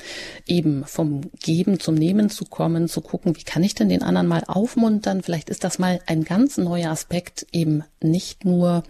eben 0.47 0.85
vom 0.85 1.31
Geben 1.41 1.81
zum 1.81 1.95
Nehmen 1.97 2.31
zu 2.31 2.45
kommen, 2.45 2.89
zu 2.89 3.01
gucken, 3.01 3.37
wie 3.37 3.43
kann 3.43 3.63
ich 3.63 3.75
denn 3.75 3.89
den 3.89 4.03
anderen 4.03 4.29
mal 4.29 4.45
aufmuntern? 4.47 5.23
Vielleicht 5.23 5.51
ist 5.51 5.65
das 5.65 5.79
mal 5.79 6.01
ein 6.07 6.25
ganz 6.25 6.57
neuer 6.57 6.91
Aspekt, 6.91 7.47
eben 7.53 7.83
nicht 8.01 8.45
nur 8.45 8.85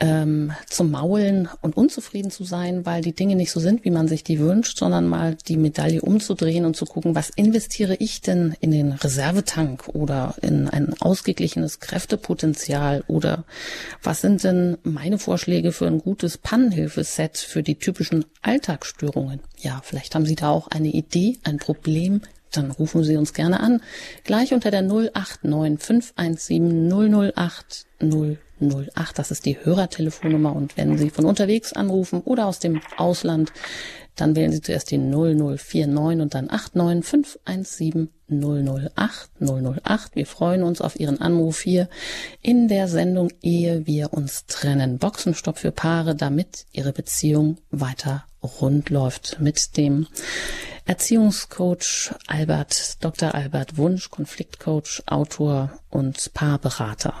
ähm, 0.00 0.52
zum 0.68 0.90
Maulen 0.90 1.48
und 1.60 1.76
unzufrieden 1.76 2.30
zu 2.30 2.44
sein, 2.44 2.86
weil 2.86 3.02
die 3.02 3.14
Dinge 3.14 3.36
nicht 3.36 3.52
so 3.52 3.60
sind, 3.60 3.84
wie 3.84 3.90
man 3.90 4.08
sich 4.08 4.24
die 4.24 4.38
wünscht, 4.38 4.78
sondern 4.78 5.06
mal 5.06 5.36
die 5.46 5.58
Medaille 5.58 6.00
umzudrehen 6.00 6.64
und 6.64 6.74
zu 6.74 6.86
gucken, 6.86 7.14
was 7.14 7.30
investiere 7.30 7.94
ich 7.96 8.22
denn 8.22 8.54
in 8.60 8.70
den 8.70 8.92
Reservetank 8.92 9.88
oder 9.88 10.34
in 10.40 10.68
ein 10.68 10.94
ausgeglichenes 11.00 11.80
Kräftepotenzial 11.80 13.04
oder 13.06 13.44
was 14.02 14.22
sind 14.22 14.42
denn 14.42 14.78
meine 14.82 15.18
Vorschläge 15.18 15.70
für 15.70 15.86
ein 15.86 15.98
gutes 15.98 16.38
Pannenhilfeset 16.38 17.36
für 17.36 17.62
die 17.62 17.78
typischen 17.78 18.24
Alltagsstörungen? 18.42 19.40
Ja, 19.58 19.82
vielleicht 19.84 20.14
haben 20.14 20.26
Sie 20.26 20.36
da 20.36 20.48
auch 20.48 20.68
eine 20.68 20.88
Idee, 20.88 21.38
ein 21.44 21.58
Problem, 21.58 22.22
dann 22.52 22.70
rufen 22.70 23.04
Sie 23.04 23.16
uns 23.16 23.34
gerne 23.34 23.60
an. 23.60 23.80
Gleich 24.24 24.52
unter 24.52 24.70
der 24.70 24.82
089 24.82 25.78
517 25.78 27.32
008 27.32 27.86
008. 28.60 29.18
Das 29.18 29.30
ist 29.30 29.46
die 29.46 29.58
Hörertelefonnummer. 29.62 30.54
Und 30.54 30.76
wenn 30.76 30.98
Sie 30.98 31.10
von 31.10 31.24
unterwegs 31.24 31.72
anrufen 31.72 32.20
oder 32.20 32.46
aus 32.46 32.58
dem 32.58 32.80
Ausland, 32.96 33.52
dann 34.16 34.36
wählen 34.36 34.52
Sie 34.52 34.60
zuerst 34.60 34.90
die 34.90 34.98
0049 34.98 36.20
und 36.20 36.34
dann 36.34 36.48
89517 36.50 38.10
008 38.28 39.30
008. 39.40 40.14
Wir 40.14 40.26
freuen 40.26 40.62
uns 40.62 40.80
auf 40.80 40.98
Ihren 40.98 41.20
Anruf 41.20 41.60
hier 41.60 41.88
in 42.42 42.68
der 42.68 42.86
Sendung 42.88 43.30
Ehe 43.42 43.86
wir 43.86 44.12
uns 44.12 44.46
trennen. 44.46 44.98
Boxenstopp 44.98 45.58
für 45.58 45.72
Paare, 45.72 46.14
damit 46.14 46.66
Ihre 46.72 46.92
Beziehung 46.92 47.58
weiter 47.70 48.24
rund 48.42 48.90
läuft 48.90 49.38
mit 49.40 49.76
dem 49.76 50.06
Erziehungscoach 50.86 52.12
Albert, 52.26 53.04
Dr. 53.04 53.34
Albert 53.34 53.76
Wunsch, 53.76 54.10
Konfliktcoach, 54.10 55.02
Autor 55.06 55.78
und 55.90 56.32
Paarberater. 56.34 57.14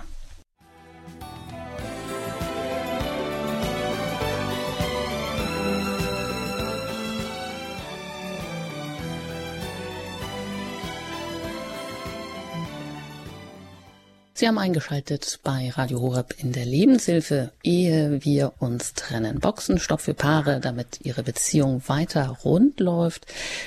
Sie 14.40 14.48
haben 14.48 14.56
eingeschaltet 14.56 15.38
bei 15.44 15.68
Radio 15.68 16.00
Horeb 16.00 16.34
in 16.38 16.52
der 16.52 16.64
Lebenshilfe, 16.64 17.52
ehe 17.62 18.24
wir 18.24 18.54
uns 18.58 18.94
trennen. 18.94 19.38
Boxenstopp 19.38 20.00
für 20.00 20.14
Paare, 20.14 20.60
damit 20.60 21.00
ihre 21.02 21.22
Beziehung 21.22 21.82
weiter 21.88 22.38
rund 22.42 22.80
läuft. 22.80 23.26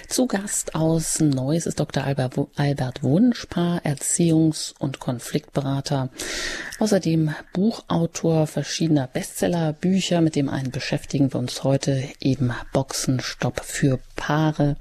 Zu 0.10 0.26
Gast 0.26 0.74
aus 0.74 1.20
Neuss 1.20 1.68
ist 1.68 1.80
Dr. 1.80 2.04
Albert 2.04 3.04
Wunschpaar, 3.04 3.86
Erziehungs- 3.86 4.74
und 4.80 5.00
Konfliktberater. 5.00 6.10
Außerdem 6.80 7.36
Buchautor 7.54 8.48
verschiedener 8.48 9.06
Bestsellerbücher. 9.06 10.22
Mit 10.22 10.36
dem 10.36 10.50
einen 10.50 10.72
beschäftigen 10.72 11.32
wir 11.32 11.40
uns 11.40 11.64
heute 11.64 12.04
eben 12.20 12.52
Boxenstopp 12.74 13.60
für 13.64 14.00
Paare 14.16 14.76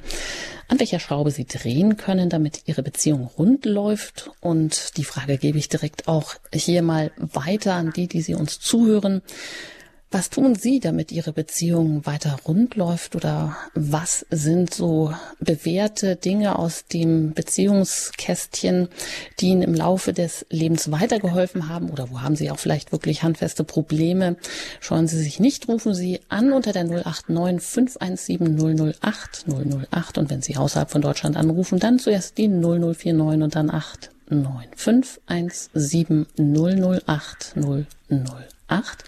an 0.73 0.81
welcher 0.81 1.01
Schraube 1.01 1.31
Sie 1.31 1.45
drehen 1.45 1.99
können, 1.99 2.31
damit 2.31 2.63
Ihre 2.65 2.83
Beziehung 2.83 3.29
rund 3.37 3.67
läuft. 3.67 4.31
Und 4.41 4.97
die 4.97 5.05
Frage 5.05 5.37
gebe 5.37 5.59
ich 5.59 5.69
direkt 5.69 6.09
auch 6.09 6.37
hier 6.51 6.81
mal 6.81 7.13
weiter 7.19 7.75
an 7.75 7.93
die, 7.95 8.09
die 8.09 8.23
Sie 8.23 8.35
uns 8.35 8.59
zuhören. 8.59 9.21
Was 10.15 10.29
tun 10.29 10.55
Sie, 10.55 10.79
damit 10.79 11.11
Ihre 11.11 11.33
Beziehung 11.33 12.05
weiter 12.05 12.37
rund 12.47 12.77
läuft? 12.77 13.17
Oder 13.17 13.57
was 13.75 14.27
sind 14.29 14.75
so 14.75 15.15
bewährte 15.41 16.17
Dinge 16.17 16.59
aus 16.59 16.85
dem 16.85 17.33
Beziehungskästchen, 17.33 18.89
die 19.41 19.47
Ihnen 19.47 19.63
im 19.63 19.73
Laufe 19.73 20.13
des 20.13 20.45
Lebens 20.51 20.91
weitergeholfen 20.91 21.71
haben? 21.71 21.89
Oder 21.89 22.11
wo 22.11 22.21
haben 22.21 22.37
Sie 22.37 22.51
auch 22.51 22.59
vielleicht 22.59 22.93
wirklich 22.93 23.23
handfeste 23.23 23.65
Probleme? 23.65 24.37
Scheuen 24.81 25.09
Sie 25.09 25.17
sich 25.19 25.41
nicht, 25.41 25.67
rufen 25.67 25.95
Sie 25.95 26.21
an 26.29 26.53
unter 26.53 26.75
der 26.75 26.85
089 26.85 27.63
517 27.67 28.93
008 29.01 29.47
008. 29.49 30.19
Und 30.19 30.29
wenn 30.29 30.43
Sie 30.43 30.59
außerhalb 30.59 30.91
von 30.91 31.01
Deutschland 31.01 31.39
anrufen, 31.39 31.79
dann 31.79 31.99
zuerst 31.99 32.37
die 32.37 32.49
0049 32.49 33.43
und 33.43 33.55
dann 33.55 33.71
8 33.71 34.11
9 34.29 34.67
517 34.77 36.27
008 36.37 37.55
008. 38.69 39.05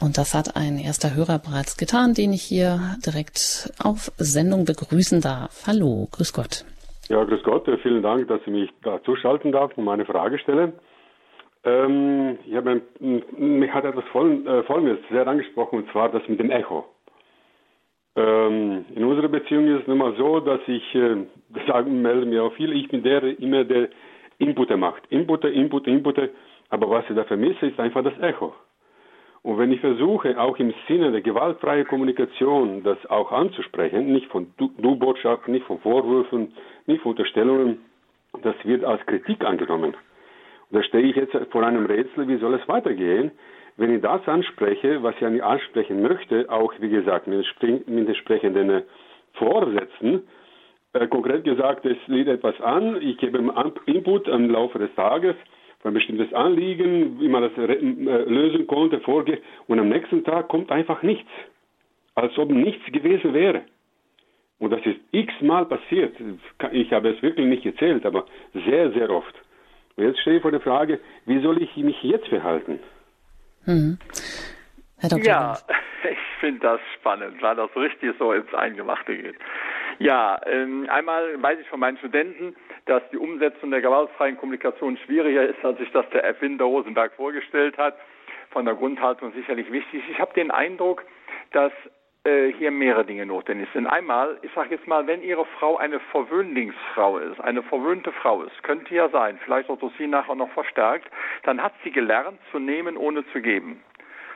Und 0.00 0.16
das 0.16 0.34
hat 0.34 0.56
ein 0.56 0.78
erster 0.78 1.16
Hörer 1.16 1.38
bereits 1.38 1.76
getan, 1.76 2.14
den 2.14 2.32
ich 2.32 2.42
hier 2.42 2.78
direkt 3.04 3.72
auf 3.82 4.12
Sendung 4.16 4.64
begrüßen 4.64 5.20
darf. 5.20 5.66
Hallo, 5.66 6.06
grüß 6.12 6.32
Gott. 6.32 6.64
Ja, 7.08 7.24
grüß 7.24 7.42
Gott. 7.42 7.66
Äh, 7.66 7.78
vielen 7.78 8.02
Dank, 8.02 8.28
dass 8.28 8.40
ich 8.42 8.52
mich 8.52 8.70
da 8.82 9.02
zuschalten 9.02 9.50
darf 9.50 9.76
und 9.76 9.84
meine 9.84 10.04
Frage 10.04 10.38
stelle. 10.38 10.74
Ähm, 11.64 12.38
ich 12.46 12.54
mich 13.36 13.72
hat 13.72 13.84
etwas 13.84 14.04
äh, 14.04 14.62
Folgendes 14.62 14.98
sehr 15.10 15.26
angesprochen, 15.26 15.80
und 15.80 15.90
zwar 15.90 16.10
das 16.10 16.22
mit 16.28 16.38
dem 16.38 16.50
Echo. 16.50 16.84
Ähm, 18.14 18.84
in 18.94 19.04
unserer 19.04 19.28
Beziehung 19.28 19.66
ist 19.66 19.82
es 19.82 19.86
nun 19.88 19.98
mal 19.98 20.14
so, 20.16 20.40
dass 20.40 20.60
ich, 20.66 20.94
äh, 20.94 21.16
sagen, 21.66 22.02
melden 22.02 22.30
mir 22.30 22.44
auch 22.44 22.52
viele, 22.54 22.74
ich 22.74 22.88
bin 22.88 23.02
der 23.02 23.22
immer 23.40 23.64
der 23.64 23.88
Inputer 24.38 24.76
macht. 24.76 25.02
Inputer, 25.10 25.50
Inputer, 25.50 25.88
Inputer. 25.88 26.28
Aber 26.68 26.88
was 26.90 27.04
ich 27.08 27.16
da 27.16 27.24
vermisse, 27.24 27.66
ist 27.66 27.80
einfach 27.80 28.04
das 28.04 28.18
Echo. 28.20 28.54
Und 29.42 29.58
wenn 29.58 29.72
ich 29.72 29.80
versuche, 29.80 30.38
auch 30.40 30.58
im 30.58 30.74
Sinne 30.88 31.12
der 31.12 31.20
gewaltfreien 31.20 31.86
Kommunikation 31.86 32.82
das 32.82 32.98
auch 33.06 33.32
anzusprechen, 33.32 34.12
nicht 34.12 34.26
von 34.26 34.52
Du-Botschaften, 34.56 35.52
nicht 35.52 35.66
von 35.66 35.78
Vorwürfen, 35.78 36.52
nicht 36.86 37.02
von 37.02 37.10
Unterstellungen, 37.10 37.78
das 38.42 38.54
wird 38.64 38.84
als 38.84 39.04
Kritik 39.06 39.44
angenommen. 39.44 39.94
Und 40.70 40.76
da 40.76 40.82
stehe 40.82 41.04
ich 41.04 41.16
jetzt 41.16 41.36
vor 41.50 41.64
einem 41.64 41.86
Rätsel, 41.86 42.28
wie 42.28 42.36
soll 42.38 42.54
es 42.54 42.68
weitergehen, 42.68 43.30
wenn 43.76 43.94
ich 43.94 44.02
das 44.02 44.26
anspreche, 44.26 45.02
was 45.02 45.14
ich 45.20 45.42
ansprechen 45.42 46.02
möchte, 46.02 46.50
auch 46.50 46.72
wie 46.80 46.88
gesagt 46.88 47.28
mit, 47.28 47.46
mit 47.62 48.08
entsprechenden 48.08 48.82
Vorsätzen, 49.34 50.24
äh, 50.94 51.06
konkret 51.06 51.44
gesagt, 51.44 51.86
es 51.86 51.96
lädt 52.06 52.28
etwas 52.28 52.60
an, 52.60 53.00
ich 53.00 53.18
gebe 53.18 53.38
Input 53.86 54.26
im 54.26 54.50
Laufe 54.50 54.78
des 54.78 54.92
Tages 54.94 55.36
für 55.80 55.88
ein 55.88 55.94
bestimmtes 55.94 56.32
Anliegen, 56.32 57.20
wie 57.20 57.28
man 57.28 57.42
das 57.42 57.52
äh, 57.56 57.74
lösen 57.74 58.66
konnte, 58.66 59.00
vorgeht, 59.00 59.42
und 59.66 59.78
am 59.78 59.88
nächsten 59.88 60.24
Tag 60.24 60.48
kommt 60.48 60.70
einfach 60.70 61.02
nichts. 61.02 61.30
Als 62.14 62.36
ob 62.36 62.50
nichts 62.50 62.84
gewesen 62.92 63.32
wäre. 63.32 63.62
Und 64.58 64.70
das 64.72 64.84
ist 64.84 64.98
x-mal 65.12 65.66
passiert. 65.66 66.16
Ich 66.72 66.92
habe 66.92 67.10
es 67.10 67.22
wirklich 67.22 67.46
nicht 67.46 67.62
gezählt, 67.62 68.04
aber 68.04 68.26
sehr, 68.52 68.90
sehr 68.90 69.08
oft. 69.08 69.34
Und 69.96 70.04
jetzt 70.04 70.20
stehe 70.20 70.36
ich 70.36 70.42
vor 70.42 70.50
der 70.50 70.60
Frage, 70.60 70.98
wie 71.26 71.40
soll 71.40 71.62
ich 71.62 71.76
mich 71.76 72.02
jetzt 72.02 72.26
verhalten? 72.26 72.80
Mhm. 73.66 73.98
Herr 74.98 75.10
Dr. 75.10 75.24
Ja, 75.24 75.58
ich 76.10 76.18
finde 76.40 76.60
das 76.60 76.80
spannend, 76.98 77.40
weil 77.40 77.54
das 77.54 77.74
richtig 77.76 78.14
so 78.18 78.32
ins 78.32 78.52
Eingemachte 78.52 79.16
geht. 79.16 79.36
Ja, 79.98 80.40
ähm, 80.46 80.86
einmal 80.88 81.42
weiß 81.42 81.58
ich 81.60 81.68
von 81.68 81.80
meinen 81.80 81.98
Studenten, 81.98 82.54
dass 82.86 83.02
die 83.10 83.18
Umsetzung 83.18 83.70
der 83.70 83.80
gewaltfreien 83.80 84.36
Kommunikation 84.36 84.96
schwieriger 84.98 85.44
ist, 85.44 85.64
als 85.64 85.78
sich 85.78 85.90
das 85.90 86.08
der 86.10 86.22
Erfinder 86.22 86.66
Rosenberg 86.66 87.12
vorgestellt 87.14 87.76
hat. 87.78 87.96
Von 88.50 88.64
der 88.64 88.74
Grundhaltung 88.74 89.32
sicherlich 89.32 89.70
wichtig. 89.72 90.02
Ich 90.08 90.18
habe 90.20 90.32
den 90.34 90.50
Eindruck, 90.50 91.04
dass 91.52 91.72
äh, 92.24 92.52
hier 92.52 92.70
mehrere 92.70 93.04
Dinge 93.04 93.26
notwendig 93.26 93.68
sind. 93.72 93.86
Einmal, 93.86 94.38
ich 94.42 94.50
sage 94.54 94.74
jetzt 94.74 94.86
mal, 94.86 95.06
wenn 95.06 95.22
Ihre 95.22 95.44
Frau 95.58 95.76
eine 95.76 95.98
Verwöhnlingsfrau 95.98 97.18
ist, 97.18 97.40
eine 97.40 97.62
verwöhnte 97.62 98.12
Frau 98.12 98.42
ist, 98.42 98.62
könnte 98.62 98.94
ja 98.94 99.08
sein, 99.08 99.38
vielleicht 99.44 99.68
auch 99.68 99.78
durch 99.78 99.92
Sie 99.98 100.06
nachher 100.06 100.34
noch 100.34 100.50
verstärkt, 100.50 101.10
dann 101.42 101.62
hat 101.62 101.72
sie 101.84 101.90
gelernt 101.90 102.38
zu 102.50 102.58
nehmen, 102.58 102.96
ohne 102.96 103.26
zu 103.32 103.40
geben. 103.40 103.82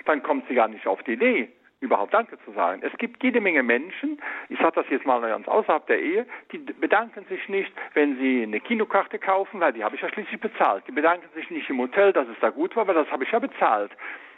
Dann 0.07 0.23
kommt 0.23 0.49
sie 0.49 0.55
gar 0.55 0.69
nicht 0.69 0.87
auf 0.87 1.03
die 1.05 1.13
Idee, 1.13 1.49
überhaupt 1.83 2.15
Danke 2.15 2.39
zu 2.45 2.53
sagen. 2.53 2.81
Es 2.85 2.97
gibt 2.97 3.23
jede 3.23 3.41
Menge 3.41 3.63
Menschen, 3.63 4.21
ich 4.49 4.59
sage 4.59 4.77
das 4.77 4.87
jetzt 4.89 5.05
mal 5.05 5.21
ganz 5.21 5.47
außerhalb 5.49 5.87
der 5.87 6.01
Ehe, 6.01 6.27
die 6.53 6.59
bedanken 6.59 7.25
sich 7.29 7.49
nicht, 7.49 7.73
wenn 7.95 8.17
sie 8.19 8.45
eine 8.45 8.61
Kinokarte 8.61 9.19
kaufen, 9.19 9.61
weil 9.61 9.73
die 9.73 9.85
habe 9.85 9.97
ich 9.97 10.03
ja 10.03 10.09
schließlich 10.09 10.41
bezahlt. 10.41 10.85
Die 10.87 10.93
bedanken 10.93 11.29
sich 11.35 11.51
nicht 11.51 11.69
im 11.69 11.79
Hotel, 11.79 12.13
dass 12.13 12.29
es 12.29 12.37
da 12.41 12.51
gut 12.51 12.75
war, 12.77 12.87
weil 12.87 12.95
das 12.95 13.11
habe 13.11 13.25
ich 13.25 13.33
ja 13.33 13.41
bezahlt. 13.41 13.91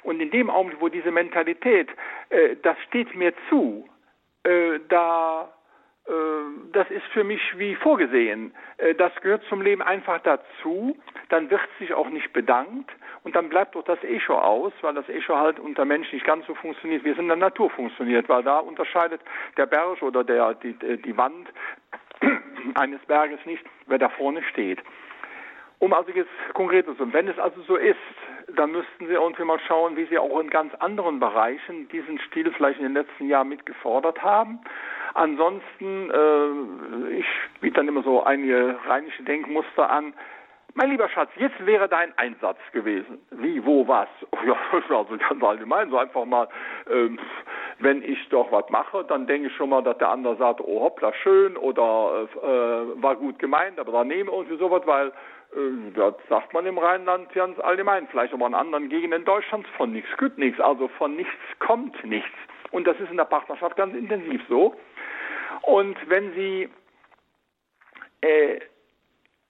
Und 0.02 0.20
in 0.20 0.30
dem 0.30 0.50
Augenblick, 0.50 0.80
wo 0.80 0.88
diese 0.88 1.10
Mentalität, 1.10 1.88
äh, 2.30 2.56
das 2.62 2.76
steht 2.88 3.14
mir 3.14 3.32
zu, 3.48 3.88
äh, 4.44 4.80
da 4.88 5.52
äh, 6.06 6.12
das 6.72 6.90
ist 6.90 7.04
für 7.12 7.24
mich 7.24 7.40
wie 7.58 7.74
vorgesehen. 7.76 8.54
Äh, 8.78 8.94
das 8.94 9.12
gehört 9.22 9.44
zum 9.48 9.62
Leben 9.62 9.82
einfach 9.82 10.20
dazu. 10.22 10.96
Dann 11.28 11.50
wird 11.50 11.60
sich 11.78 11.94
auch 11.94 12.08
nicht 12.08 12.32
bedankt 12.32 12.90
und 13.24 13.34
dann 13.34 13.48
bleibt 13.48 13.74
doch 13.74 13.84
das 13.84 14.02
Echo 14.04 14.34
aus, 14.38 14.72
weil 14.82 14.94
das 14.94 15.08
Echo 15.08 15.36
halt 15.36 15.58
unter 15.58 15.84
Menschen 15.84 16.14
nicht 16.14 16.26
ganz 16.26 16.46
so 16.46 16.54
funktioniert, 16.54 17.04
wie 17.04 17.10
es 17.10 17.18
in 17.18 17.26
der 17.26 17.36
Natur 17.36 17.70
funktioniert, 17.70 18.28
weil 18.28 18.42
da 18.42 18.58
unterscheidet 18.58 19.20
der 19.56 19.66
Berg 19.66 20.02
oder 20.02 20.22
der, 20.22 20.54
die, 20.54 20.74
die 20.74 21.16
Wand 21.16 21.48
eines 22.74 23.00
Berges 23.06 23.40
nicht, 23.46 23.64
wer 23.86 23.98
da 23.98 24.10
vorne 24.10 24.42
steht. 24.44 24.80
Um 25.78 25.92
also 25.92 26.10
jetzt 26.12 26.30
konkret 26.52 26.86
zu 26.86 26.94
sein, 26.94 27.12
wenn 27.12 27.28
es 27.28 27.38
also 27.38 27.60
so 27.62 27.76
ist, 27.76 27.96
dann 28.56 28.72
müssten 28.72 29.06
Sie 29.06 29.12
irgendwie 29.12 29.44
mal 29.44 29.58
schauen, 29.66 29.96
wie 29.96 30.04
Sie 30.06 30.18
auch 30.18 30.38
in 30.40 30.50
ganz 30.50 30.74
anderen 30.76 31.18
Bereichen 31.18 31.88
diesen 31.88 32.18
Stil 32.20 32.52
vielleicht 32.52 32.78
in 32.78 32.84
den 32.84 32.94
letzten 32.94 33.26
Jahren 33.26 33.48
mitgefordert 33.48 34.22
haben. 34.22 34.60
Ansonsten, 35.14 36.10
äh, 36.10 37.18
ich 37.18 37.26
biete 37.60 37.76
dann 37.76 37.88
immer 37.88 38.02
so 38.02 38.22
einige 38.22 38.78
rheinische 38.86 39.22
Denkmuster 39.24 39.90
an. 39.90 40.14
Mein 40.76 40.90
lieber 40.90 41.08
Schatz, 41.08 41.30
jetzt 41.36 41.64
wäre 41.64 41.88
dein 41.88 42.16
Einsatz 42.18 42.58
gewesen. 42.72 43.18
Wie, 43.30 43.64
wo, 43.64 43.86
was? 43.86 44.08
Ja, 44.44 44.56
also 44.72 45.16
ganz 45.16 45.42
allgemein, 45.42 45.88
so 45.88 45.96
einfach 45.96 46.24
mal, 46.24 46.48
ähm, 46.90 47.18
wenn 47.78 48.02
ich 48.02 48.28
doch 48.28 48.50
was 48.52 48.68
mache, 48.70 49.04
dann 49.04 49.26
denke 49.26 49.48
ich 49.48 49.54
schon 49.54 49.70
mal, 49.70 49.82
dass 49.82 49.96
der 49.98 50.10
andere 50.10 50.36
sagt, 50.36 50.60
oh 50.60 50.80
hoppla, 50.80 51.12
schön 51.22 51.56
oder 51.56 52.28
äh, 52.42 53.02
war 53.02 53.16
gut 53.16 53.38
gemeint, 53.38 53.78
aber 53.78 53.92
daneben 53.92 54.28
irgendwie 54.28 54.58
sowas, 54.58 54.82
weil 54.84 55.08
äh, 55.08 55.92
das 55.94 56.14
sagt 56.28 56.52
man 56.52 56.66
im 56.66 56.76
Rheinland 56.76 57.32
ganz 57.32 57.58
allgemein, 57.60 58.08
vielleicht 58.08 58.34
aber 58.34 58.46
in 58.46 58.54
anderen 58.54 58.88
Gegenden 58.88 59.24
Deutschlands, 59.24 59.68
von 59.76 59.92
nichts 59.92 60.10
gut 60.18 60.36
nichts, 60.36 60.60
also 60.60 60.88
von 60.88 61.14
nichts 61.16 61.32
kommt 61.60 62.04
nichts. 62.04 62.36
Und 62.72 62.86
das 62.86 62.98
ist 62.98 63.10
in 63.10 63.16
der 63.16 63.24
Partnerschaft 63.24 63.76
ganz 63.76 63.94
intensiv 63.94 64.42
so. 64.48 64.74
Und 65.62 65.96
wenn 66.10 66.34
Sie 66.34 66.68
äh, 68.20 68.60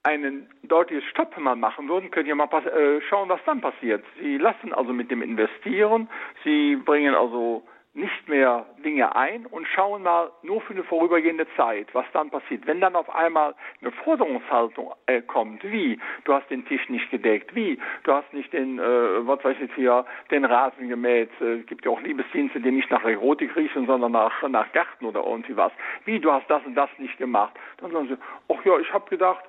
einen 0.05 0.47
deutliches 0.63 1.03
Stopp 1.09 1.35
mal 1.37 1.55
machen 1.55 1.89
würden, 1.89 2.11
könnt 2.11 2.27
ihr 2.27 2.35
mal 2.35 2.45
äh, 2.45 3.01
schauen, 3.09 3.27
was 3.27 3.39
dann 3.45 3.59
passiert. 3.59 4.03
Sie 4.21 4.37
lassen 4.37 4.71
also 4.73 4.93
mit 4.93 5.09
dem 5.09 5.21
Investieren, 5.21 6.07
Sie 6.43 6.75
bringen 6.75 7.15
also 7.15 7.63
nicht 7.95 8.27
mehr 8.27 8.65
Dinge 8.83 9.15
ein 9.15 9.45
und 9.45 9.65
schauen 9.69 10.03
mal 10.03 10.29
nur 10.43 10.59
für 10.61 10.73
eine 10.73 10.83
vorübergehende 10.83 11.47
Zeit, 11.55 11.87
was 11.93 12.05
dann 12.11 12.29
passiert. 12.29 12.67
Wenn 12.67 12.81
dann 12.81 12.95
auf 12.95 13.09
einmal 13.09 13.55
eine 13.81 13.91
Forderungshaltung 13.91 14.93
äh, 15.05 15.21
kommt, 15.21 15.63
wie, 15.63 15.97
du 16.25 16.33
hast 16.33 16.49
den 16.49 16.65
Tisch 16.65 16.89
nicht 16.89 17.09
gedeckt, 17.09 17.55
wie, 17.55 17.79
du 18.03 18.11
hast 18.11 18.31
nicht 18.33 18.51
den, 18.51 18.79
äh, 18.79 19.25
was 19.25 19.41
weiß 19.45 19.55
ich 19.61 19.73
hier, 19.75 20.05
den 20.29 20.43
Rasen 20.43 20.89
gemäht, 20.89 21.29
äh, 21.39 21.59
gibt 21.59 21.85
ja 21.85 21.91
auch 21.91 22.01
Liebesdienste, 22.01 22.59
die 22.59 22.71
nicht 22.71 22.91
nach 22.91 23.05
Erotik 23.05 23.55
riechen, 23.55 23.87
sondern 23.87 24.11
nach, 24.11 24.43
nach 24.49 24.69
Gärten 24.73 25.05
oder 25.05 25.23
irgendwie 25.25 25.55
was, 25.55 25.71
wie, 26.03 26.19
du 26.19 26.31
hast 26.33 26.49
das 26.49 26.65
und 26.65 26.75
das 26.75 26.89
nicht 26.97 27.17
gemacht. 27.17 27.53
Dann 27.77 27.91
sagen 27.91 28.09
sie, 28.09 28.17
ach 28.53 28.65
ja, 28.65 28.77
ich 28.77 28.91
habe 28.91 29.09
gedacht, 29.09 29.45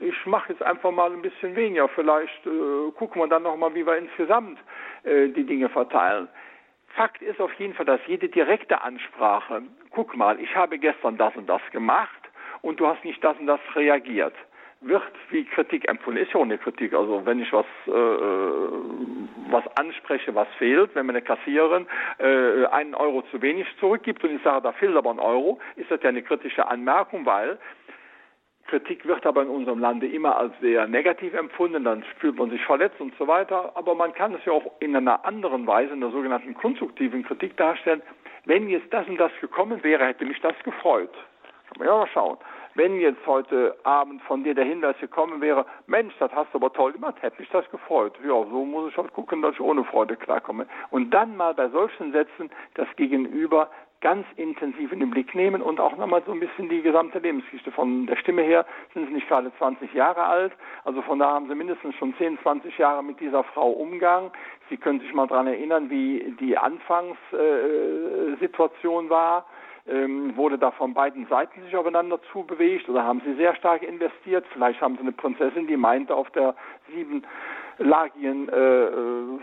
ich 0.00 0.26
mache 0.26 0.52
jetzt 0.52 0.62
einfach 0.62 0.90
mal 0.90 1.12
ein 1.12 1.22
bisschen 1.22 1.54
weniger, 1.56 1.88
vielleicht 1.88 2.46
äh, 2.46 2.90
gucken 2.96 3.20
wir 3.20 3.28
dann 3.28 3.42
nochmal, 3.42 3.74
wie 3.74 3.86
wir 3.86 3.96
insgesamt 3.96 4.58
äh, 5.04 5.28
die 5.28 5.44
Dinge 5.44 5.68
verteilen. 5.68 6.28
Fakt 6.94 7.22
ist 7.22 7.40
auf 7.40 7.52
jeden 7.54 7.74
Fall, 7.74 7.86
dass 7.86 8.00
jede 8.06 8.28
direkte 8.28 8.82
Ansprache, 8.82 9.62
guck 9.90 10.16
mal, 10.16 10.38
ich 10.40 10.54
habe 10.54 10.78
gestern 10.78 11.16
das 11.16 11.34
und 11.36 11.48
das 11.48 11.62
gemacht 11.72 12.10
und 12.60 12.78
du 12.80 12.86
hast 12.86 13.04
nicht 13.04 13.22
das 13.24 13.36
und 13.38 13.46
das 13.46 13.60
reagiert, 13.74 14.34
wird 14.82 15.02
wie 15.30 15.44
Kritik 15.44 15.88
empfunden. 15.88 16.20
Ist 16.20 16.32
ja 16.32 16.40
auch 16.40 16.44
eine 16.44 16.58
Kritik. 16.58 16.92
Also 16.92 17.24
wenn 17.24 17.40
ich 17.40 17.52
was, 17.52 17.66
äh, 17.86 17.90
was 19.50 19.64
anspreche, 19.76 20.34
was 20.34 20.48
fehlt, 20.58 20.94
wenn 20.94 21.06
mir 21.06 21.12
eine 21.12 21.22
Kassiererin 21.22 21.86
äh, 22.18 22.66
einen 22.66 22.94
Euro 22.94 23.22
zu 23.30 23.40
wenig 23.40 23.66
zurückgibt 23.80 24.22
und 24.24 24.36
ich 24.36 24.42
sage, 24.42 24.62
da 24.62 24.72
fehlt 24.72 24.96
aber 24.96 25.10
ein 25.10 25.20
Euro, 25.20 25.58
ist 25.76 25.90
das 25.90 26.02
ja 26.02 26.10
eine 26.10 26.22
kritische 26.22 26.66
Anmerkung, 26.66 27.24
weil 27.24 27.58
Kritik 28.72 29.06
wird 29.06 29.26
aber 29.26 29.42
in 29.42 29.48
unserem 29.48 29.80
Lande 29.80 30.06
immer 30.06 30.34
als 30.34 30.54
sehr 30.62 30.86
negativ 30.86 31.34
empfunden, 31.34 31.84
dann 31.84 32.02
fühlt 32.18 32.38
man 32.38 32.48
sich 32.48 32.64
verletzt 32.64 32.98
und 33.02 33.12
so 33.18 33.28
weiter. 33.28 33.70
Aber 33.74 33.94
man 33.94 34.14
kann 34.14 34.32
es 34.32 34.42
ja 34.46 34.52
auch 34.54 34.64
in 34.80 34.96
einer 34.96 35.26
anderen 35.26 35.66
Weise, 35.66 35.92
in 35.92 36.00
der 36.00 36.08
sogenannten 36.08 36.54
konstruktiven 36.54 37.22
Kritik 37.22 37.54
darstellen. 37.58 38.00
Wenn 38.46 38.70
jetzt 38.70 38.90
das 38.90 39.06
und 39.08 39.18
das 39.18 39.30
gekommen 39.42 39.84
wäre, 39.84 40.06
hätte 40.06 40.24
mich 40.24 40.40
das 40.40 40.54
gefreut. 40.64 41.12
Kann 41.68 41.80
man 41.80 41.86
ja 41.86 41.96
mal 41.98 42.06
schauen. 42.06 42.38
Wenn 42.74 42.98
jetzt 42.98 43.26
heute 43.26 43.76
Abend 43.84 44.22
von 44.22 44.42
dir 44.42 44.54
der 44.54 44.64
Hinweis 44.64 44.96
gekommen 44.98 45.42
wäre, 45.42 45.66
Mensch, 45.86 46.14
das 46.18 46.32
hast 46.32 46.54
du 46.54 46.56
aber 46.56 46.72
toll 46.72 46.92
gemacht, 46.92 47.16
hätte 47.20 47.42
mich 47.42 47.50
das 47.50 47.70
gefreut. 47.70 48.14
Ja, 48.24 48.42
so 48.50 48.64
muss 48.64 48.90
ich 48.90 48.96
halt 48.96 49.12
gucken, 49.12 49.42
dass 49.42 49.52
ich 49.52 49.60
ohne 49.60 49.84
Freude 49.84 50.16
klarkomme. 50.16 50.66
Und 50.88 51.10
dann 51.10 51.36
mal 51.36 51.52
bei 51.52 51.68
solchen 51.68 52.12
Sätzen 52.12 52.48
das 52.72 52.88
Gegenüber 52.96 53.70
ganz 54.02 54.26
intensiv 54.36 54.92
in 54.92 55.00
den 55.00 55.08
Blick 55.10 55.34
nehmen 55.34 55.62
und 55.62 55.80
auch 55.80 55.96
nochmal 55.96 56.22
so 56.26 56.32
ein 56.32 56.40
bisschen 56.40 56.68
die 56.68 56.82
gesamte 56.82 57.20
Lebensgeschichte. 57.20 57.72
Von 57.72 58.04
der 58.06 58.16
Stimme 58.16 58.42
her 58.42 58.66
sind 58.92 59.06
sie 59.06 59.14
nicht 59.14 59.28
gerade 59.28 59.50
20 59.56 59.94
Jahre 59.94 60.24
alt, 60.24 60.52
also 60.84 61.00
von 61.02 61.20
da 61.20 61.32
haben 61.32 61.48
sie 61.48 61.54
mindestens 61.54 61.94
schon 61.94 62.14
10, 62.16 62.40
20 62.42 62.76
Jahre 62.76 63.02
mit 63.02 63.18
dieser 63.20 63.42
Frau 63.44 63.70
Umgang. 63.70 64.30
Sie 64.68 64.76
können 64.76 65.00
sich 65.00 65.14
mal 65.14 65.28
daran 65.28 65.46
erinnern, 65.46 65.88
wie 65.88 66.36
die 66.40 66.58
Anfangssituation 66.58 69.08
war. 69.08 69.46
Ähm, 69.84 70.36
wurde 70.36 70.58
da 70.58 70.70
von 70.70 70.94
beiden 70.94 71.26
Seiten 71.26 71.60
sich 71.64 71.74
aufeinander 71.74 72.20
zubewegt 72.30 72.88
oder 72.88 73.02
haben 73.02 73.20
sie 73.24 73.34
sehr 73.34 73.56
stark 73.56 73.82
investiert? 73.82 74.46
Vielleicht 74.52 74.80
haben 74.80 74.94
sie 74.94 75.00
eine 75.00 75.10
Prinzessin, 75.10 75.66
die 75.66 75.76
meinte, 75.76 76.14
auf 76.14 76.30
der 76.30 76.54
sieben 76.94 77.24
Lagien 77.82 78.48
äh, 78.48 78.84
äh, 78.84 79.40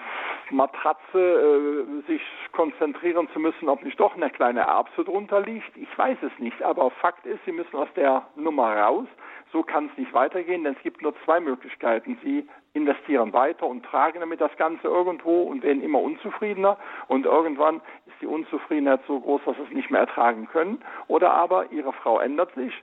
Matratze 0.52 1.20
äh, 1.20 2.08
sich 2.08 2.22
konzentrieren 2.52 3.30
zu 3.34 3.40
müssen, 3.40 3.70
ob 3.70 3.84
nicht 3.84 4.00
doch 4.00 4.16
eine 4.16 4.30
kleine 4.30 4.62
Erbse 4.62 5.04
drunter 5.04 5.42
liegt. 5.42 5.76
Ich 5.78 5.98
weiß 5.98 6.18
es 6.22 6.32
nicht, 6.40 6.62
aber 6.64 6.90
Fakt 6.92 7.26
ist, 7.26 7.44
Sie 7.46 7.52
müssen 7.52 7.76
aus 7.76 7.90
der 7.96 8.28
Nummer 8.36 8.76
raus. 8.76 9.08
So 9.52 9.64
kann 9.64 9.90
es 9.92 9.98
nicht 9.98 10.14
weitergehen, 10.14 10.64
denn 10.64 10.76
es 10.76 10.84
gibt 10.84 11.02
nur 11.02 11.14
zwei 11.26 11.40
Möglichkeiten. 11.40 12.18
Sie 12.24 12.48
investieren 12.74 13.34
weiter 13.34 13.66
und 13.66 13.84
tragen 13.84 14.20
damit 14.20 14.42
das 14.42 14.56
Ganze 14.58 14.88
irgendwo 14.88 15.44
und 15.44 15.64
werden 15.64 15.82
immer 15.82 16.00
unzufriedener 16.00 16.78
und 17.08 17.26
irgendwann 17.26 17.78
ist 18.06 18.22
die 18.22 18.28
Unzufriedenheit 18.28 19.02
so 19.08 19.20
groß, 19.20 19.42
dass 19.46 19.56
sie 19.58 19.64
es 19.64 19.72
nicht 19.72 19.90
mehr 19.90 20.02
ertragen 20.02 20.48
können. 20.52 20.84
Oder 21.08 21.32
aber 21.32 21.72
Ihre 21.72 21.94
Frau 21.94 22.20
ändert 22.20 22.54
sich 22.54 22.74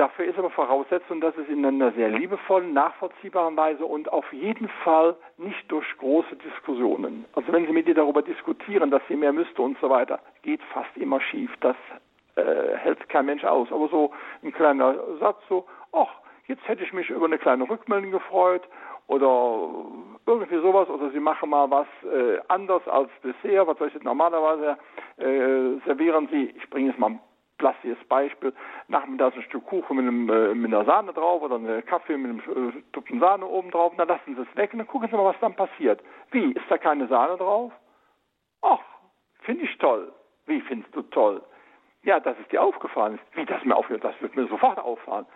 Dafür 0.00 0.24
ist 0.24 0.38
aber 0.38 0.48
Voraussetzung, 0.48 1.20
dass 1.20 1.36
es 1.36 1.46
in 1.50 1.62
einer 1.62 1.92
sehr 1.92 2.08
liebevollen, 2.08 2.72
nachvollziehbaren 2.72 3.54
Weise 3.54 3.84
und 3.84 4.10
auf 4.10 4.32
jeden 4.32 4.66
Fall 4.82 5.14
nicht 5.36 5.70
durch 5.70 5.84
große 5.98 6.36
Diskussionen. 6.36 7.26
Also 7.34 7.52
wenn 7.52 7.66
Sie 7.66 7.72
mit 7.72 7.86
ihr 7.86 7.94
darüber 7.94 8.22
diskutieren, 8.22 8.90
dass 8.90 9.02
sie 9.08 9.16
mehr 9.16 9.34
müsste 9.34 9.60
und 9.60 9.76
so 9.78 9.90
weiter, 9.90 10.18
geht 10.40 10.62
fast 10.72 10.96
immer 10.96 11.20
schief. 11.20 11.50
Das 11.60 11.76
äh, 12.36 12.78
hält 12.78 13.10
kein 13.10 13.26
Mensch 13.26 13.44
aus. 13.44 13.70
Aber 13.70 13.88
so 13.88 14.10
ein 14.42 14.54
kleiner 14.54 14.94
Satz 15.18 15.36
so, 15.50 15.66
ach, 15.92 16.08
jetzt 16.46 16.66
hätte 16.66 16.82
ich 16.82 16.94
mich 16.94 17.10
über 17.10 17.26
eine 17.26 17.36
kleine 17.36 17.68
Rückmeldung 17.68 18.10
gefreut 18.10 18.62
oder 19.06 19.68
irgendwie 20.24 20.62
sowas 20.62 20.88
oder 20.88 21.10
sie 21.10 21.20
machen 21.20 21.50
mal 21.50 21.70
was 21.70 21.86
äh, 22.04 22.40
anders 22.48 22.88
als 22.88 23.10
Dessert, 23.22 23.66
was 23.66 23.78
weiß 23.78 23.92
ich, 23.94 24.02
normalerweise 24.02 24.78
äh, 25.18 25.78
servieren 25.84 26.26
sie, 26.30 26.54
ich 26.56 26.70
bringe 26.70 26.90
es 26.90 26.96
mal 26.96 27.18
plastiges 27.60 27.98
Beispiel, 28.08 28.52
nachmittags 28.88 29.36
ein 29.36 29.42
Stück 29.42 29.66
Kuchen 29.66 29.96
mit, 29.96 30.06
einem, 30.06 30.28
äh, 30.30 30.54
mit 30.54 30.72
einer 30.72 30.84
Sahne 30.86 31.12
drauf 31.12 31.42
oder 31.42 31.56
einen 31.56 31.84
Kaffee 31.84 32.16
mit 32.16 32.30
einem 32.30 32.70
äh, 32.70 32.82
Tupfen 32.92 33.20
Sahne 33.20 33.46
oben 33.46 33.70
drauf, 33.70 33.92
dann 33.96 34.08
lassen 34.08 34.34
Sie 34.34 34.42
es 34.42 34.56
weg 34.56 34.72
und 34.72 34.78
dann 34.78 34.88
gucken 34.88 35.08
Sie 35.08 35.16
mal, 35.16 35.26
was 35.26 35.40
dann 35.40 35.54
passiert. 35.54 36.02
Wie, 36.30 36.52
ist 36.52 36.70
da 36.70 36.78
keine 36.78 37.06
Sahne 37.06 37.36
drauf? 37.36 37.70
Ach, 38.62 38.80
finde 39.42 39.64
ich 39.64 39.78
toll. 39.78 40.12
Wie 40.46 40.60
findest 40.62 40.94
du 40.96 41.02
toll? 41.02 41.42
Ja, 42.02 42.18
dass 42.18 42.36
es 42.40 42.48
dir 42.48 42.62
aufgefallen 42.62 43.16
ist. 43.16 43.36
Wie 43.36 43.44
das 43.44 43.62
mir 43.64 43.76
aufgefallen 43.76 44.00
das 44.02 44.22
wird 44.22 44.34
mir 44.34 44.46
sofort 44.46 44.78
auffallen. 44.78 45.26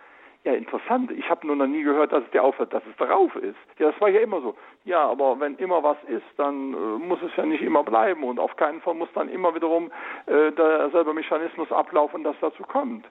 Ja, 0.45 0.53
interessant. 0.53 1.09
Ich 1.09 1.27
habe 1.27 1.47
nur 1.47 1.55
noch 1.55 1.65
nie 1.65 1.81
gehört, 1.81 2.11
dass 2.11 2.23
es 2.23 2.29
dir 2.29 2.43
auffällt, 2.43 2.71
dass 2.71 2.83
es 2.85 2.95
drauf 2.97 3.35
ist. 3.35 3.57
Ja, 3.79 3.91
das 3.91 3.99
war 3.99 4.09
ja 4.09 4.21
immer 4.21 4.41
so. 4.41 4.55
Ja, 4.83 5.09
aber 5.09 5.39
wenn 5.39 5.55
immer 5.55 5.81
was 5.81 5.97
ist, 6.07 6.25
dann 6.37 6.73
äh, 6.73 6.77
muss 6.99 7.19
es 7.23 7.35
ja 7.35 7.47
nicht 7.47 7.63
immer 7.63 7.83
bleiben 7.83 8.23
und 8.23 8.37
auf 8.37 8.55
keinen 8.55 8.79
Fall 8.81 8.93
muss 8.93 9.09
dann 9.15 9.27
immer 9.27 9.55
wiederum 9.55 9.91
äh, 10.27 10.51
derselbe 10.51 11.15
Mechanismus 11.15 11.71
ablaufen, 11.71 12.23
dass 12.23 12.35
dazu 12.41 12.61
kommt. 12.61 13.07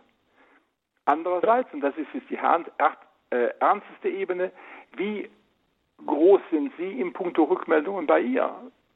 Andererseits, 1.07 1.75
und 1.75 1.81
das 1.81 1.97
ist 1.97 2.07
jetzt 2.15 2.31
die 2.31 2.39
äh, 2.39 3.49
ernsteste 3.59 4.11
Ebene, 4.11 4.53
wie 4.97 5.29
groß 6.07 6.41
sind 6.53 6.73
Sie 6.79 7.01
im 7.01 7.13
Punkt 7.13 7.37
Rückmeldungen 7.37 8.07
bei 8.07 8.21
ihr? 8.21 8.55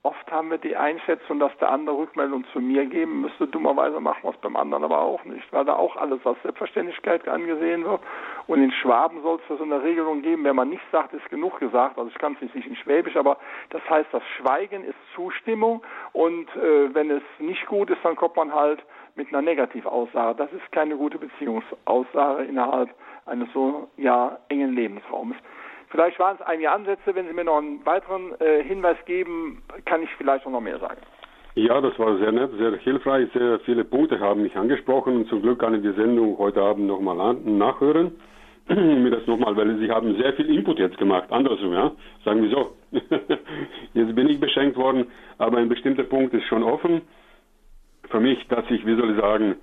Oft 0.09 0.33
haben 0.33 0.51
wir 0.51 0.57
die 0.57 0.75
Einschätzung, 0.75 1.39
dass 1.39 1.55
der 1.59 1.71
andere 1.71 1.99
Rückmeldung 1.99 2.43
zu 2.55 2.61
mir 2.61 2.87
geben 2.87 3.21
müsste. 3.21 3.47
Dummerweise 3.47 4.01
machen 4.01 4.23
wir 4.23 4.31
es 4.31 4.39
beim 4.39 4.57
anderen 4.57 4.85
aber 4.85 5.01
auch 5.01 5.23
nicht, 5.27 5.53
weil 5.53 5.67
da 5.67 5.75
auch 5.75 5.97
alles 5.97 6.25
als 6.25 6.41
Selbstverständlichkeit 6.41 7.29
angesehen 7.29 7.85
wird. 7.85 8.01
Und 8.47 8.63
in 8.63 8.73
Schwaben 8.73 9.21
soll 9.21 9.39
es 9.39 9.59
so 9.59 9.63
eine 9.63 9.83
Regelung 9.83 10.23
geben, 10.23 10.45
wenn 10.45 10.57
man 10.57 10.71
nicht 10.71 10.83
sagt, 10.91 11.13
ist 11.13 11.29
genug 11.29 11.61
gesagt. 11.61 11.99
Also 11.99 12.11
ich 12.11 12.17
kann 12.17 12.39
es 12.41 12.55
nicht 12.55 12.67
in 12.67 12.77
Schwäbisch, 12.77 13.17
aber 13.17 13.37
das 13.69 13.83
heißt, 13.91 14.09
das 14.11 14.23
Schweigen 14.39 14.83
ist 14.83 14.97
Zustimmung 15.15 15.83
und 16.15 16.49
äh, 16.57 16.95
wenn 16.95 17.11
es 17.11 17.23
nicht 17.39 17.67
gut 17.67 17.91
ist, 17.91 18.03
dann 18.03 18.17
kommt 18.17 18.37
man 18.37 18.55
halt 18.55 18.83
mit 19.15 19.29
einer 19.29 19.43
Negativaussage. 19.43 20.39
Das 20.39 20.51
ist 20.55 20.73
keine 20.73 20.97
gute 20.97 21.19
Beziehungsaussage 21.19 22.45
innerhalb 22.45 22.89
eines 23.27 23.53
so 23.53 23.91
ja 23.99 24.39
engen 24.49 24.75
Lebensraums. 24.75 25.37
Vielleicht 25.91 26.19
waren 26.19 26.37
es 26.39 26.47
einige 26.47 26.71
Ansätze. 26.71 27.15
Wenn 27.15 27.27
Sie 27.27 27.33
mir 27.33 27.45
noch 27.45 27.59
einen 27.59 27.85
weiteren 27.87 28.39
äh, 28.41 28.63
Hinweis 28.63 28.97
geben, 29.07 29.63
kann 29.85 30.03
ich 30.03 30.11
vielleicht 30.17 30.47
auch 30.47 30.51
noch 30.51 30.61
mehr 30.61 30.79
sagen. 30.79 31.01
Ja, 31.55 31.81
das 31.81 31.99
war 31.99 32.17
sehr 32.19 32.31
nett, 32.31 32.51
sehr 32.59 32.77
hilfreich. 32.77 33.29
Sehr 33.33 33.59
viele 33.61 33.85
Punkte 33.85 34.21
haben 34.21 34.43
mich 34.43 34.57
angesprochen 34.57 35.17
und 35.17 35.29
zum 35.29 35.43
Glück 35.43 35.59
kann 35.59 35.75
ich 35.75 35.83
die 35.83 36.01
Sendung 36.01 36.39
heute 36.39 36.61
Abend 36.63 36.87
nochmal 36.87 37.35
nachhören. 37.35 38.13
mir 38.69 39.11
das 39.11 39.27
nochmal, 39.27 39.57
weil 39.57 39.79
Sie 39.79 39.91
haben 39.91 40.15
sehr 40.17 40.35
viel 40.35 40.55
Input 40.55 40.79
jetzt 40.79 40.99
gemacht. 40.99 41.31
Andersrum, 41.31 41.73
ja. 41.73 41.93
Sagen 42.25 42.43
wir 42.43 42.51
so. 42.51 42.77
jetzt 43.95 44.15
bin 44.15 44.29
ich 44.29 44.39
beschenkt 44.39 44.77
worden, 44.77 45.07
aber 45.39 45.59
ein 45.59 45.69
bestimmter 45.69 46.05
Punkt 46.05 46.35
ist 46.35 46.45
schon 46.45 46.63
offen 46.63 47.03
für 48.11 48.21
mich, 48.21 48.47
dass 48.49 48.65
ich, 48.71 48.85
wie 48.87 48.97
soll 48.97 49.13
ich 49.13 49.21
sagen, 49.21 49.57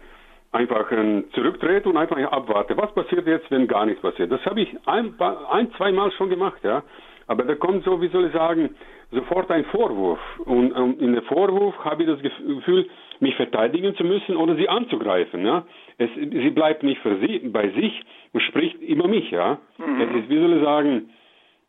einfach 0.55 0.89
zurücktrete 1.33 1.89
und 1.89 1.97
einfach 1.97 2.17
abwarte. 2.17 2.77
Was 2.77 2.93
passiert 2.93 3.27
jetzt, 3.27 3.51
wenn 3.51 3.67
gar 3.67 3.85
nichts 3.85 4.01
passiert? 4.01 4.31
Das 4.31 4.43
habe 4.45 4.61
ich 4.61 4.69
ein, 4.85 5.13
ein 5.51 5.71
zwei 5.77 5.91
Mal 5.91 6.11
schon 6.13 6.29
gemacht, 6.29 6.63
ja. 6.63 6.83
Aber 7.27 7.43
da 7.43 7.55
kommt 7.55 7.83
so, 7.83 8.01
wie 8.01 8.07
soll 8.09 8.25
ich 8.25 8.33
sagen, 8.33 8.75
sofort 9.11 9.49
ein 9.51 9.65
Vorwurf. 9.65 10.19
Und 10.45 10.71
um, 10.73 10.99
in 10.99 11.13
der 11.13 11.23
Vorwurf 11.23 11.77
habe 11.83 12.03
ich 12.03 12.09
das 12.09 12.21
Gefühl, 12.21 12.87
mich 13.19 13.35
verteidigen 13.35 13.95
zu 13.95 14.03
müssen 14.03 14.35
oder 14.35 14.55
sie 14.55 14.69
anzugreifen, 14.69 15.45
ja. 15.45 15.65
Es, 15.97 16.09
sie 16.15 16.49
bleibt 16.49 16.83
nicht 16.83 17.01
für 17.01 17.17
sie, 17.17 17.39
bei 17.39 17.69
sich 17.69 18.03
und 18.33 18.41
spricht 18.41 18.81
immer 18.81 19.07
mich, 19.07 19.31
ja. 19.31 19.59
Mhm. 19.77 20.01
Es 20.01 20.23
ist, 20.23 20.29
wie 20.29 20.39
soll 20.39 20.53
ich 20.53 20.63
sagen, 20.63 21.09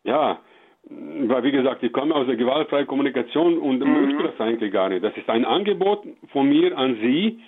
ja, 0.05 0.39
weil 0.89 1.43
wie 1.43 1.53
gesagt, 1.53 1.83
ich 1.83 1.93
komme 1.93 2.15
aus 2.15 2.27
der 2.27 2.37
gewaltfreien 2.37 2.87
Kommunikation 2.87 3.59
und 3.59 3.81
mhm. 3.81 4.07
möchte 4.07 4.23
das 4.23 4.41
eigentlich 4.41 4.73
gar 4.73 4.89
nicht. 4.89 5.03
Das 5.03 5.17
ist 5.17 5.29
ein 5.29 5.45
Angebot 5.45 6.05
von 6.33 6.49
mir 6.49 6.77
an 6.77 6.97
Sie, 7.01 7.41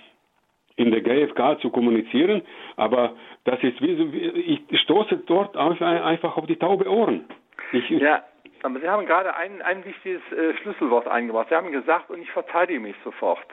in 0.79 0.93
der 0.93 1.01
GfK 1.01 1.61
zu 1.61 1.71
kommunizieren, 1.71 2.43
aber 2.77 3.15
das 3.45 3.63
ist 3.63 3.81
wie, 3.83 4.63
ich 4.71 4.81
stoße 4.81 5.19
dort 5.27 5.57
einfach 5.57 6.37
auf 6.37 6.47
die 6.47 6.57
taube 6.57 6.89
Ohren. 6.89 7.25
Ich, 7.73 7.91
ja, 7.91 8.23
aber 8.63 8.81
Sie 8.81 8.89
haben 8.89 9.05
gerade 9.05 9.35
ein, 9.37 9.61
ein 9.63 9.85
wichtiges 9.85 10.23
äh, 10.33 10.55
Schlüsselwort 10.63 11.09
eingebracht. 11.09 11.49
Sie 11.51 11.57
haben 11.57 11.73
gesagt, 11.73 12.11
und 12.11 12.23
ich 12.23 12.31
verteidige 12.31 12.81
mich 12.81 12.97
sofort. 13.05 13.47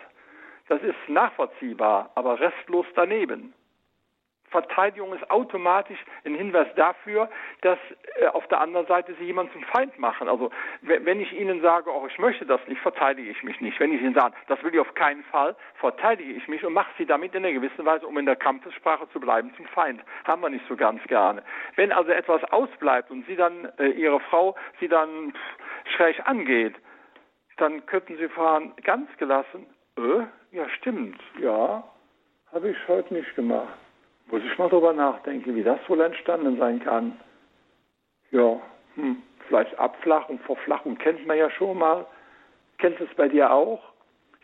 Das 0.70 0.82
ist 0.84 0.96
nachvollziehbar, 1.08 2.12
aber 2.16 2.40
restlos 2.40 2.86
daneben. 2.96 3.54
Verteidigung 4.56 5.14
ist 5.14 5.30
automatisch 5.30 6.00
ein 6.24 6.34
Hinweis 6.34 6.68
dafür, 6.78 7.30
dass 7.60 7.78
äh, 8.22 8.28
auf 8.28 8.48
der 8.48 8.62
anderen 8.62 8.88
Seite 8.88 9.14
sie 9.20 9.26
jemanden 9.26 9.52
zum 9.52 9.64
Feind 9.64 10.00
machen. 10.00 10.30
Also 10.30 10.50
wenn 10.82 11.20
ich 11.20 11.34
Ihnen 11.34 11.62
sage, 11.62 11.90
oh, 11.94 12.08
ich 12.08 12.18
möchte 12.20 12.46
das 12.46 12.62
nicht, 12.70 12.80
verteidige 12.80 13.30
ich 13.30 13.44
mich 13.44 13.60
nicht. 13.60 13.78
Wenn 13.82 13.92
ich 13.92 14.02
Ihnen 14.02 14.14
sage, 14.14 14.34
das 14.48 14.64
will 14.64 14.74
ich 14.74 14.80
auf 14.80 14.94
keinen 14.94 15.26
Fall, 15.26 15.58
verteidige 15.76 16.32
ich 16.32 16.48
mich 16.48 16.64
und 16.64 16.72
mache 16.72 16.90
Sie 16.98 17.06
damit 17.06 17.36
in 17.36 17.44
einer 17.44 17.54
gewissen 17.54 17.84
Weise, 17.84 18.08
um 18.08 18.18
in 18.18 18.26
der 18.26 18.38
Kampfessprache 18.38 19.10
zu 19.12 19.20
bleiben, 19.20 19.54
zum 19.58 19.66
Feind. 19.66 20.02
Haben 20.24 20.42
wir 20.42 20.50
nicht 20.50 20.66
so 20.70 20.78
ganz 20.78 21.04
gerne. 21.04 21.44
Wenn 21.76 21.92
also 21.92 22.12
etwas 22.12 22.42
ausbleibt 22.46 23.12
und 23.12 23.28
Sie 23.28 23.36
dann, 23.36 23.68
äh, 23.78 23.90
Ihre 23.90 24.22
Frau, 24.22 24.56
Sie 24.80 24.88
dann 24.88 25.34
pff, 25.34 25.96
schräg 25.98 26.26
angeht, 26.26 26.76
dann 27.58 27.86
könnten 27.88 28.16
Sie 28.16 28.30
fragen, 28.30 28.74
ganz 28.84 29.10
gelassen, 29.18 29.66
äh, 29.98 30.56
ja 30.56 30.70
stimmt, 30.70 31.20
ja, 31.42 31.84
habe 32.54 32.70
ich 32.70 32.78
heute 32.88 33.14
nicht 33.14 33.36
gemacht. 33.36 33.85
Muss 34.32 34.42
ich 34.44 34.58
mal 34.58 34.70
drüber 34.70 34.94
nachdenken, 34.94 35.56
wie 35.56 35.64
das 35.64 35.80
wohl 35.88 36.02
entstanden 36.02 36.58
sein 36.58 36.80
kann. 36.84 37.20
Ja, 38.32 38.60
hm, 38.96 39.22
vielleicht 39.48 39.78
Abflachung, 39.78 40.40
Verflachung 40.40 40.98
kennt 40.98 41.26
man 41.28 41.38
ja 41.38 41.50
schon 41.52 41.78
mal. 41.78 42.06
Kennst 42.78 43.00
du 43.00 43.06
es 43.06 43.16
bei 43.16 43.28
dir 43.28 43.52
auch? 43.52 43.82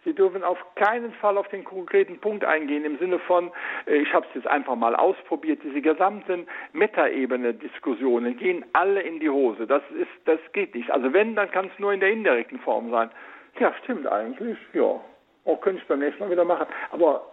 Sie 0.04 0.14
dürfen 0.14 0.44
auf 0.44 0.58
keinen 0.76 1.14
Fall 1.14 1.38
auf 1.38 1.48
den 1.50 1.64
konkreten 1.64 2.20
Punkt 2.20 2.44
eingehen, 2.44 2.86
im 2.86 2.98
Sinne 2.98 3.20
von, 3.20 3.52
äh, 3.86 3.98
ich 3.98 4.12
habe 4.14 4.26
es 4.30 4.36
jetzt 4.36 4.48
einfach 4.48 4.76
mal 4.76 4.96
ausprobiert, 4.96 5.60
diese 5.64 5.82
gesamten 5.82 6.48
Metaebene-Diskussionen 6.74 8.36
gehen 8.38 8.66
alle 8.74 9.02
in 9.02 9.20
die 9.20 9.30
Hose. 9.30 9.68
Das, 9.68 9.84
ist, 9.92 10.10
das 10.26 10.40
geht 10.54 10.74
nicht. 10.74 10.90
Also 10.90 11.14
wenn, 11.14 11.36
dann 11.36 11.52
kann 11.52 11.70
es 11.72 11.80
nur 11.80 11.94
in 11.94 12.00
der 12.00 12.12
indirekten 12.12 12.60
Form 12.60 12.90
sein. 12.90 13.12
Ja, 13.60 13.74
stimmt 13.84 14.08
eigentlich, 14.08 14.58
ja. 14.74 15.00
Auch 15.46 15.62
könnte 15.62 15.82
ich 15.82 15.88
beim 15.88 16.00
nächsten 16.00 16.24
Mal 16.24 16.32
wieder 16.32 16.46
machen. 16.46 16.68
Aber 16.92 17.31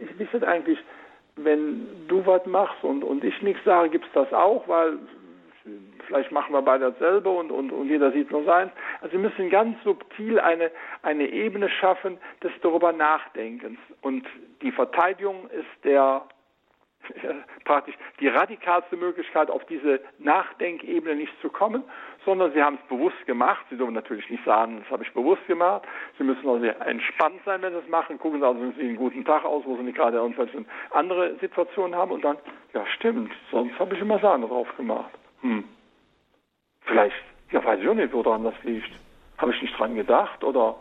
ich 0.00 0.18
wisse 0.18 0.46
eigentlich, 0.46 0.78
wenn 1.36 1.86
du 2.08 2.24
was 2.26 2.44
machst 2.46 2.82
und, 2.82 3.04
und 3.04 3.24
ich 3.24 3.40
nichts 3.42 3.64
sage, 3.64 3.90
gibt 3.90 4.06
es 4.06 4.12
das 4.12 4.32
auch, 4.32 4.66
weil 4.68 4.98
vielleicht 6.06 6.32
machen 6.32 6.52
wir 6.52 6.62
beide 6.62 6.90
dasselbe 6.90 7.28
und, 7.28 7.50
und, 7.50 7.70
und 7.70 7.88
jeder 7.88 8.10
sieht 8.12 8.30
nur 8.30 8.44
seins. 8.44 8.72
Also 9.00 9.12
wir 9.12 9.20
müssen 9.20 9.50
ganz 9.50 9.76
subtil 9.84 10.40
eine, 10.40 10.70
eine 11.02 11.28
Ebene 11.28 11.68
schaffen 11.68 12.18
des 12.42 12.50
darüber 12.62 12.92
Nachdenkens. 12.92 13.78
Und 14.00 14.26
die 14.62 14.72
Verteidigung 14.72 15.48
ist 15.50 15.84
der 15.84 16.22
praktisch 17.64 17.94
die 18.20 18.28
radikalste 18.28 18.96
Möglichkeit, 18.96 19.50
auf 19.50 19.64
diese 19.66 20.00
Nachdenkebene 20.18 21.14
nicht 21.14 21.32
zu 21.40 21.48
kommen, 21.48 21.84
sondern 22.24 22.52
sie 22.52 22.62
haben 22.62 22.78
es 22.82 22.88
bewusst 22.88 23.24
gemacht. 23.26 23.64
Sie 23.70 23.76
dürfen 23.76 23.94
natürlich 23.94 24.28
nicht 24.30 24.44
sagen, 24.44 24.80
das 24.80 24.90
habe 24.90 25.02
ich 25.02 25.12
bewusst 25.12 25.46
gemacht. 25.46 25.82
Sie 26.18 26.24
müssen 26.24 26.46
also 26.48 26.60
sehr 26.60 26.80
entspannt 26.86 27.40
sein, 27.44 27.62
wenn 27.62 27.72
sie 27.72 27.78
es 27.78 27.88
machen. 27.88 28.18
Gucken 28.18 28.40
Sie 28.40 28.46
also 28.46 28.72
Sie 28.72 28.80
einen 28.80 28.96
guten 28.96 29.24
Tag 29.24 29.44
aus, 29.44 29.64
wo 29.64 29.76
Sie 29.76 29.82
nicht 29.82 29.96
gerade 29.96 30.16
irgendwelche 30.16 30.64
andere 30.90 31.36
Situationen 31.40 31.94
haben 31.94 32.12
und 32.12 32.24
dann, 32.24 32.38
ja 32.74 32.84
stimmt, 32.96 33.32
sonst 33.50 33.78
habe 33.78 33.94
ich 33.94 34.00
immer 34.00 34.18
Sahne 34.18 34.46
drauf 34.46 34.68
gemacht. 34.76 35.10
Hm. 35.42 35.64
Vielleicht, 36.82 37.16
ja 37.50 37.64
weiß 37.64 37.80
ich 37.80 37.88
auch 37.88 37.94
nicht, 37.94 38.12
woran 38.12 38.44
das 38.44 38.54
liegt. 38.62 38.90
Habe 39.38 39.52
ich 39.52 39.62
nicht 39.62 39.78
dran 39.78 39.94
gedacht 39.94 40.42
oder, 40.42 40.76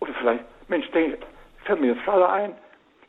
oder 0.00 0.12
vielleicht, 0.14 0.44
Mensch, 0.68 0.90
denk, 0.90 1.18
fällt 1.64 1.80
mir 1.80 1.94
jetzt 1.94 2.04
gerade 2.04 2.28
ein, 2.28 2.54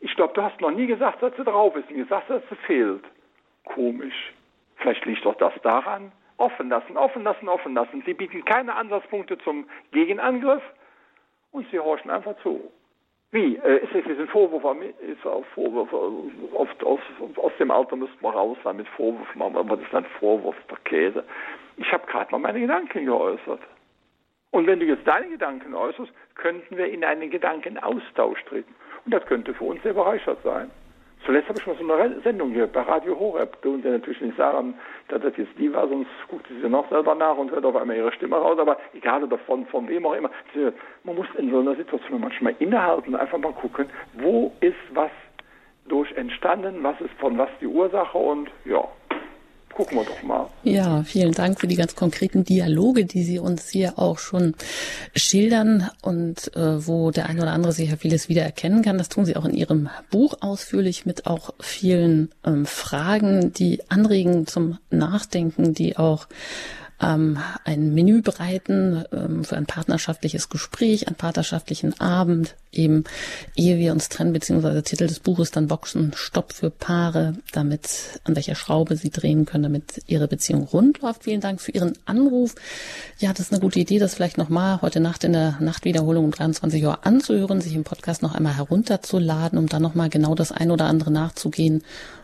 ich 0.00 0.14
glaube, 0.16 0.34
du 0.34 0.42
hast 0.42 0.60
noch 0.60 0.70
nie 0.70 0.86
gesagt, 0.86 1.22
dass 1.22 1.34
sie 1.36 1.44
drauf 1.44 1.74
ist 1.76 1.90
und 1.90 1.96
gesagt, 1.96 2.28
dass 2.28 2.42
sie 2.50 2.56
fehlt. 2.66 3.04
Komisch. 3.64 4.34
Vielleicht 4.76 5.04
liegt 5.06 5.24
doch 5.24 5.36
das 5.36 5.54
daran. 5.62 6.12
Offen 6.36 6.68
lassen, 6.68 6.96
offen 6.96 7.22
lassen, 7.22 7.48
offen 7.48 7.74
lassen. 7.74 8.02
Sie 8.04 8.14
bieten 8.14 8.44
keine 8.44 8.74
Ansatzpunkte 8.74 9.38
zum 9.38 9.66
Gegenangriff 9.92 10.62
und 11.52 11.66
sie 11.70 11.78
horchen 11.78 12.10
einfach 12.10 12.36
zu. 12.42 12.72
Wie? 13.30 13.56
Äh, 13.56 13.84
ist 13.84 13.94
es 13.94 14.18
ein 14.18 14.28
Vorwurf? 14.28 14.64
Ist 15.00 15.26
auch 15.26 15.44
Vorwurf 15.54 15.92
oft 16.52 16.84
aus, 16.84 17.00
aus 17.36 17.52
dem 17.58 17.70
Alter 17.70 17.96
müsste 17.96 18.16
man 18.20 18.34
raus 18.34 18.56
sein 18.62 18.76
mit 18.76 18.88
Vorwürfen, 18.88 19.42
aber 19.42 19.76
das 19.76 19.86
ist 19.86 19.94
ein 19.94 20.06
Vorwurf, 20.20 20.56
der 20.70 20.78
Käse. 20.84 21.24
Ich 21.76 21.92
habe 21.92 22.06
gerade 22.06 22.30
mal 22.30 22.38
meine 22.38 22.60
Gedanken 22.60 23.06
geäußert. 23.06 23.60
Und 24.52 24.68
wenn 24.68 24.78
du 24.78 24.86
jetzt 24.86 25.04
deine 25.04 25.28
Gedanken 25.28 25.74
äußerst, 25.74 26.12
könnten 26.36 26.76
wir 26.76 26.86
in 26.86 27.04
einen 27.04 27.28
Gedankenaustausch 27.28 28.44
treten. 28.44 28.72
Und 29.04 29.12
das 29.12 29.26
könnte 29.26 29.52
für 29.52 29.64
uns 29.64 29.82
sehr 29.82 29.94
bereichert 29.94 30.38
sein. 30.44 30.70
Zuletzt 31.24 31.48
habe 31.48 31.58
ich 31.58 31.66
mal 31.66 31.76
so 31.76 31.92
eine 31.92 32.20
Sendung 32.20 32.52
gehört 32.52 32.72
bei 32.72 32.82
Radio 32.82 33.18
Horeb. 33.18 33.56
Du 33.62 33.74
und 33.74 33.84
natürlich 33.84 34.20
nicht 34.20 34.36
sagen, 34.36 34.74
dass 35.08 35.22
das 35.22 35.36
jetzt 35.38 35.58
die 35.58 35.72
war, 35.72 35.88
sonst 35.88 36.10
guckt 36.28 36.46
sie 36.48 36.60
sich 36.60 36.70
noch 36.70 36.88
selber 36.90 37.14
nach 37.14 37.36
und 37.36 37.50
hört 37.50 37.64
auf 37.64 37.76
einmal 37.76 37.96
ihre 37.96 38.12
Stimme 38.12 38.36
raus. 38.36 38.58
Aber 38.58 38.76
egal 38.92 39.24
oder 39.24 39.38
von, 39.38 39.64
von 39.66 39.88
wem 39.88 40.04
auch 40.04 40.14
immer. 40.14 40.30
Man 41.04 41.16
muss 41.16 41.26
in 41.38 41.50
so 41.50 41.60
einer 41.60 41.76
Situation 41.76 42.20
manchmal 42.20 42.54
innehalten 42.58 43.16
einfach 43.16 43.38
mal 43.38 43.52
gucken, 43.52 43.86
wo 44.14 44.52
ist 44.60 44.76
was 44.92 45.10
durch 45.88 46.12
entstanden, 46.12 46.82
was 46.82 47.00
ist 47.00 47.14
von 47.18 47.38
was 47.38 47.50
die 47.60 47.66
Ursache 47.66 48.18
und 48.18 48.50
ja, 48.64 48.86
gucken 49.74 49.98
wir 49.98 50.04
doch 50.04 50.22
mal. 50.22 50.46
Ja, 50.62 51.02
vielen 51.02 51.32
Dank 51.32 51.60
für 51.60 51.66
die 51.66 51.76
ganz 51.76 51.94
konkreten 51.94 52.44
Dialoge, 52.44 53.04
die 53.04 53.24
Sie 53.24 53.38
uns 53.38 53.68
hier 53.68 53.98
auch 53.98 54.18
schon 54.18 54.54
schildern 55.14 55.90
und 56.02 56.54
äh, 56.56 56.86
wo 56.86 57.10
der 57.10 57.26
eine 57.26 57.42
oder 57.42 57.52
andere 57.52 57.72
sicher 57.72 57.96
vieles 57.96 58.28
wiedererkennen 58.28 58.82
kann. 58.82 58.98
Das 58.98 59.08
tun 59.08 59.24
Sie 59.24 59.36
auch 59.36 59.44
in 59.44 59.54
Ihrem 59.54 59.88
Buch 60.10 60.34
ausführlich 60.40 61.06
mit 61.06 61.26
auch 61.26 61.50
vielen 61.60 62.30
ähm, 62.44 62.66
Fragen, 62.66 63.52
die 63.52 63.80
anregen 63.88 64.46
zum 64.46 64.78
Nachdenken, 64.90 65.74
die 65.74 65.96
auch 65.96 66.28
ähm, 67.00 67.38
ein 67.64 67.92
Menü 67.92 68.22
bereiten 68.22 69.04
ähm, 69.12 69.44
für 69.44 69.56
ein 69.56 69.66
partnerschaftliches 69.66 70.48
Gespräch, 70.48 71.06
einen 71.06 71.16
partnerschaftlichen 71.16 71.98
Abend, 72.00 72.54
eben 72.72 73.04
ehe 73.56 73.78
wir 73.78 73.92
uns 73.92 74.08
trennen, 74.08 74.32
beziehungsweise 74.32 74.82
Titel 74.82 75.06
des 75.06 75.20
Buches 75.20 75.50
dann 75.50 75.66
Boxen 75.66 76.12
Stopp 76.14 76.52
für 76.52 76.70
Paare, 76.70 77.34
damit 77.52 78.20
an 78.24 78.36
welcher 78.36 78.54
Schraube 78.54 78.96
sie 78.96 79.10
drehen 79.10 79.44
können, 79.44 79.64
damit 79.64 80.02
ihre 80.06 80.28
Beziehung 80.28 80.64
rund 80.64 81.00
läuft. 81.02 81.24
Vielen 81.24 81.40
Dank 81.40 81.60
für 81.60 81.72
Ihren 81.72 81.94
Anruf. 82.06 82.54
Ja, 83.18 83.30
das 83.30 83.40
ist 83.46 83.52
eine 83.52 83.60
gute 83.60 83.80
Idee, 83.80 83.98
das 83.98 84.14
vielleicht 84.14 84.38
nochmal 84.38 84.80
heute 84.82 85.00
Nacht 85.00 85.24
in 85.24 85.32
der 85.32 85.56
Nachtwiederholung 85.60 86.24
um 86.24 86.30
23 86.30 86.84
Uhr 86.84 87.06
anzuhören, 87.06 87.60
sich 87.60 87.74
im 87.74 87.84
Podcast 87.84 88.22
noch 88.22 88.34
einmal 88.34 88.56
herunterzuladen, 88.56 89.58
um 89.58 89.68
dann 89.68 89.82
nochmal 89.82 90.10
genau 90.10 90.34
das 90.34 90.52
ein 90.52 90.70
oder 90.70 90.86
andere 90.86 91.10
nachzugehen. 91.10 91.82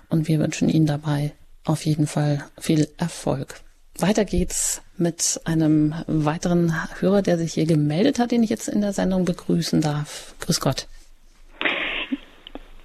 Und 0.08 0.28
wir 0.28 0.38
wünschen 0.40 0.68
Ihnen 0.68 0.86
dabei 0.86 1.32
auf 1.64 1.84
jeden 1.84 2.06
Fall 2.06 2.44
viel 2.58 2.88
Erfolg. 2.96 3.60
Weiter 4.02 4.24
geht's 4.24 4.82
mit 4.98 5.40
einem 5.44 5.94
weiteren 6.06 6.72
Hörer, 7.00 7.22
der 7.22 7.36
sich 7.38 7.54
hier 7.54 7.66
gemeldet 7.66 8.18
hat, 8.18 8.30
den 8.30 8.42
ich 8.42 8.50
jetzt 8.50 8.68
in 8.68 8.80
der 8.80 8.92
Sendung 8.92 9.24
begrüßen 9.24 9.80
darf. 9.80 10.34
Grüß 10.40 10.60
Gott. 10.60 10.86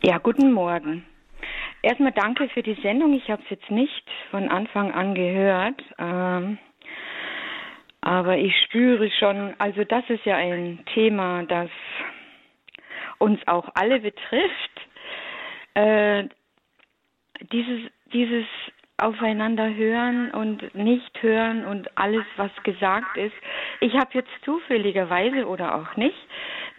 Ja, 0.04 0.18
guten 0.18 0.52
Morgen. 0.52 1.06
Erstmal 1.82 2.12
danke 2.12 2.50
für 2.50 2.64
die 2.64 2.78
Sendung. 2.82 3.14
Ich 3.14 3.30
habe 3.30 3.42
es 3.44 3.50
jetzt 3.50 3.70
nicht 3.70 4.10
von 4.32 4.50
Anfang 4.50 4.92
an 4.92 5.14
gehört, 5.14 5.82
ähm, 6.00 6.58
aber 8.02 8.38
ich 8.38 8.54
spüre 8.66 9.10
schon, 9.20 9.54
also 9.60 9.84
das 9.84 10.04
ist 10.10 10.26
ja 10.26 10.36
ein 10.36 10.84
Thema, 10.94 11.44
das 11.44 11.70
uns 13.20 13.40
auch 13.48 13.70
alle 13.74 14.00
betrifft. 14.00 14.76
Äh, 15.74 16.26
dieses, 17.52 17.92
dieses 18.14 18.46
aufeinander 18.98 19.74
hören 19.74 20.32
und 20.32 20.74
nicht 20.74 21.22
hören 21.22 21.66
und 21.66 21.98
alles, 21.98 22.26
was 22.38 22.52
gesagt 22.64 23.18
ist. 23.18 23.36
Ich 23.82 23.94
habe 23.94 24.10
jetzt 24.14 24.32
zufälligerweise 24.44 25.48
oder 25.48 25.76
auch 25.76 25.96
nicht, 25.98 26.16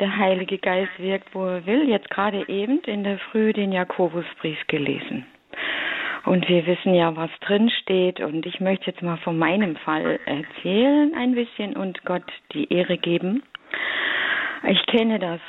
der 0.00 0.16
Heilige 0.16 0.58
Geist 0.58 0.98
wirkt, 0.98 1.34
wo 1.34 1.44
er 1.44 1.66
will, 1.66 1.88
jetzt 1.88 2.10
gerade 2.10 2.48
eben 2.48 2.80
in 2.80 3.04
der 3.04 3.18
Früh 3.18 3.52
den 3.52 3.72
Jakobusbrief 3.72 4.58
gelesen. 4.66 5.26
Und 6.24 6.48
wir 6.48 6.66
wissen 6.66 6.92
ja, 6.92 7.14
was 7.14 7.30
drin 7.40 7.70
steht. 7.82 8.20
Und 8.20 8.46
ich 8.46 8.60
möchte 8.60 8.90
jetzt 8.90 9.00
mal 9.00 9.16
von 9.18 9.38
meinem 9.38 9.76
Fall 9.76 10.18
erzählen 10.24 11.14
ein 11.16 11.34
bisschen 11.34 11.76
und 11.76 12.04
Gott 12.04 12.24
die 12.52 12.72
Ehre 12.72 12.98
geben. 12.98 13.44
Ich 14.64 14.84
kenne 14.86 15.20
das 15.20 15.40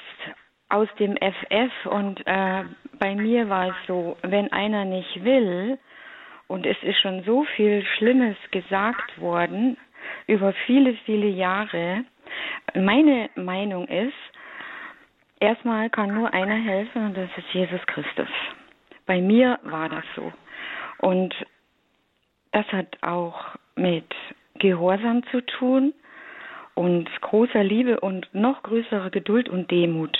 aus 0.70 0.88
dem 1.00 1.16
FF 1.18 1.86
und 1.86 2.22
äh, 2.28 2.64
bei 3.00 3.16
mir 3.16 3.50
war 3.50 3.70
es 3.70 3.76
so, 3.88 4.18
wenn 4.22 4.52
einer 4.52 4.86
nicht 4.86 5.24
will, 5.24 5.80
und 6.48 6.66
es 6.66 6.78
ist 6.84 7.00
schon 7.00 7.24
so 7.24 7.44
viel 7.56 7.84
Schlimmes 7.98 8.38
gesagt 8.52 9.20
worden 9.20 9.78
über 10.28 10.54
viele, 10.66 10.94
viele 11.06 11.28
Jahre. 11.28 12.04
Meine 12.74 13.30
Meinung 13.36 13.88
ist, 13.88 14.14
erstmal 15.40 15.90
kann 15.90 16.14
nur 16.14 16.34
einer 16.34 16.56
helfen 16.56 17.08
und 17.08 17.18
das 17.18 17.30
ist 17.38 17.54
Jesus 17.54 17.86
Christus. 17.88 18.30
Bei 19.06 19.22
mir 19.22 19.60
war 19.64 19.90
das 19.90 20.04
so. 20.16 20.32
Und 21.00 21.34
das 22.52 22.66
hat 22.72 22.98
auch 23.02 23.56
mit 23.76 24.06
Gehorsam 24.56 25.24
zu 25.32 25.42
tun 25.42 25.94
und 26.74 27.10
großer 27.22 27.64
Liebe 27.64 28.00
und 28.00 28.28
noch 28.34 28.64
größerer 28.64 29.10
Geduld 29.10 29.50
und 29.50 29.70
Demut. 29.72 30.18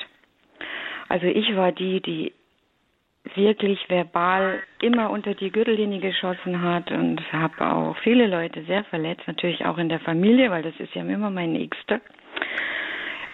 Also 1.10 1.26
ich 1.26 1.56
war 1.56 1.72
die, 1.72 2.02
die 2.02 2.34
wirklich 3.36 3.90
verbal 3.90 4.62
immer 4.82 5.10
unter 5.10 5.34
die 5.34 5.52
Gürtellinie 5.52 6.00
geschossen 6.00 6.62
hat 6.62 6.92
und 6.92 7.22
habe 7.34 7.66
auch 7.66 7.98
viele 8.04 8.28
Leute 8.28 8.64
sehr 8.64 8.84
verletzt, 8.86 9.28
natürlich 9.28 9.66
auch 9.66 9.78
in 9.78 9.90
der 9.90 10.00
Familie, 10.00 10.52
weil 10.52 10.64
das 10.64 10.80
ist 10.80 10.94
ja 10.94 11.02
immer 11.02 11.30
mein 11.30 11.54
Nächster. 11.54 12.00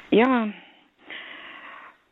Ja, 0.10 0.48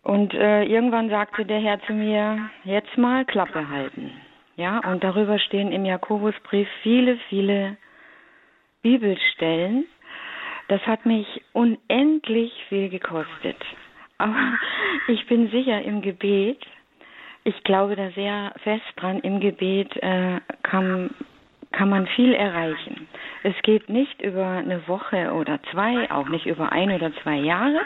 und 0.03 0.33
äh, 0.33 0.63
irgendwann 0.63 1.09
sagte 1.09 1.45
der 1.45 1.59
Herr 1.59 1.79
zu 1.81 1.93
mir, 1.93 2.49
jetzt 2.63 2.97
mal 2.97 3.25
Klappe 3.25 3.69
halten. 3.69 4.11
Ja, 4.55 4.79
und 4.91 5.03
darüber 5.03 5.39
stehen 5.39 5.71
im 5.71 5.85
Jakobusbrief 5.85 6.67
viele, 6.81 7.17
viele 7.29 7.77
Bibelstellen. 8.81 9.85
Das 10.67 10.81
hat 10.87 11.05
mich 11.05 11.27
unendlich 11.53 12.51
viel 12.69 12.89
gekostet. 12.89 13.57
Aber 14.17 14.35
ich 15.07 15.25
bin 15.27 15.49
sicher 15.49 15.81
im 15.83 16.01
Gebet 16.01 16.59
ich 17.43 17.63
glaube 17.63 17.95
da 17.95 18.09
sehr 18.11 18.53
fest 18.63 18.83
dran. 18.97 19.19
Im 19.19 19.39
Gebet 19.39 19.95
äh, 19.97 20.39
kann, 20.63 21.09
kann 21.71 21.89
man 21.89 22.07
viel 22.07 22.33
erreichen. 22.33 23.07
Es 23.43 23.55
geht 23.63 23.89
nicht 23.89 24.21
über 24.21 24.45
eine 24.45 24.87
Woche 24.87 25.33
oder 25.33 25.59
zwei, 25.71 26.09
auch 26.11 26.29
nicht 26.29 26.45
über 26.45 26.71
ein 26.71 26.91
oder 26.91 27.11
zwei 27.23 27.35
Jahre. 27.35 27.81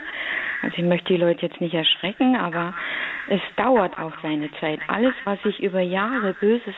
Also 0.61 0.77
ich 0.77 0.83
möchte 0.83 1.13
die 1.13 1.19
Leute 1.19 1.45
jetzt 1.45 1.61
nicht 1.61 1.73
erschrecken, 1.73 2.35
aber 2.35 2.73
es 3.29 3.41
dauert 3.55 3.97
auch 3.97 4.13
seine 4.21 4.51
Zeit. 4.59 4.79
Alles, 4.87 5.13
was 5.23 5.39
ich 5.45 5.61
über 5.61 5.79
Jahre 5.79 6.33
Böses 6.33 6.75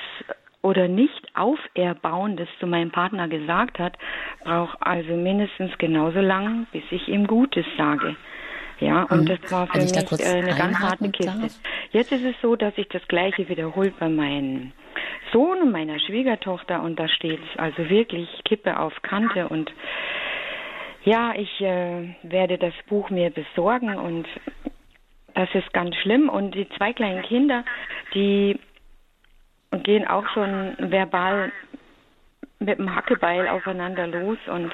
oder 0.62 0.88
nicht 0.88 1.36
Auferbauendes 1.36 2.50
zu 2.60 2.68
meinem 2.68 2.92
Partner 2.92 3.28
gesagt 3.28 3.80
hat, 3.80 3.98
braucht 4.44 4.78
also 4.82 5.14
mindestens 5.14 5.78
genauso 5.78 6.20
lang, 6.20 6.68
bis 6.72 6.84
ich 6.92 7.08
ihm 7.08 7.28
Gutes 7.28 7.66
sage. 7.78 8.16
Ja, 8.80 9.04
und 9.04 9.22
mhm. 9.22 9.26
das 9.26 9.52
war 9.52 9.68
für 9.68 9.80
mich 9.80 9.92
da 9.92 10.02
äh, 10.02 10.42
eine 10.42 10.56
ganz 10.56 10.78
harte 10.78 11.10
Kiste. 11.10 11.40
Darf? 11.40 11.60
Jetzt 11.92 12.12
ist 12.12 12.24
es 12.24 12.36
so, 12.42 12.56
dass 12.56 12.76
sich 12.76 12.88
das 12.90 13.08
Gleiche 13.08 13.50
wiederholt 13.50 13.98
bei 14.00 14.10
meinem 14.10 14.72
Sohn 15.32 15.62
und 15.62 15.72
meiner 15.72 16.00
Schwiegertochter 16.00 16.82
und 16.82 16.98
da 17.00 17.08
steht 17.08 17.40
es 17.40 17.60
also 17.60 17.90
wirklich 17.90 18.30
Kippe 18.46 18.80
auf 18.80 18.94
Kante 19.02 19.50
und 19.50 19.72
ja, 21.04 21.34
ich 21.36 21.62
äh, 21.62 22.16
werde 22.24 22.58
das 22.58 22.74
Buch 22.88 23.10
mir 23.10 23.30
besorgen 23.30 23.96
und 23.96 24.28
das 25.34 25.50
ist 25.54 25.72
ganz 25.74 25.96
schlimm 25.98 26.30
und 26.30 26.56
die 26.56 26.68
zwei 26.78 26.94
kleinen 26.94 27.22
Kinder, 27.24 27.64
die 28.14 28.60
gehen 29.84 30.08
auch 30.08 30.28
schon 30.34 30.76
verbal 30.80 31.52
mit 32.60 32.80
dem 32.80 32.94
Hackebeil 32.94 33.48
aufeinander 33.48 34.08
los 34.08 34.38
und 34.48 34.74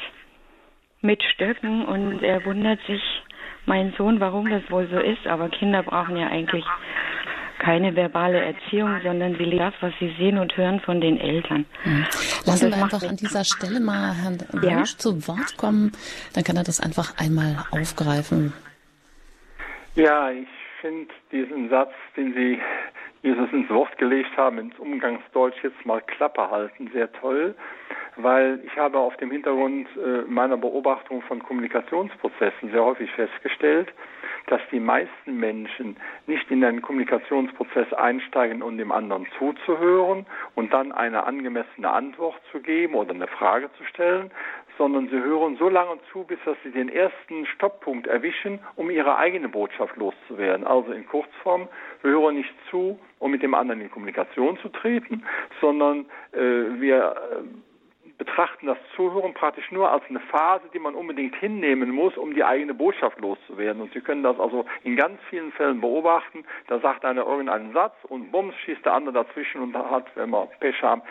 mit 1.01 1.21
Stöcken 1.21 1.85
und 1.85 2.23
er 2.23 2.45
wundert 2.45 2.79
sich, 2.87 3.01
mein 3.65 3.93
Sohn, 3.97 4.19
warum 4.19 4.49
das 4.49 4.63
wohl 4.69 4.87
so 4.89 4.99
ist. 4.99 5.25
Aber 5.27 5.49
Kinder 5.49 5.83
brauchen 5.83 6.17
ja 6.17 6.27
eigentlich 6.27 6.65
keine 7.59 7.95
verbale 7.95 8.39
Erziehung, 8.39 8.99
sondern 9.03 9.37
sie 9.37 9.57
das, 9.57 9.73
was 9.79 9.93
sie 9.99 10.13
sehen 10.17 10.37
und 10.37 10.55
hören 10.57 10.81
von 10.81 10.99
den 10.99 11.17
Eltern. 11.17 11.65
Mhm. 11.85 12.05
Lassen 12.45 12.71
wir 12.71 12.83
einfach 12.83 13.03
an 13.03 13.15
dieser 13.15 13.45
Stelle 13.45 13.79
mal 13.79 14.13
Herrn 14.13 14.37
ja? 14.61 14.77
Wunsch 14.77 14.97
zu 14.97 15.27
Wort 15.27 15.55
kommen. 15.57 15.91
Dann 16.33 16.43
kann 16.43 16.57
er 16.57 16.63
das 16.63 16.81
einfach 16.81 17.17
einmal 17.17 17.63
aufgreifen. 17.71 18.53
Ja, 19.95 20.29
ich 20.31 20.47
finde 20.81 21.13
diesen 21.31 21.69
Satz, 21.69 21.91
den 22.17 22.33
Sie 22.33 22.59
Jesus 23.23 23.51
ins 23.51 23.69
Wort 23.69 23.97
gelegt 23.97 24.37
haben, 24.37 24.59
ins 24.59 24.77
Umgangsdeutsch 24.77 25.63
jetzt 25.63 25.85
mal 25.85 26.01
Klappe 26.01 26.51
halten, 26.51 26.89
sehr 26.93 27.11
toll 27.13 27.55
weil 28.17 28.59
ich 28.65 28.77
habe 28.77 28.97
auf 28.99 29.15
dem 29.17 29.31
Hintergrund 29.31 29.87
äh, 29.97 30.21
meiner 30.27 30.57
Beobachtung 30.57 31.21
von 31.23 31.41
Kommunikationsprozessen 31.41 32.71
sehr 32.71 32.83
häufig 32.83 33.09
festgestellt, 33.11 33.91
dass 34.47 34.61
die 34.71 34.79
meisten 34.79 35.37
Menschen 35.37 35.97
nicht 36.27 36.49
in 36.51 36.63
einen 36.63 36.81
Kommunikationsprozess 36.81 37.91
einsteigen, 37.93 38.61
um 38.61 38.77
dem 38.77 38.91
anderen 38.91 39.25
zuzuhören 39.37 40.25
und 40.55 40.73
dann 40.73 40.91
eine 40.91 41.23
angemessene 41.23 41.89
Antwort 41.89 42.39
zu 42.51 42.59
geben 42.59 42.95
oder 42.95 43.11
eine 43.11 43.27
Frage 43.27 43.69
zu 43.77 43.83
stellen, 43.85 44.31
sondern 44.77 45.07
sie 45.09 45.19
hören 45.19 45.57
so 45.57 45.69
lange 45.69 45.99
zu, 46.11 46.23
bis 46.23 46.39
dass 46.45 46.57
sie 46.63 46.71
den 46.71 46.89
ersten 46.89 47.45
Stopppunkt 47.45 48.07
erwischen, 48.07 48.59
um 48.75 48.89
ihre 48.89 49.17
eigene 49.17 49.49
Botschaft 49.49 49.95
loszuwerden. 49.97 50.65
Also 50.65 50.91
in 50.91 51.05
Kurzform, 51.07 51.67
wir 52.01 52.11
hören 52.11 52.35
nicht 52.35 52.53
zu, 52.69 52.99
um 53.19 53.31
mit 53.31 53.43
dem 53.43 53.53
anderen 53.53 53.81
in 53.81 53.91
Kommunikation 53.91 54.57
zu 54.57 54.69
treten, 54.69 55.23
sondern 55.61 56.05
äh, 56.31 56.39
wir 56.39 57.15
äh, 57.31 57.72
betrachten 58.17 58.67
das 58.67 58.77
Zuhören 58.95 59.33
praktisch 59.33 59.71
nur 59.71 59.89
als 59.89 60.03
eine 60.09 60.19
Phase, 60.19 60.63
die 60.73 60.79
man 60.79 60.95
unbedingt 60.95 61.35
hinnehmen 61.35 61.91
muss, 61.91 62.15
um 62.17 62.33
die 62.33 62.43
eigene 62.43 62.73
Botschaft 62.73 63.19
loszuwerden. 63.19 63.81
Und 63.81 63.93
Sie 63.93 64.01
können 64.01 64.23
das 64.23 64.39
also 64.39 64.65
in 64.83 64.95
ganz 64.95 65.19
vielen 65.29 65.51
Fällen 65.53 65.81
beobachten. 65.81 66.45
Da 66.67 66.79
sagt 66.79 67.05
einer 67.05 67.25
irgendeinen 67.25 67.73
Satz 67.73 67.95
und 68.03 68.31
bums 68.31 68.55
schießt 68.65 68.85
der 68.85 68.93
andere 68.93 69.23
dazwischen 69.23 69.61
und 69.61 69.75
hat, 69.75 70.05
wenn 70.15 70.29
wir 70.29 70.47
Pech 70.59 70.81
haben, 70.81 71.01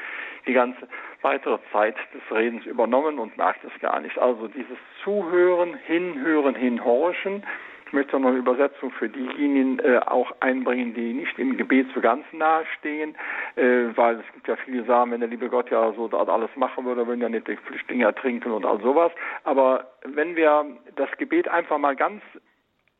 die 0.46 0.53
ganze 0.53 0.88
weitere 1.22 1.59
Zeit 1.72 1.96
des 2.14 2.36
Redens 2.36 2.66
übernommen 2.66 3.18
und 3.18 3.36
merkt 3.36 3.64
es 3.64 3.80
gar 3.80 4.00
nicht. 4.00 4.18
Also 4.18 4.48
dieses 4.48 4.78
Zuhören, 5.05 5.74
Hinhören, 5.86 6.55
Hinhorchen 6.55 7.44
Ich 7.93 7.95
möchte 7.95 8.18
noch 8.18 8.30
eine 8.30 8.38
Übersetzung 8.38 8.90
für 8.93 9.07
diejenigen 9.07 9.78
äh, 9.80 10.01
auch 10.07 10.32
einbringen, 10.40 10.95
die 10.95 11.12
nicht 11.12 11.38
im 11.38 11.59
Gebet 11.59 11.88
so 11.95 12.01
ganz 12.01 12.24
nahe 12.32 12.64
stehen, 12.78 13.14
äh, 13.57 13.95
weil 13.95 14.14
es 14.18 14.32
gibt 14.32 14.49
ja 14.49 14.57
viele 14.57 14.82
sagen, 14.84 15.11
wenn 15.11 15.20
der 15.20 15.28
liebe 15.28 15.51
Gott 15.51 15.70
ja 15.70 15.93
so 15.93 16.07
alles 16.09 16.49
machen 16.57 16.86
würde, 16.86 17.07
würden 17.07 17.20
ja 17.20 17.28
nicht 17.28 17.49
die 17.49 17.57
Flüchtlinge 17.57 18.07
ertrinken 18.07 18.51
und 18.51 18.64
all 18.64 18.80
sowas. 18.80 19.12
Aber 19.45 19.93
wenn 20.07 20.36
wir 20.36 20.64
das 20.97 21.11
Gebet 21.18 21.49
einfach 21.49 21.76
mal 21.76 21.95
ganz 21.95 22.22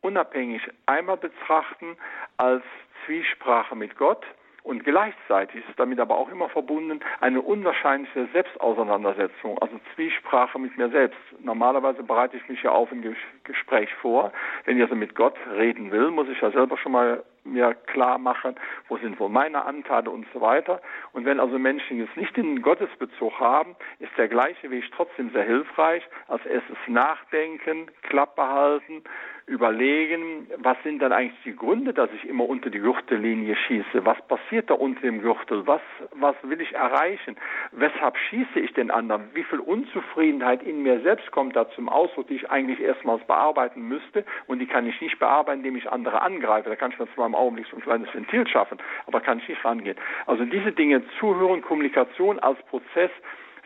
unabhängig 0.01 0.61
einmal 0.85 1.17
betrachten 1.17 1.97
als 2.37 2.63
Zwiesprache 3.07 3.75
mit 3.75 3.97
Gott, 3.97 4.23
und 4.63 4.83
gleichzeitig 4.85 5.63
ist 5.67 5.77
damit 5.77 5.99
aber 5.99 6.17
auch 6.17 6.29
immer 6.29 6.49
verbunden 6.49 7.01
eine 7.19 7.41
unwahrscheinliche 7.41 8.27
Selbstauseinandersetzung, 8.31 9.57
also 9.59 9.79
Zwiesprache 9.93 10.57
mit 10.57 10.77
mir 10.77 10.89
selbst. 10.89 11.19
Normalerweise 11.39 12.01
bereite 12.01 12.37
ich 12.37 12.47
mich 12.47 12.63
ja 12.63 12.71
auf 12.71 12.91
ein 12.91 13.15
Gespräch 13.43 13.93
vor. 13.95 14.31
Wenn 14.65 14.77
ich 14.77 14.83
also 14.83 14.95
mit 14.95 15.15
Gott 15.15 15.35
reden 15.57 15.91
will, 15.91 16.11
muss 16.11 16.29
ich 16.29 16.39
ja 16.41 16.51
selber 16.51 16.77
schon 16.77 16.93
mal 16.93 17.23
mir 17.45 17.73
klar 17.87 18.17
machen, 18.17 18.55
wo 18.87 18.97
sind 18.97 19.19
wohl 19.19 19.29
meine 19.29 19.65
Anteile 19.65 20.09
und 20.09 20.25
so 20.33 20.41
weiter. 20.41 20.81
Und 21.11 21.25
wenn 21.25 21.39
also 21.39 21.59
Menschen 21.59 21.97
jetzt 21.99 22.15
nicht 22.15 22.35
den 22.37 22.61
Gottesbezug 22.61 23.39
haben, 23.39 23.75
ist 23.99 24.11
der 24.17 24.27
gleiche 24.27 24.71
Weg 24.71 24.85
trotzdem 24.95 25.29
sehr 25.31 25.43
hilfreich. 25.43 26.03
Als 26.27 26.45
erstes 26.45 26.77
nachdenken, 26.87 27.87
Klappe 28.03 28.41
halten, 28.41 29.03
überlegen, 29.45 30.47
was 30.57 30.77
sind 30.83 31.01
dann 31.01 31.11
eigentlich 31.11 31.41
die 31.43 31.55
Gründe, 31.55 31.93
dass 31.93 32.09
ich 32.13 32.27
immer 32.27 32.47
unter 32.47 32.69
die 32.69 32.79
Gürtellinie 32.79 33.55
schieße? 33.55 34.05
Was 34.05 34.21
passiert 34.27 34.69
da 34.69 34.75
unter 34.75 35.01
dem 35.01 35.21
Gürtel? 35.21 35.67
Was, 35.67 35.81
was 36.13 36.35
will 36.43 36.61
ich 36.61 36.73
erreichen? 36.73 37.35
Weshalb 37.71 38.17
schieße 38.17 38.59
ich 38.59 38.73
den 38.73 38.89
anderen? 38.89 39.29
Wie 39.33 39.43
viel 39.43 39.59
Unzufriedenheit 39.59 40.63
in 40.63 40.83
mir 40.83 41.01
selbst 41.01 41.31
kommt 41.31 41.55
da 41.55 41.69
zum 41.71 41.89
Ausdruck, 41.89 42.27
die 42.27 42.35
ich 42.35 42.49
eigentlich 42.49 42.79
erstmals 42.79 43.23
bearbeiten 43.25 43.87
müsste 43.87 44.23
und 44.47 44.59
die 44.59 44.67
kann 44.67 44.87
ich 44.87 44.99
nicht 45.01 45.19
bearbeiten, 45.19 45.59
indem 45.59 45.75
ich 45.75 45.91
andere 45.91 46.21
angreife. 46.21 46.69
Da 46.69 46.75
kann 46.75 46.91
ich 46.91 47.13
zwar 47.13 47.25
im 47.25 47.35
Augenblick 47.35 47.67
so 47.69 47.75
ein 47.75 47.83
kleines 47.83 48.13
Ventil 48.13 48.47
schaffen, 48.47 48.77
aber 49.07 49.19
kann 49.19 49.39
ich 49.39 49.49
nicht 49.49 49.65
rangehen. 49.65 49.97
Also 50.25 50.45
diese 50.45 50.71
Dinge, 50.71 51.03
Zuhören, 51.19 51.61
Kommunikation 51.61 52.39
als 52.39 52.61
Prozess, 52.63 53.11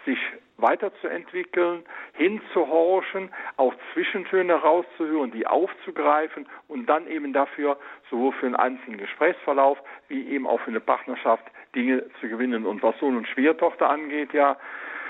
sich 0.05 0.17
weiterzuentwickeln, 0.57 1.83
hinzuhorchen, 2.13 3.29
auch 3.57 3.73
Zwischentöne 3.93 4.53
rauszuhören, 4.53 5.31
die 5.31 5.45
aufzugreifen 5.47 6.47
und 6.67 6.87
dann 6.87 7.07
eben 7.07 7.33
dafür 7.33 7.77
sowohl 8.09 8.33
für 8.33 8.47
einen 8.47 8.55
einzelnen 8.55 8.97
Gesprächsverlauf 8.97 9.77
wie 10.07 10.27
eben 10.29 10.47
auch 10.47 10.59
für 10.61 10.71
eine 10.71 10.79
Partnerschaft 10.79 11.45
Dinge 11.75 12.03
zu 12.19 12.27
gewinnen. 12.27 12.65
Und 12.65 12.81
was 12.83 12.97
Sohn 12.99 13.17
und 13.17 13.27
Schwiegertochter 13.27 13.89
angeht, 13.89 14.33
ja, 14.33 14.57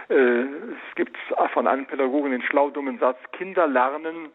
äh, 0.10 0.14
es 0.14 0.96
gibt 0.96 1.18
von 1.54 1.68
einem 1.68 1.86
Pädagogen 1.86 2.32
den 2.32 2.42
schlau 2.42 2.70
dummen 2.70 3.00
Satz, 3.00 3.18
Kinder 3.32 3.68
lernen 3.68 4.30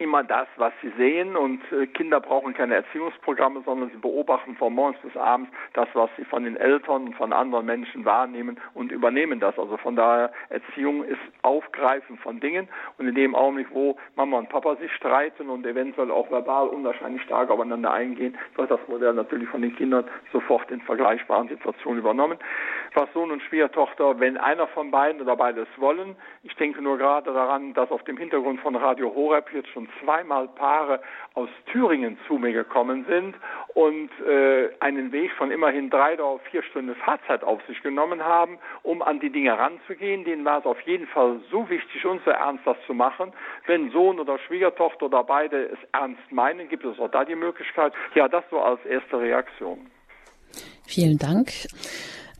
immer 0.00 0.24
das, 0.24 0.48
was 0.56 0.72
sie 0.80 0.90
sehen 0.96 1.36
und 1.36 1.60
äh, 1.72 1.86
Kinder 1.86 2.20
brauchen 2.20 2.54
keine 2.54 2.74
Erziehungsprogramme, 2.74 3.62
sondern 3.66 3.90
sie 3.90 3.98
beobachten 3.98 4.56
von 4.56 4.72
morgens 4.72 4.98
bis 5.02 5.14
abends 5.14 5.50
das, 5.74 5.88
was 5.92 6.08
sie 6.16 6.24
von 6.24 6.44
den 6.44 6.56
Eltern 6.56 7.08
und 7.08 7.14
von 7.16 7.34
anderen 7.34 7.66
Menschen 7.66 8.06
wahrnehmen 8.06 8.58
und 8.72 8.92
übernehmen 8.92 9.40
das. 9.40 9.58
Also 9.58 9.76
von 9.76 9.96
daher 9.96 10.32
Erziehung 10.48 11.04
ist 11.04 11.20
Aufgreifen 11.42 12.16
von 12.16 12.40
Dingen 12.40 12.66
und 12.96 13.08
in 13.08 13.14
dem 13.14 13.34
Augenblick, 13.34 13.68
wo 13.72 13.98
Mama 14.16 14.38
und 14.38 14.48
Papa 14.48 14.76
sich 14.76 14.90
streiten 14.94 15.50
und 15.50 15.66
eventuell 15.66 16.10
auch 16.10 16.30
verbal 16.30 16.68
unwahrscheinlich 16.68 17.22
stark 17.22 17.50
aufeinander 17.50 17.92
eingehen, 17.92 18.38
wird 18.56 18.70
das 18.70 18.80
Modell 18.88 19.12
natürlich 19.12 19.50
von 19.50 19.60
den 19.60 19.76
Kindern 19.76 20.04
sofort 20.32 20.70
in 20.70 20.80
vergleichbaren 20.80 21.48
Situationen 21.48 21.98
übernommen. 21.98 22.38
Sohn 23.14 23.30
und 23.30 23.42
Schwiegertochter, 23.42 24.18
wenn 24.20 24.36
einer 24.36 24.66
von 24.68 24.90
beiden 24.90 25.20
oder 25.20 25.36
beides 25.36 25.68
wollen, 25.76 26.16
ich 26.42 26.54
denke 26.56 26.82
nur 26.82 26.98
gerade 26.98 27.32
daran, 27.32 27.74
dass 27.74 27.90
auf 27.90 28.02
dem 28.04 28.16
Hintergrund 28.16 28.60
von 28.60 28.76
Radio 28.76 29.14
Horeb 29.14 29.52
jetzt 29.52 29.68
schon 29.70 29.88
zweimal 30.02 30.48
Paare 30.48 31.00
aus 31.34 31.48
Thüringen 31.70 32.18
zu 32.26 32.34
mir 32.34 32.52
gekommen 32.52 33.04
sind 33.08 33.34
und 33.74 34.10
äh, 34.26 34.70
einen 34.80 35.12
Weg 35.12 35.32
von 35.32 35.50
immerhin 35.50 35.90
drei 35.90 36.14
oder 36.14 36.38
vier 36.50 36.62
Stunden 36.62 36.94
Fahrzeit 36.96 37.44
auf 37.44 37.60
sich 37.66 37.82
genommen 37.82 38.22
haben, 38.22 38.58
um 38.82 39.02
an 39.02 39.20
die 39.20 39.30
Dinge 39.30 39.58
ranzugehen. 39.58 40.24
Denen 40.24 40.44
war 40.44 40.58
es 40.58 40.64
auf 40.64 40.80
jeden 40.82 41.06
Fall 41.08 41.40
so 41.50 41.68
wichtig 41.68 42.04
und 42.06 42.22
so 42.24 42.30
ernst, 42.30 42.66
das 42.66 42.76
zu 42.86 42.94
machen. 42.94 43.32
Wenn 43.66 43.90
Sohn 43.90 44.18
oder 44.18 44.38
Schwiegertochter 44.38 45.06
oder 45.06 45.24
beide 45.24 45.66
es 45.66 45.78
ernst 45.92 46.30
meinen, 46.30 46.68
gibt 46.68 46.84
es 46.84 46.98
auch 46.98 47.10
da 47.10 47.24
die 47.24 47.36
Möglichkeit. 47.36 47.92
Ja, 48.14 48.28
das 48.28 48.44
so 48.50 48.60
als 48.60 48.84
erste 48.84 49.20
Reaktion. 49.20 49.86
Vielen 50.86 51.18
Dank. 51.18 51.50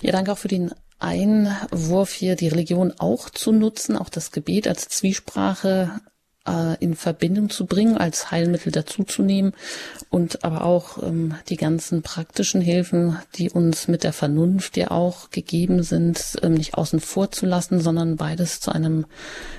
Ja, 0.02 0.12
danke 0.12 0.32
auch 0.32 0.38
für 0.38 0.48
den 0.48 0.72
Einwurf 0.98 2.12
hier, 2.12 2.36
die 2.36 2.48
Religion 2.48 2.92
auch 2.98 3.30
zu 3.30 3.52
nutzen, 3.52 3.96
auch 3.96 4.08
das 4.08 4.32
Gebet 4.32 4.68
als 4.68 4.88
Zwiesprache 4.88 6.00
äh, 6.46 6.76
in 6.82 6.94
Verbindung 6.94 7.50
zu 7.50 7.66
bringen, 7.66 7.96
als 7.96 8.30
Heilmittel 8.30 8.72
dazuzunehmen 8.72 9.52
und 10.10 10.44
aber 10.44 10.64
auch 10.64 11.02
ähm, 11.02 11.34
die 11.48 11.56
ganzen 11.56 12.02
praktischen 12.02 12.60
Hilfen, 12.60 13.18
die 13.36 13.50
uns 13.50 13.88
mit 13.88 14.04
der 14.04 14.12
Vernunft 14.12 14.76
ja 14.76 14.90
auch 14.90 15.30
gegeben 15.30 15.82
sind, 15.82 16.36
ähm, 16.42 16.54
nicht 16.54 16.74
außen 16.74 17.00
vor 17.00 17.30
zu 17.30 17.46
lassen, 17.46 17.80
sondern 17.80 18.16
beides 18.16 18.60
zu 18.60 18.72
einem 18.72 19.06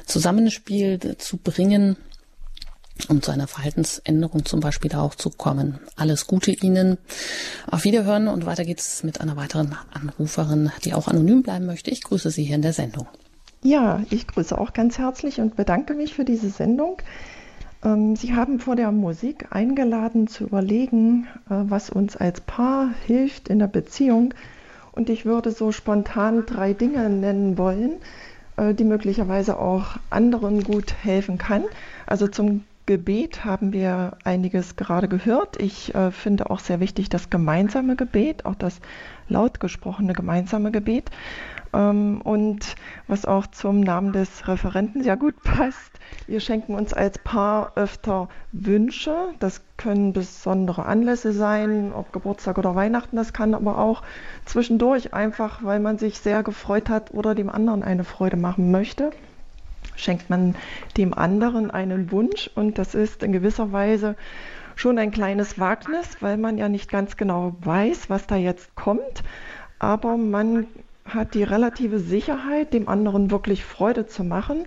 Zusammenspiel 0.06 1.18
zu 1.18 1.38
bringen 1.38 1.98
um 3.10 3.22
zu 3.22 3.32
einer 3.32 3.47
Verhaltensänderung 3.47 4.45
zum 4.45 4.60
Beispiel 4.60 4.93
auch 4.95 5.16
zu 5.16 5.30
kommen. 5.30 5.80
Alles 5.95 6.28
Gute 6.28 6.52
Ihnen. 6.52 6.97
Auf 7.70 7.84
Wiederhören 7.84 8.28
und 8.28 8.45
weiter 8.45 8.66
geht's 8.66 9.04
mit 9.04 9.22
einer 9.22 9.38
weiteren 9.38 9.76
Anruferin, 9.91 10.72
die 10.86 10.93
auch 10.93 11.08
anonym 11.08 11.43
bleiben 11.43 11.66
möchte. 11.66 11.91
Ich 11.91 12.04
grüße 12.04 12.32
Sie 12.32 12.43
hier 12.43 12.56
in 12.56 12.62
der 12.62 12.74
Sendung. 12.74 13.08
Ja, 13.64 14.02
ich 14.10 14.28
grüße 14.28 14.58
auch 14.58 14.74
ganz 14.74 14.97
herzlich 14.97 15.39
und 15.39 15.56
bedanke 15.56 15.93
mich 15.93 16.14
für 16.14 16.26
diese 16.26 16.49
Sendung. 16.49 16.97
Ähm, 17.84 18.16
Sie 18.16 18.34
haben 18.36 18.60
vor 18.60 18.76
der 18.76 18.91
Musik 18.91 19.47
eingeladen 19.52 20.28
zu 20.28 20.45
überlegen, 20.45 21.28
äh, 21.49 21.54
was 21.64 21.89
uns 21.89 22.16
als 22.18 22.41
Paar 22.41 22.89
hilft 23.06 23.49
in 23.49 23.60
der 23.60 23.68
Beziehung. 23.68 24.34
Und 24.93 25.10
ich 25.10 25.26
würde 25.26 25.52
so 25.52 25.72
spontan 25.72 26.45
drei 26.45 26.74
Dinge 26.74 27.10
nennen 27.10 27.58
wollen, 27.58 27.93
äh, 28.58 28.74
die 28.74 28.84
möglicherweise 28.84 29.58
auch 29.58 29.97
anderen 30.10 30.64
gut 30.64 30.93
helfen 31.04 31.38
kann. 31.38 31.64
Also 32.06 32.28
zum 32.28 32.64
Gebet 32.86 33.46
haben 33.46 33.74
wir 33.74 34.18
einiges 34.24 34.76
gerade 34.76 35.08
gehört. 35.08 35.62
Ich 35.62 35.94
äh, 35.94 36.12
finde 36.12 36.50
auch 36.50 36.60
sehr 36.60 36.80
wichtig 36.80 37.10
das 37.10 37.30
gemeinsame 37.30 37.96
Gebet, 37.96 38.46
auch 38.46 38.56
das 38.56 38.80
laut 39.28 39.60
gesprochene 39.60 40.14
gemeinsame 40.14 40.72
Gebet. 40.72 41.10
Ähm, 41.74 42.22
und 42.22 42.76
was 43.08 43.26
auch 43.26 43.48
zum 43.48 43.82
Namen 43.82 44.12
des 44.14 44.48
Referenten 44.48 45.04
sehr 45.04 45.18
gut 45.18 45.36
passt, 45.44 45.92
wir 46.28 46.40
schenken 46.40 46.76
uns 46.76 46.94
als 46.94 47.20
Paar 47.20 47.74
öfter 47.76 48.30
Wünsche. 48.52 49.16
Das 49.40 49.62
können 49.78 50.14
besondere 50.14 50.86
Anlässe 50.86 51.34
sein, 51.34 51.94
ob 51.94 52.12
Geburtstag 52.12 52.58
oder 52.58 52.76
Weihnachten. 52.76 53.16
Das 53.16 53.32
kann 53.32 53.54
aber 53.54 53.78
auch 53.78 54.02
zwischendurch 54.46 55.14
einfach, 55.14 55.64
weil 55.64 55.80
man 55.80 55.98
sich 55.98 56.20
sehr 56.20 56.44
gefreut 56.44 56.90
hat 56.90 57.14
oder 57.14 57.36
dem 57.36 57.50
anderen 57.50 57.84
eine 57.84 58.04
Freude 58.04 58.38
machen 58.38 58.72
möchte 58.72 59.12
schenkt 59.96 60.30
man 60.30 60.56
dem 60.98 61.14
anderen 61.14 61.72
einen 61.72 62.12
Wunsch 62.12 62.50
und 62.56 62.78
das 62.78 62.96
ist 62.96 63.24
in 63.24 63.32
gewisser 63.32 63.72
Weise 63.72 64.16
schon 64.76 64.98
ein 64.98 65.12
kleines 65.12 65.60
Wagnis, 65.60 66.18
weil 66.22 66.38
man 66.38 66.58
ja 66.58 66.70
nicht 66.70 66.89
ganz 66.89 67.18
genau 67.18 67.56
weiß, 67.62 68.10
was 68.10 68.28
da 68.28 68.36
jetzt 68.36 68.76
kommt, 68.76 69.24
aber 69.80 70.18
man 70.18 70.68
hat 71.06 71.34
die 71.34 71.44
relative 71.44 72.00
Sicherheit, 72.00 72.74
dem 72.74 72.88
anderen 72.88 73.32
wirklich 73.32 73.64
Freude 73.64 74.08
zu 74.08 74.24
machen 74.24 74.66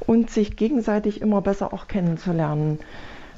und 0.00 0.30
sich 0.30 0.56
gegenseitig 0.56 1.20
immer 1.20 1.40
besser 1.40 1.72
auch 1.72 1.88
kennenzulernen. 1.88 2.78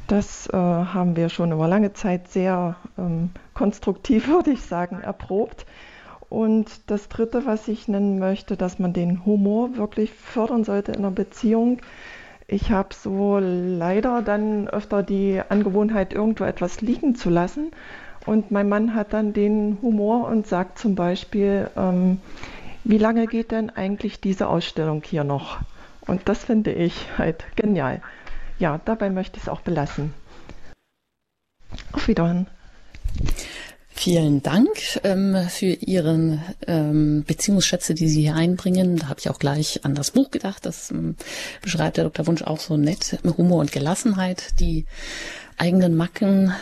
Das 0.07 0.49
äh, 0.49 0.57
haben 0.57 1.15
wir 1.15 1.29
schon 1.29 1.53
über 1.53 1.69
lange 1.69 1.93
Zeit 1.93 2.29
sehr 2.29 2.77
ähm, 2.99 3.31
konstruktiv, 3.55 4.29
würde 4.29 4.51
ich 4.51 4.63
sagen, 4.63 5.01
erprobt. 5.01 5.67
Und 6.31 6.71
das 6.87 7.09
Dritte, 7.09 7.45
was 7.45 7.67
ich 7.67 7.89
nennen 7.89 8.21
möchte, 8.21 8.57
dass 8.57 8.79
man 8.79 8.93
den 8.93 9.27
Humor 9.27 9.77
wirklich 9.77 10.13
fördern 10.13 10.63
sollte 10.63 10.93
in 10.93 10.99
einer 10.99 11.11
Beziehung. 11.11 11.81
Ich 12.47 12.71
habe 12.71 12.95
so 12.95 13.41
leider 13.41 14.23
dann 14.23 14.69
öfter 14.69 15.03
die 15.03 15.43
Angewohnheit, 15.49 16.13
irgendwo 16.13 16.45
etwas 16.45 16.81
liegen 16.81 17.17
zu 17.17 17.31
lassen. 17.31 17.73
Und 18.27 18.53
mein 18.53 18.69
Mann 18.69 18.95
hat 18.95 19.13
dann 19.13 19.33
den 19.33 19.79
Humor 19.83 20.29
und 20.29 20.47
sagt 20.47 20.79
zum 20.79 20.95
Beispiel, 20.95 21.69
ähm, 21.77 22.21
wie 22.85 22.99
lange 22.99 23.27
geht 23.27 23.51
denn 23.51 23.69
eigentlich 23.69 24.21
diese 24.21 24.49
Ausstellung 24.49 25.03
hier 25.05 25.25
noch? 25.25 25.59
Und 26.07 26.29
das 26.29 26.45
finde 26.45 26.73
ich 26.73 27.07
halt 27.19 27.45
genial. 27.57 28.03
Ja, 28.61 28.81
dabei 28.85 29.11
möchte 29.11 29.39
ich 29.39 29.45
es 29.45 29.49
auch 29.49 29.63
belassen. 29.63 30.15
Auf 31.93 32.07
Wiedersehen. 32.07 32.47
Vielen 34.01 34.43
Dank 34.43 34.99
ähm, 35.05 35.37
für 35.51 35.75
Ihren 35.75 36.41
ähm, 36.67 37.23
Beziehungsschätze, 37.27 37.93
die 37.93 38.09
Sie 38.09 38.23
hier 38.23 38.35
einbringen. 38.35 38.97
Da 38.97 39.11
habe 39.11 39.21
ich 39.21 39.29
auch 39.29 39.39
gleich 39.39 39.85
an 39.85 39.95
das 39.95 40.13
Buch 40.13 40.31
gedacht. 40.31 40.65
Das 40.65 40.91
ähm, 40.91 41.17
beschreibt 41.61 41.99
der 41.99 42.05
Dr. 42.05 42.27
Wunsch 42.27 42.41
auch 42.41 42.61
so 42.61 42.79
nett. 42.79 43.19
Humor 43.37 43.61
und 43.61 43.73
Gelassenheit, 43.73 44.59
die 44.59 44.87
eigenen 45.59 45.99
Macken 45.99 46.55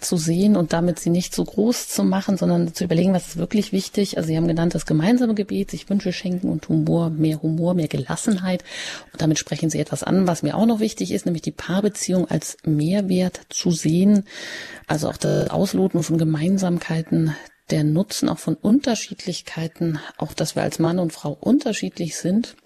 zu 0.00 0.18
sehen 0.18 0.54
und 0.54 0.74
damit 0.74 0.98
sie 0.98 1.08
nicht 1.08 1.34
zu 1.34 1.42
groß 1.42 1.88
zu 1.88 2.04
machen, 2.04 2.36
sondern 2.36 2.74
zu 2.74 2.84
überlegen, 2.84 3.14
was 3.14 3.28
ist 3.28 3.36
wirklich 3.38 3.72
wichtig. 3.72 4.18
Also 4.18 4.26
Sie 4.28 4.36
haben 4.36 4.48
genannt 4.48 4.74
das 4.74 4.84
gemeinsame 4.84 5.34
Gebet, 5.34 5.70
sich 5.70 5.88
Wünsche 5.88 6.12
schenken 6.12 6.50
und 6.50 6.68
Humor, 6.68 7.08
mehr 7.08 7.40
Humor, 7.40 7.72
mehr 7.72 7.88
Gelassenheit. 7.88 8.64
Und 9.12 9.22
damit 9.22 9.38
sprechen 9.38 9.70
Sie 9.70 9.80
etwas 9.80 10.02
an, 10.02 10.26
was 10.26 10.42
mir 10.42 10.56
auch 10.56 10.66
noch 10.66 10.80
wichtig 10.80 11.10
ist, 11.10 11.24
nämlich 11.24 11.42
die 11.42 11.52
Paarbeziehung 11.52 12.30
als 12.30 12.58
Mehrwert 12.64 13.40
zu 13.48 13.70
sehen. 13.70 14.24
Also 14.86 15.08
auch 15.08 15.16
das 15.16 15.48
Ausloten 15.48 16.02
von 16.02 16.18
Gemeinsamkeiten, 16.18 17.34
der 17.70 17.82
Nutzen 17.82 18.28
auch 18.28 18.38
von 18.38 18.56
Unterschiedlichkeiten, 18.56 19.98
auch 20.18 20.34
dass 20.34 20.54
wir 20.54 20.62
als 20.62 20.78
Mann 20.78 20.98
und 20.98 21.14
Frau 21.14 21.36
unterschiedlich 21.40 22.16
sind 22.16 22.56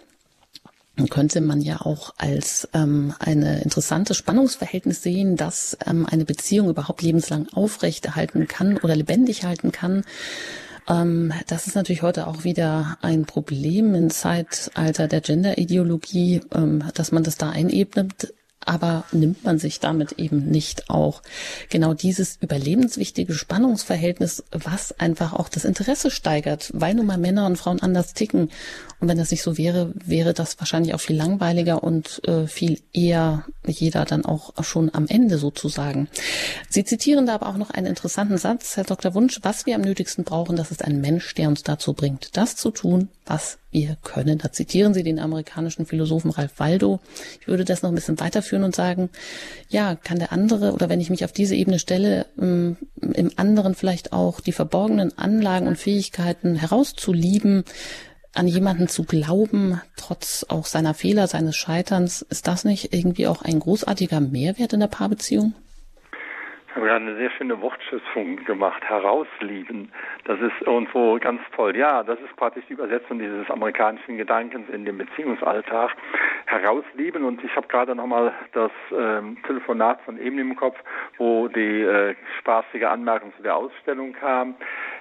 könnte 1.08 1.40
man 1.40 1.60
ja 1.60 1.80
auch 1.80 2.14
als 2.18 2.68
ähm, 2.74 3.14
eine 3.18 3.62
interessante 3.62 4.14
Spannungsverhältnis 4.14 5.02
sehen, 5.02 5.36
dass 5.36 5.76
ähm, 5.86 6.06
eine 6.06 6.24
Beziehung 6.24 6.68
überhaupt 6.68 7.02
lebenslang 7.02 7.48
aufrechterhalten 7.52 8.48
kann 8.48 8.78
oder 8.78 8.96
lebendig 8.96 9.44
halten 9.44 9.72
kann. 9.72 10.04
Ähm, 10.88 11.32
das 11.46 11.66
ist 11.66 11.76
natürlich 11.76 12.02
heute 12.02 12.26
auch 12.26 12.44
wieder 12.44 12.98
ein 13.00 13.24
Problem 13.24 13.94
im 13.94 14.10
Zeitalter 14.10 15.08
der 15.08 15.20
Gender-Ideologie, 15.20 16.42
ähm, 16.52 16.84
dass 16.94 17.12
man 17.12 17.22
das 17.22 17.36
da 17.36 17.50
einebnet 17.50 18.34
aber 18.64 19.04
nimmt 19.10 19.42
man 19.42 19.58
sich 19.58 19.80
damit 19.80 20.12
eben 20.12 20.50
nicht 20.50 20.90
auch 20.90 21.22
genau 21.70 21.94
dieses 21.94 22.36
überlebenswichtige 22.40 23.32
Spannungsverhältnis, 23.32 24.44
was 24.52 24.98
einfach 25.00 25.32
auch 25.32 25.48
das 25.48 25.64
Interesse 25.64 26.10
steigert, 26.10 26.70
weil 26.74 26.94
nun 26.94 27.06
mal 27.06 27.16
Männer 27.16 27.46
und 27.46 27.56
Frauen 27.56 27.80
anders 27.80 28.12
ticken. 28.12 28.50
Und 29.00 29.08
wenn 29.08 29.16
das 29.16 29.30
nicht 29.30 29.42
so 29.42 29.56
wäre, 29.56 29.92
wäre 29.94 30.34
das 30.34 30.58
wahrscheinlich 30.60 30.92
auch 30.94 31.00
viel 31.00 31.16
langweiliger 31.16 31.82
und 31.82 32.20
äh, 32.28 32.46
viel 32.46 32.80
eher 32.92 33.46
jeder 33.66 34.04
dann 34.04 34.26
auch 34.26 34.52
schon 34.62 34.94
am 34.94 35.06
Ende 35.06 35.38
sozusagen. 35.38 36.08
Sie 36.68 36.84
zitieren 36.84 37.24
da 37.24 37.34
aber 37.34 37.48
auch 37.48 37.56
noch 37.56 37.70
einen 37.70 37.86
interessanten 37.86 38.36
Satz, 38.36 38.76
Herr 38.76 38.84
Dr. 38.84 39.14
Wunsch, 39.14 39.40
was 39.42 39.64
wir 39.64 39.74
am 39.74 39.80
nötigsten 39.80 40.24
brauchen, 40.24 40.56
das 40.56 40.70
ist 40.70 40.84
ein 40.84 41.00
Mensch, 41.00 41.34
der 41.34 41.48
uns 41.48 41.62
dazu 41.62 41.94
bringt, 41.94 42.36
das 42.36 42.56
zu 42.56 42.70
tun, 42.70 43.08
was 43.30 43.58
wir 43.70 43.96
können. 44.02 44.38
Da 44.38 44.50
zitieren 44.50 44.92
Sie 44.92 45.04
den 45.04 45.20
amerikanischen 45.20 45.86
Philosophen 45.86 46.32
Ralph 46.32 46.58
Waldo. 46.58 46.98
Ich 47.40 47.46
würde 47.46 47.64
das 47.64 47.82
noch 47.82 47.90
ein 47.90 47.94
bisschen 47.94 48.18
weiterführen 48.18 48.64
und 48.64 48.74
sagen, 48.74 49.08
ja, 49.68 49.94
kann 49.94 50.18
der 50.18 50.32
andere 50.32 50.72
oder 50.72 50.88
wenn 50.88 51.00
ich 51.00 51.10
mich 51.10 51.24
auf 51.24 51.32
diese 51.32 51.54
Ebene 51.54 51.78
stelle, 51.78 52.26
ähm, 52.38 52.76
im 53.00 53.30
anderen 53.36 53.74
vielleicht 53.74 54.12
auch 54.12 54.40
die 54.40 54.52
verborgenen 54.52 55.16
Anlagen 55.16 55.68
und 55.68 55.78
Fähigkeiten 55.78 56.56
herauszulieben, 56.56 57.64
an 58.32 58.48
jemanden 58.48 58.88
zu 58.88 59.04
glauben, 59.04 59.80
trotz 59.96 60.44
auch 60.48 60.66
seiner 60.66 60.94
Fehler, 60.94 61.26
seines 61.26 61.56
Scheiterns, 61.56 62.22
ist 62.22 62.46
das 62.48 62.64
nicht 62.64 62.92
irgendwie 62.92 63.26
auch 63.26 63.42
ein 63.42 63.60
großartiger 63.60 64.20
Mehrwert 64.20 64.72
in 64.72 64.80
der 64.80 64.86
Paarbeziehung? 64.88 65.54
Ich 66.70 66.76
habe 66.76 66.86
gerade 66.86 67.04
eine 67.04 67.16
sehr 67.16 67.32
schöne 67.32 67.60
Wortschöpfung 67.60 68.44
gemacht. 68.44 68.84
Herauslieben. 68.88 69.90
Das 70.22 70.40
ist 70.40 70.54
irgendwo 70.64 71.18
ganz 71.18 71.40
toll. 71.56 71.76
Ja, 71.76 72.04
das 72.04 72.20
ist 72.20 72.36
praktisch 72.36 72.64
die 72.68 72.74
Übersetzung 72.74 73.18
dieses 73.18 73.50
amerikanischen 73.50 74.16
Gedankens 74.16 74.68
in 74.70 74.84
den 74.84 74.96
Beziehungsalltag. 74.96 75.96
Herauslieben. 76.46 77.24
Und 77.24 77.42
ich 77.42 77.56
habe 77.56 77.66
gerade 77.66 77.96
nochmal 77.96 78.32
das 78.52 78.70
ähm, 78.96 79.36
Telefonat 79.48 80.00
von 80.02 80.16
eben 80.20 80.38
im 80.38 80.54
Kopf, 80.54 80.78
wo 81.18 81.48
die 81.48 81.82
äh, 81.82 82.14
spaßige 82.38 82.84
Anmerkung 82.84 83.32
zu 83.36 83.42
der 83.42 83.56
Ausstellung 83.56 84.12
kam. 84.12 84.54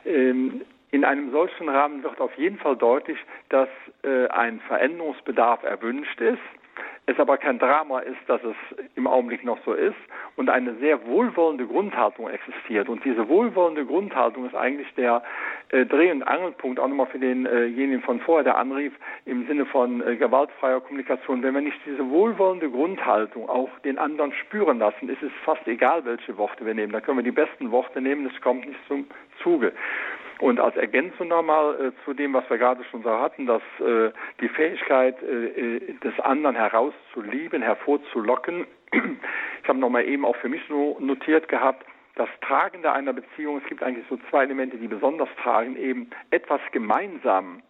Ähm, 0.05 0.61
in 0.89 1.05
einem 1.05 1.29
solchen 1.29 1.69
Rahmen 1.69 2.01
wird 2.01 2.19
auf 2.19 2.33
jeden 2.33 2.57
Fall 2.57 2.77
deutlich, 2.77 3.19
dass 3.49 3.69
äh, 4.01 4.27
ein 4.29 4.59
Veränderungsbedarf 4.61 5.61
erwünscht 5.61 6.19
ist 6.19 6.39
es 7.09 7.19
aber 7.19 7.37
kein 7.37 7.59
Drama 7.59 7.99
ist, 7.99 8.19
dass 8.27 8.41
es 8.43 8.55
im 8.95 9.07
Augenblick 9.07 9.43
noch 9.43 9.57
so 9.65 9.73
ist 9.73 9.95
und 10.35 10.49
eine 10.49 10.75
sehr 10.75 11.05
wohlwollende 11.07 11.65
Grundhaltung 11.65 12.29
existiert. 12.29 12.87
Und 12.87 13.03
diese 13.03 13.27
wohlwollende 13.27 13.85
Grundhaltung 13.85 14.45
ist 14.45 14.55
eigentlich 14.55 14.93
der 14.95 15.23
äh, 15.69 15.85
Dreh- 15.85 16.11
und 16.11 16.23
Angelpunkt 16.23 16.79
auch 16.79 16.87
nochmal 16.87 17.07
für 17.07 17.19
denjenigen 17.19 18.01
von 18.01 18.19
vorher, 18.19 18.43
der 18.43 18.57
anrief, 18.57 18.93
im 19.25 19.47
Sinne 19.47 19.65
von 19.65 20.05
äh, 20.05 20.15
gewaltfreier 20.17 20.81
Kommunikation. 20.81 21.41
Wenn 21.41 21.55
wir 21.55 21.61
nicht 21.61 21.79
diese 21.85 22.07
wohlwollende 22.09 22.69
Grundhaltung 22.69 23.49
auch 23.49 23.69
den 23.79 23.97
anderen 23.97 24.31
spüren 24.33 24.79
lassen, 24.79 25.09
ist 25.09 25.23
es 25.23 25.31
fast 25.43 25.67
egal, 25.67 26.05
welche 26.05 26.37
Worte 26.37 26.65
wir 26.65 26.73
nehmen. 26.73 26.91
Da 26.91 27.01
können 27.01 27.17
wir 27.17 27.23
die 27.23 27.31
besten 27.31 27.71
Worte 27.71 28.01
nehmen, 28.01 28.29
es 28.33 28.41
kommt 28.41 28.67
nicht 28.67 28.79
zum 28.87 29.07
Zuge. 29.41 29.73
Und 30.39 30.59
als 30.59 30.75
Ergänzung 30.77 31.27
nochmal 31.27 31.87
äh, 31.87 32.05
zu 32.05 32.13
dem, 32.13 32.33
was 32.33 32.49
wir 32.49 32.57
gerade 32.57 32.83
schon 32.85 33.03
so 33.03 33.11
hatten, 33.11 33.45
dass 33.45 33.61
äh, 33.79 34.11
die 34.39 34.47
Fähigkeit 34.47 35.21
äh, 35.21 35.75
äh 35.75 35.93
des 35.99 36.17
anderen 36.21 36.55
herauszulieben, 36.55 37.61
hervorzulocken. 37.61 38.65
Ich 39.61 39.67
habe 39.67 39.79
nochmal 39.79 40.05
eben 40.05 40.25
auch 40.25 40.37
für 40.37 40.49
mich 40.49 40.61
so 40.67 40.97
notiert 40.99 41.47
gehabt, 41.47 41.85
das 42.15 42.29
Tragende 42.41 42.91
einer 42.91 43.13
Beziehung, 43.13 43.59
es 43.61 43.67
gibt 43.67 43.83
eigentlich 43.83 44.05
so 44.09 44.17
zwei 44.29 44.43
Elemente, 44.43 44.77
die 44.77 44.87
besonders 44.87 45.29
tragen, 45.43 45.75
eben 45.75 46.09
etwas 46.31 46.59
gemeinsam 46.71 47.61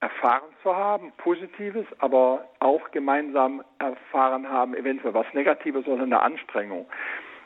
erfahren 0.00 0.48
zu 0.62 0.74
haben, 0.74 1.12
Positives, 1.18 1.84
aber 1.98 2.48
auch 2.58 2.90
gemeinsam 2.90 3.62
erfahren 3.78 4.48
haben, 4.48 4.74
eventuell 4.74 5.12
was 5.12 5.26
Negatives 5.34 5.86
oder 5.86 6.04
eine 6.04 6.22
Anstrengung. 6.22 6.86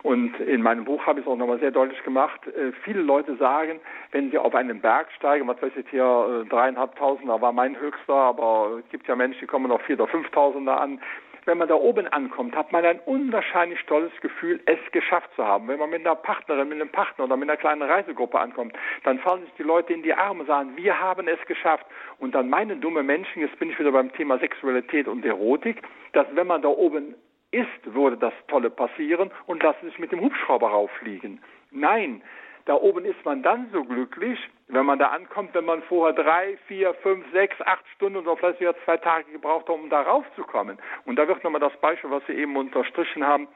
Und 0.04 0.38
in 0.38 0.60
meinem 0.60 0.84
Buch 0.84 1.06
habe 1.06 1.18
ich 1.18 1.24
es 1.24 1.32
auch 1.32 1.36
nochmal 1.36 1.58
sehr 1.60 1.70
deutlich 1.70 2.02
gemacht. 2.04 2.46
Äh, 2.46 2.72
viele 2.84 3.00
Leute 3.00 3.36
sagen, 3.36 3.80
wenn 4.10 4.30
sie 4.30 4.36
auf 4.36 4.54
einen 4.54 4.82
Berg 4.82 5.10
steigen, 5.16 5.48
was 5.48 5.60
weiß 5.62 5.72
ich 5.76 5.88
hier, 5.88 6.42
äh, 6.44 6.48
dreieinhalbtausender 6.50 7.40
war 7.40 7.52
mein 7.52 7.80
höchster, 7.80 8.12
aber 8.12 8.80
es 8.84 8.88
gibt 8.90 9.08
ja 9.08 9.16
Menschen, 9.16 9.40
die 9.40 9.46
kommen 9.46 9.68
noch 9.68 9.80
vier 9.80 9.96
oder 9.96 10.06
fünftausender 10.06 10.78
an. 10.78 11.00
Wenn 11.46 11.56
man 11.56 11.68
da 11.68 11.74
oben 11.74 12.06
ankommt, 12.08 12.54
hat 12.54 12.70
man 12.70 12.84
ein 12.84 13.00
unwahrscheinlich 13.06 13.82
tolles 13.86 14.12
Gefühl, 14.20 14.60
es 14.66 14.78
geschafft 14.92 15.30
zu 15.36 15.44
haben. 15.44 15.68
Wenn 15.68 15.78
man 15.78 15.88
mit 15.88 16.00
einer 16.00 16.16
Partnerin, 16.16 16.68
mit 16.68 16.82
einem 16.82 16.90
Partner 16.90 17.24
oder 17.24 17.38
mit 17.38 17.48
einer 17.48 17.56
kleinen 17.56 17.82
Reisegruppe 17.82 18.38
ankommt, 18.38 18.74
dann 19.04 19.18
fallen 19.20 19.44
sich 19.44 19.54
die 19.54 19.62
Leute 19.62 19.94
in 19.94 20.02
die 20.02 20.12
Arme 20.12 20.40
und 20.40 20.46
sagen, 20.46 20.76
wir 20.76 21.00
haben 21.00 21.28
es 21.28 21.40
geschafft. 21.46 21.86
Und 22.18 22.34
dann 22.34 22.50
meinen 22.50 22.82
dumme 22.82 23.02
Menschen, 23.02 23.40
jetzt 23.40 23.58
bin 23.58 23.70
ich 23.70 23.78
wieder 23.78 23.92
beim 23.92 24.12
Thema 24.12 24.38
Sexualität 24.38 25.08
und 25.08 25.24
Erotik, 25.24 25.80
dass 26.12 26.26
wenn 26.34 26.46
man 26.46 26.60
da 26.60 26.68
oben 26.68 27.14
ist, 27.54 27.94
würde 27.94 28.16
das 28.16 28.34
Tolle 28.48 28.70
passieren 28.70 29.30
und 29.46 29.62
lassen 29.62 29.86
sich 29.86 29.98
mit 29.98 30.12
dem 30.12 30.20
Hubschrauber 30.20 30.68
rauffliegen. 30.68 31.40
Nein, 31.70 32.22
da 32.66 32.74
oben 32.74 33.04
ist 33.04 33.22
man 33.24 33.42
dann 33.42 33.68
so 33.72 33.84
glücklich, 33.84 34.38
wenn 34.68 34.86
man 34.86 34.98
da 34.98 35.08
ankommt, 35.08 35.54
wenn 35.54 35.66
man 35.66 35.82
vorher 35.82 36.14
drei, 36.14 36.56
vier, 36.66 36.94
fünf, 36.94 37.24
sechs, 37.32 37.60
acht 37.62 37.84
Stunden 37.94 38.18
oder 38.18 38.36
vielleicht 38.36 38.58
sogar 38.58 38.74
zwei 38.84 38.96
Tage 38.96 39.30
gebraucht 39.30 39.68
hat, 39.68 39.74
um 39.74 39.90
da 39.90 40.00
raufzukommen. 40.00 40.78
Und 41.04 41.16
da 41.16 41.28
wird 41.28 41.44
nochmal 41.44 41.60
das 41.60 41.76
Beispiel, 41.80 42.10
was 42.10 42.26
Sie 42.26 42.32
eben 42.32 42.56
unterstrichen 42.56 43.26
haben, 43.26 43.48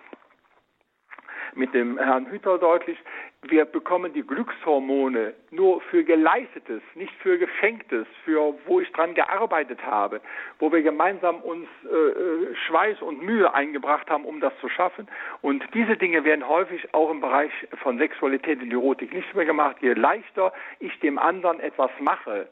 mit 1.55 1.75
dem 1.75 1.99
Herrn 1.99 2.27
Hüter 2.27 2.59
deutlich, 2.59 2.99
wir 3.43 3.65
bekommen 3.65 4.13
die 4.13 4.23
Glückshormone 4.23 5.35
nur 5.51 5.81
für 5.83 6.03
Geleistetes, 6.03 6.83
nicht 6.95 7.13
für 7.23 7.39
Geschenktes, 7.39 8.07
für 8.25 8.55
wo 8.67 8.81
ich 8.81 8.91
dran 8.93 9.15
gearbeitet 9.15 9.85
habe, 9.85 10.21
wo 10.59 10.73
wir 10.73 10.83
gemeinsam 10.83 11.37
uns 11.43 11.69
äh, 11.85 11.95
äh, 11.95 12.55
Schweiß 12.67 13.01
und 13.01 13.23
Mühe 13.23 13.53
eingebracht 13.55 14.11
haben, 14.11 14.25
um 14.25 14.41
das 14.41 14.53
zu 14.61 14.69
schaffen. 14.69 15.07
Und 15.41 15.63
diese 15.73 15.97
Dinge 15.97 16.25
werden 16.25 16.49
häufig 16.49 16.93
auch 16.95 17.11
im 17.11 17.21
Bereich 17.21 17.53
von 17.83 17.99
Sexualität 17.99 18.61
und 18.61 18.73
Erotik 18.73 19.13
nicht 19.13 19.33
mehr 19.35 19.45
gemacht. 19.45 19.77
Je 19.81 19.93
leichter 19.93 20.53
ich 20.81 20.99
dem 21.01 21.19
anderen 21.19 21.61
etwas 21.61 21.91
mache, 22.01 22.49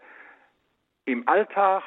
im 1.05 1.26
Alltag, 1.28 1.82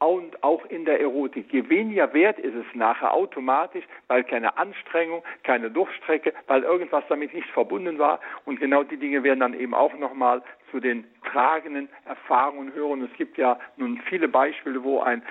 und 0.00 0.42
auch 0.44 0.64
in 0.66 0.84
der 0.84 1.00
Erotik. 1.00 1.52
Je 1.52 1.68
weniger 1.68 2.12
wert 2.12 2.38
ist 2.38 2.54
es 2.54 2.66
nachher 2.74 3.12
automatisch, 3.12 3.84
weil 4.06 4.22
keine 4.24 4.56
Anstrengung, 4.56 5.22
keine 5.42 5.70
Durchstrecke, 5.70 6.32
weil 6.46 6.62
irgendwas 6.62 7.04
damit 7.08 7.34
nicht 7.34 7.48
verbunden 7.50 7.98
war. 7.98 8.20
Und 8.44 8.60
genau 8.60 8.84
die 8.84 8.96
Dinge 8.96 9.22
werden 9.22 9.40
dann 9.40 9.58
eben 9.58 9.74
auch 9.74 9.94
nochmal 9.98 10.42
zu 10.70 10.80
den 10.80 11.04
tragenden 11.24 11.88
Erfahrungen 12.04 12.72
hören. 12.74 13.08
Es 13.10 13.16
gibt 13.16 13.38
ja 13.38 13.58
nun 13.76 14.00
viele 14.08 14.28
Beispiele, 14.28 14.82
wo 14.84 15.00
ein 15.00 15.22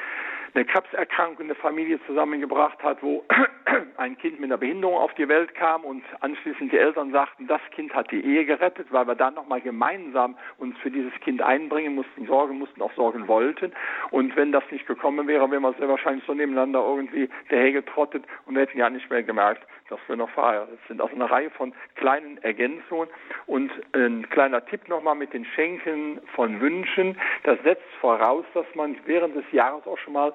eine 0.54 0.66
Krebserkrankung 0.66 1.42
in 1.42 1.48
der 1.48 1.58
Familie 1.58 2.00
zusammengebracht 2.06 2.82
hat, 2.84 3.02
wo 3.02 3.24
ein 3.98 4.18
Kind 4.18 4.40
mit 4.40 4.50
einer 4.50 4.58
Behinderung 4.58 4.98
auf 4.98 5.14
die 5.16 5.28
Welt 5.28 5.54
kam 5.56 5.84
und 5.84 6.04
anschließend 6.22 6.72
die 6.72 6.78
Eltern 6.78 7.12
sagten, 7.12 7.48
das 7.48 7.62
Kind 7.72 7.94
hat 7.94 8.12
die 8.12 8.24
Ehe 8.24 8.46
gerettet, 8.46 8.88
weil 8.92 9.08
wir 9.08 9.16
dann 9.16 9.36
nochmal 9.36 9.62
gemeinsam 9.62 10.38
uns 10.58 10.78
für 10.80 10.92
dieses 10.92 11.14
Kind 11.22 11.42
einbringen 11.42 11.96
mussten, 11.96 12.26
sorgen 12.28 12.58
mussten, 12.58 12.82
auch 12.82 12.94
sorgen 12.94 13.28
wollten. 13.28 13.72
Und 14.12 14.36
wenn 14.36 14.52
das 14.52 14.64
nicht 14.72 14.88
gekommen 14.88 15.28
wäre, 15.28 15.50
wären 15.52 15.64
wir 15.64 15.74
sehr 15.74 15.90
wahrscheinlich 15.90 16.26
so 16.26 16.34
nebeneinander 16.34 16.80
irgendwie 16.80 17.30
dahergetrottet 17.50 18.24
und 18.46 18.56
hätten 18.56 18.78
ja 18.78 18.90
nicht 18.90 19.10
mehr 19.10 19.24
gemerkt, 19.24 19.66
dass 19.90 20.00
wir 20.08 20.16
noch 20.16 20.30
verheiratet 20.32 20.80
sind. 20.88 21.02
Also 21.02 21.16
eine 21.16 21.30
Reihe 21.30 21.50
von 21.52 21.74
kleinen 21.96 22.38
Ergänzungen 22.44 23.10
und 23.46 23.72
ein 23.94 24.30
kleiner 24.30 24.66
Tipp 24.66 24.88
nochmal 24.88 25.16
mit 25.16 25.34
den 25.34 25.46
Schenken 25.46 26.20
von 26.36 26.60
Wünschen. 26.60 27.18
Das 27.44 27.58
setzt 27.64 27.88
voraus, 28.02 28.46
dass 28.54 28.66
man 28.76 28.98
während 29.06 29.36
des 29.36 29.50
Jahres 29.52 29.86
auch 29.88 29.98
schon 29.98 30.14
mal 30.14 30.34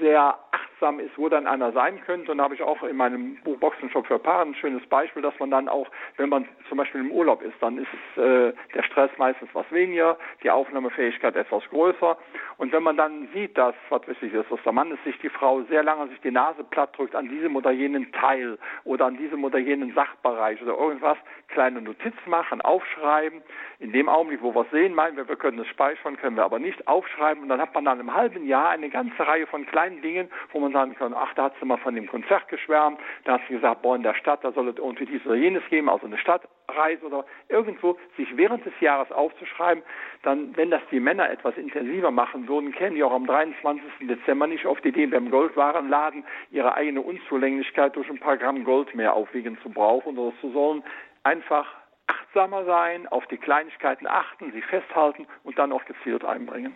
sehr 0.00 0.38
achtsam 0.50 1.00
ist, 1.00 1.16
wo 1.16 1.28
dann 1.28 1.46
einer 1.46 1.72
sein 1.72 2.00
könnte. 2.04 2.32
Und 2.32 2.38
da 2.38 2.44
habe 2.44 2.54
ich 2.54 2.62
auch 2.62 2.82
in 2.82 2.96
meinem 2.96 3.36
Buch 3.44 3.58
Boxenshop 3.58 4.06
für 4.06 4.18
Paare 4.18 4.42
ein 4.42 4.54
schönes 4.54 4.84
Beispiel, 4.86 5.22
dass 5.22 5.38
man 5.38 5.50
dann 5.50 5.68
auch, 5.68 5.88
wenn 6.16 6.28
man 6.28 6.46
zum 6.68 6.78
Beispiel 6.78 7.00
im 7.00 7.10
Urlaub 7.10 7.42
ist, 7.42 7.54
dann 7.60 7.78
ist 7.78 7.88
äh, 8.16 8.52
der 8.74 8.82
Stress 8.82 9.10
meistens 9.16 9.48
was 9.52 9.70
weniger, 9.70 10.18
die 10.42 10.50
Aufnahmefähigkeit 10.50 11.36
etwas 11.36 11.62
größer. 11.70 12.16
Und 12.56 12.72
wenn 12.72 12.82
man 12.82 12.96
dann 12.96 13.28
sieht, 13.32 13.56
dass, 13.56 13.74
was 13.88 14.06
wichtig 14.06 14.32
ist, 14.34 14.50
dass 14.50 14.62
der 14.62 14.72
Mann 14.72 14.90
ist, 14.90 15.02
sich 15.04 15.18
die 15.18 15.28
Frau 15.28 15.62
sehr 15.62 15.82
lange 15.82 16.08
sich 16.08 16.20
die 16.20 16.30
Nase 16.30 16.64
platt 16.64 16.96
drückt 16.96 17.14
an 17.14 17.28
diesem 17.28 17.56
oder 17.56 17.70
jenen 17.70 18.12
Teil 18.12 18.58
oder 18.84 19.06
an 19.06 19.16
diesem 19.16 19.44
oder 19.44 19.58
jenen 19.58 19.94
Sachbereich 19.94 20.60
oder 20.62 20.76
irgendwas, 20.76 21.18
kleine 21.48 21.80
Notiz 21.80 22.14
machen, 22.26 22.60
aufschreiben. 22.60 23.42
In 23.78 23.92
dem 23.92 24.08
Augenblick, 24.08 24.42
wo 24.42 24.54
wir 24.54 24.62
es 24.62 24.70
sehen, 24.70 24.94
meinen 24.94 25.16
wir, 25.16 25.28
wir 25.28 25.36
können 25.36 25.58
es 25.58 25.66
speichern, 25.68 26.16
können 26.16 26.36
wir 26.36 26.44
aber 26.44 26.58
nicht 26.58 26.86
aufschreiben. 26.86 27.42
Und 27.42 27.48
dann 27.48 27.60
hat 27.60 27.74
man 27.74 27.84
dann 27.84 28.00
im 28.00 28.14
halben 28.14 28.46
Jahr 28.46 28.70
eine 28.70 28.88
ganze 28.88 29.26
Reihe 29.26 29.43
von 29.46 29.66
kleinen 29.66 30.02
Dingen, 30.02 30.30
wo 30.52 30.60
man 30.60 30.72
sagen 30.72 30.94
kann, 30.94 31.14
ach, 31.14 31.34
da 31.34 31.44
hat 31.44 31.54
sie 31.60 31.66
mal 31.66 31.78
von 31.78 31.94
dem 31.94 32.06
Konzert 32.06 32.48
geschwärmt, 32.48 32.98
da 33.24 33.34
hat 33.34 33.42
sie 33.48 33.54
gesagt, 33.54 33.82
boah, 33.82 33.96
in 33.96 34.02
der 34.02 34.14
Stadt, 34.14 34.44
da 34.44 34.52
soll 34.52 34.68
es 34.68 34.76
irgendwie 34.76 35.06
dies 35.06 35.24
oder 35.26 35.34
jenes 35.34 35.62
geben, 35.68 35.88
also 35.88 36.06
eine 36.06 36.18
Stadtreise 36.18 37.06
oder 37.06 37.24
irgendwo, 37.48 37.98
sich 38.16 38.36
während 38.36 38.64
des 38.64 38.78
Jahres 38.80 39.10
aufzuschreiben, 39.12 39.82
dann, 40.22 40.56
wenn 40.56 40.70
das 40.70 40.82
die 40.90 41.00
Männer 41.00 41.30
etwas 41.30 41.56
intensiver 41.56 42.10
machen 42.10 42.48
würden, 42.48 42.72
kennen 42.72 42.96
die 42.96 43.04
auch 43.04 43.12
am 43.12 43.26
23. 43.26 44.08
Dezember 44.08 44.46
nicht 44.46 44.66
auf 44.66 44.80
die 44.80 44.88
Idee, 44.88 45.06
beim 45.06 45.30
Goldwarenladen 45.30 46.24
ihre 46.50 46.74
eigene 46.74 47.00
Unzulänglichkeit 47.00 47.96
durch 47.96 48.08
ein 48.10 48.20
paar 48.20 48.36
Gramm 48.36 48.64
Gold 48.64 48.94
mehr 48.94 49.14
aufwiegen 49.14 49.58
zu 49.62 49.70
brauchen 49.70 50.18
oder 50.18 50.34
zu 50.40 50.50
sollen. 50.50 50.82
Einfach 51.22 51.66
achtsamer 52.06 52.64
sein, 52.64 53.06
auf 53.08 53.26
die 53.26 53.38
Kleinigkeiten 53.38 54.06
achten, 54.06 54.52
sie 54.52 54.62
festhalten 54.62 55.26
und 55.42 55.58
dann 55.58 55.72
auch 55.72 55.84
gezielt 55.84 56.24
einbringen. 56.24 56.74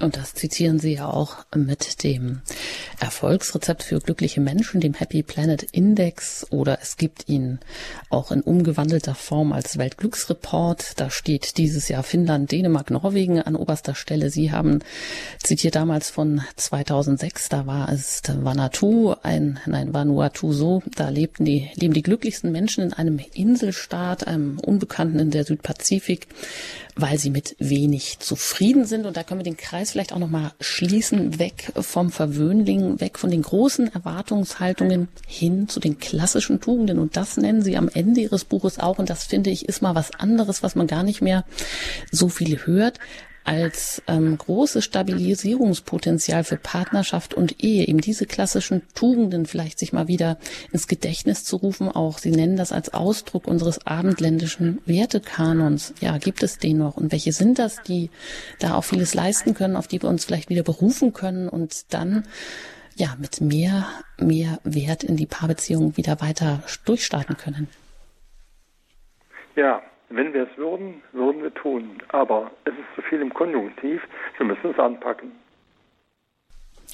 Und 0.00 0.16
das 0.16 0.34
zitieren 0.34 0.80
Sie 0.80 0.94
ja 0.94 1.08
auch 1.08 1.46
mit 1.54 2.02
dem 2.02 2.42
Erfolgsrezept 2.98 3.84
für 3.84 4.00
glückliche 4.00 4.40
Menschen, 4.40 4.80
dem 4.80 4.94
Happy 4.94 5.22
Planet 5.22 5.62
Index, 5.62 6.46
oder 6.50 6.78
es 6.82 6.96
gibt 6.96 7.28
ihn 7.28 7.60
auch 8.10 8.32
in 8.32 8.40
umgewandelter 8.40 9.14
Form 9.14 9.52
als 9.52 9.78
Weltglücksreport. 9.78 11.00
Da 11.00 11.10
steht 11.10 11.58
dieses 11.58 11.88
Jahr 11.88 12.02
Finnland, 12.02 12.50
Dänemark, 12.50 12.90
Norwegen 12.90 13.40
an 13.40 13.54
oberster 13.54 13.94
Stelle. 13.94 14.30
Sie 14.30 14.50
haben 14.50 14.80
zitiert 15.42 15.76
damals 15.76 16.10
von 16.10 16.42
2006, 16.56 17.48
da 17.48 17.66
war 17.66 17.88
es 17.88 18.22
Vanuatu, 18.26 19.14
ein, 19.22 19.60
nein, 19.66 19.94
Vanuatu 19.94 20.52
so, 20.52 20.82
da 20.96 21.08
lebten 21.08 21.44
die, 21.44 21.70
leben 21.76 21.94
die 21.94 22.02
glücklichsten 22.02 22.50
Menschen 22.50 22.82
in 22.82 22.92
einem 22.92 23.20
Inselstaat, 23.32 24.26
einem 24.26 24.58
Unbekannten 24.58 25.20
in 25.20 25.30
der 25.30 25.44
Südpazifik 25.44 26.26
weil 26.96 27.18
sie 27.18 27.30
mit 27.30 27.56
wenig 27.58 28.18
zufrieden 28.20 28.84
sind. 28.84 29.06
Und 29.06 29.16
da 29.16 29.22
können 29.22 29.40
wir 29.40 29.44
den 29.44 29.56
Kreis 29.56 29.90
vielleicht 29.90 30.12
auch 30.12 30.18
nochmal 30.18 30.52
schließen, 30.60 31.38
weg 31.38 31.72
vom 31.80 32.10
Verwöhnling, 32.10 33.00
weg 33.00 33.18
von 33.18 33.30
den 33.30 33.42
großen 33.42 33.92
Erwartungshaltungen 33.92 35.08
hin 35.26 35.68
zu 35.68 35.80
den 35.80 35.98
klassischen 35.98 36.60
Tugenden. 36.60 36.98
Und 36.98 37.16
das 37.16 37.36
nennen 37.36 37.62
sie 37.62 37.76
am 37.76 37.88
Ende 37.88 38.20
ihres 38.20 38.44
Buches 38.44 38.78
auch. 38.78 38.98
Und 38.98 39.10
das 39.10 39.24
finde 39.24 39.50
ich 39.50 39.68
ist 39.68 39.82
mal 39.82 39.94
was 39.94 40.12
anderes, 40.12 40.62
was 40.62 40.74
man 40.74 40.86
gar 40.86 41.02
nicht 41.02 41.20
mehr 41.20 41.44
so 42.10 42.28
viel 42.28 42.66
hört 42.66 42.98
als 43.44 44.02
ähm, 44.08 44.36
großes 44.36 44.84
Stabilisierungspotenzial 44.84 46.44
für 46.44 46.56
Partnerschaft 46.56 47.34
und 47.34 47.62
Ehe, 47.62 47.86
eben 47.86 48.00
diese 48.00 48.26
klassischen 48.26 48.82
Tugenden 48.94 49.46
vielleicht 49.46 49.78
sich 49.78 49.92
mal 49.92 50.08
wieder 50.08 50.38
ins 50.72 50.88
Gedächtnis 50.88 51.44
zu 51.44 51.56
rufen, 51.56 51.88
auch 51.88 52.18
Sie 52.18 52.30
nennen 52.30 52.56
das 52.56 52.72
als 52.72 52.94
Ausdruck 52.94 53.46
unseres 53.46 53.86
abendländischen 53.86 54.80
Wertekanons. 54.86 55.94
Ja, 56.00 56.16
gibt 56.18 56.42
es 56.42 56.58
den 56.58 56.78
noch? 56.78 56.96
Und 56.96 57.12
welche 57.12 57.32
sind 57.32 57.58
das, 57.58 57.82
die 57.82 58.10
da 58.58 58.74
auch 58.74 58.84
vieles 58.84 59.14
leisten 59.14 59.54
können, 59.54 59.76
auf 59.76 59.88
die 59.88 60.02
wir 60.02 60.08
uns 60.08 60.24
vielleicht 60.24 60.48
wieder 60.48 60.62
berufen 60.62 61.12
können 61.12 61.48
und 61.48 61.92
dann 61.92 62.24
ja 62.96 63.14
mit 63.18 63.40
mehr, 63.40 63.86
mehr 64.18 64.58
Wert 64.64 65.04
in 65.04 65.16
die 65.16 65.26
Paarbeziehung 65.26 65.96
wieder 65.96 66.20
weiter 66.20 66.62
durchstarten 66.86 67.36
können? 67.36 67.68
Ja, 69.56 69.82
wenn 70.14 70.32
wir 70.32 70.48
es 70.50 70.56
würden, 70.56 71.02
würden 71.12 71.42
wir 71.42 71.52
tun. 71.54 71.98
Aber 72.08 72.50
es 72.64 72.72
ist 72.72 72.94
zu 72.94 73.02
viel 73.02 73.20
im 73.20 73.32
Konjunktiv. 73.32 74.00
Wir 74.38 74.46
müssen 74.46 74.70
es 74.70 74.78
anpacken. 74.78 75.32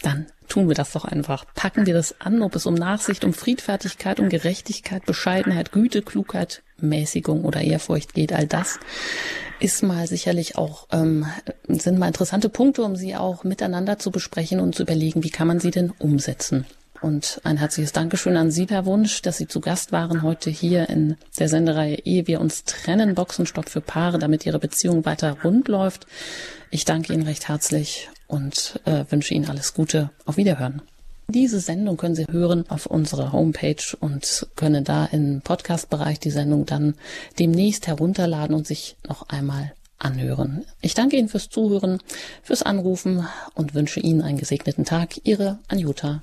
Dann 0.02 0.26
tun 0.48 0.68
wir 0.68 0.74
das 0.74 0.92
doch 0.92 1.04
einfach. 1.04 1.44
Packen 1.54 1.84
wir 1.84 1.92
das 1.92 2.20
an, 2.20 2.42
ob 2.42 2.54
es 2.54 2.64
um 2.64 2.74
Nachsicht, 2.74 3.24
um 3.24 3.34
Friedfertigkeit, 3.34 4.18
um 4.18 4.28
Gerechtigkeit, 4.28 5.04
Bescheidenheit, 5.04 5.72
Güte, 5.72 6.00
Klugheit, 6.02 6.62
Mäßigung 6.78 7.44
oder 7.44 7.60
Ehrfurcht 7.60 8.14
geht. 8.14 8.32
All 8.32 8.46
das 8.46 8.80
ist 9.58 9.82
mal 9.82 10.06
sicherlich 10.06 10.56
auch, 10.56 10.88
ähm, 10.90 11.26
sind 11.68 11.98
mal 11.98 12.06
interessante 12.06 12.48
Punkte, 12.48 12.82
um 12.82 12.96
sie 12.96 13.14
auch 13.14 13.44
miteinander 13.44 13.98
zu 13.98 14.10
besprechen 14.10 14.60
und 14.60 14.74
zu 14.74 14.84
überlegen, 14.84 15.22
wie 15.22 15.30
kann 15.30 15.48
man 15.48 15.60
sie 15.60 15.70
denn 15.70 15.92
umsetzen. 15.98 16.66
Und 17.00 17.40
ein 17.44 17.56
herzliches 17.56 17.92
Dankeschön 17.92 18.36
an 18.36 18.50
Sie, 18.50 18.66
Herr 18.68 18.84
Wunsch, 18.84 19.22
dass 19.22 19.38
Sie 19.38 19.48
zu 19.48 19.60
Gast 19.60 19.90
waren 19.90 20.22
heute 20.22 20.50
hier 20.50 20.90
in 20.90 21.16
der 21.38 21.48
Sendereihe 21.48 21.98
Ehe 22.04 22.26
wir 22.26 22.40
uns 22.40 22.64
trennen, 22.64 23.14
Boxenstopp 23.14 23.70
für 23.70 23.80
Paare, 23.80 24.18
damit 24.18 24.44
Ihre 24.44 24.58
Beziehung 24.58 25.06
weiter 25.06 25.38
rund 25.42 25.68
läuft. 25.68 26.06
Ich 26.70 26.84
danke 26.84 27.14
Ihnen 27.14 27.22
recht 27.22 27.48
herzlich 27.48 28.10
und 28.26 28.80
äh, 28.84 29.04
wünsche 29.08 29.32
Ihnen 29.32 29.48
alles 29.48 29.72
Gute. 29.72 30.10
Auf 30.26 30.36
Wiederhören. 30.36 30.82
Diese 31.28 31.60
Sendung 31.60 31.96
können 31.96 32.16
Sie 32.16 32.26
hören 32.30 32.68
auf 32.68 32.86
unserer 32.86 33.32
Homepage 33.32 33.96
und 34.00 34.48
können 34.56 34.84
da 34.84 35.06
im 35.06 35.40
Podcast-Bereich 35.40 36.20
die 36.20 36.30
Sendung 36.30 36.66
dann 36.66 36.94
demnächst 37.38 37.86
herunterladen 37.86 38.54
und 38.54 38.66
sich 38.66 38.96
noch 39.08 39.28
einmal 39.28 39.72
anhören. 39.98 40.64
Ich 40.80 40.94
danke 40.94 41.16
Ihnen 41.16 41.28
fürs 41.28 41.48
Zuhören, 41.48 41.98
fürs 42.42 42.62
Anrufen 42.62 43.26
und 43.54 43.74
wünsche 43.74 44.00
Ihnen 44.00 44.22
einen 44.22 44.38
gesegneten 44.38 44.84
Tag. 44.84 45.20
Ihre 45.24 45.60
Anjuta 45.68 46.22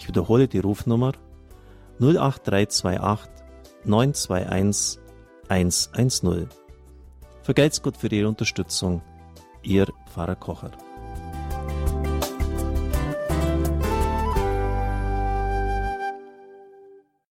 Ich 0.00 0.08
wiederhole 0.08 0.48
die 0.48 0.60
Rufnummer 0.60 1.12
08328 2.00 3.30
921 3.84 4.98
110. 5.48 6.48
Vergelt's 7.42 7.82
Gott 7.82 7.98
für 7.98 8.08
Ihre 8.08 8.28
Unterstützung. 8.28 9.02
Ihr 9.62 9.86
Pfarrer 10.10 10.36
Kocher. 10.36 10.70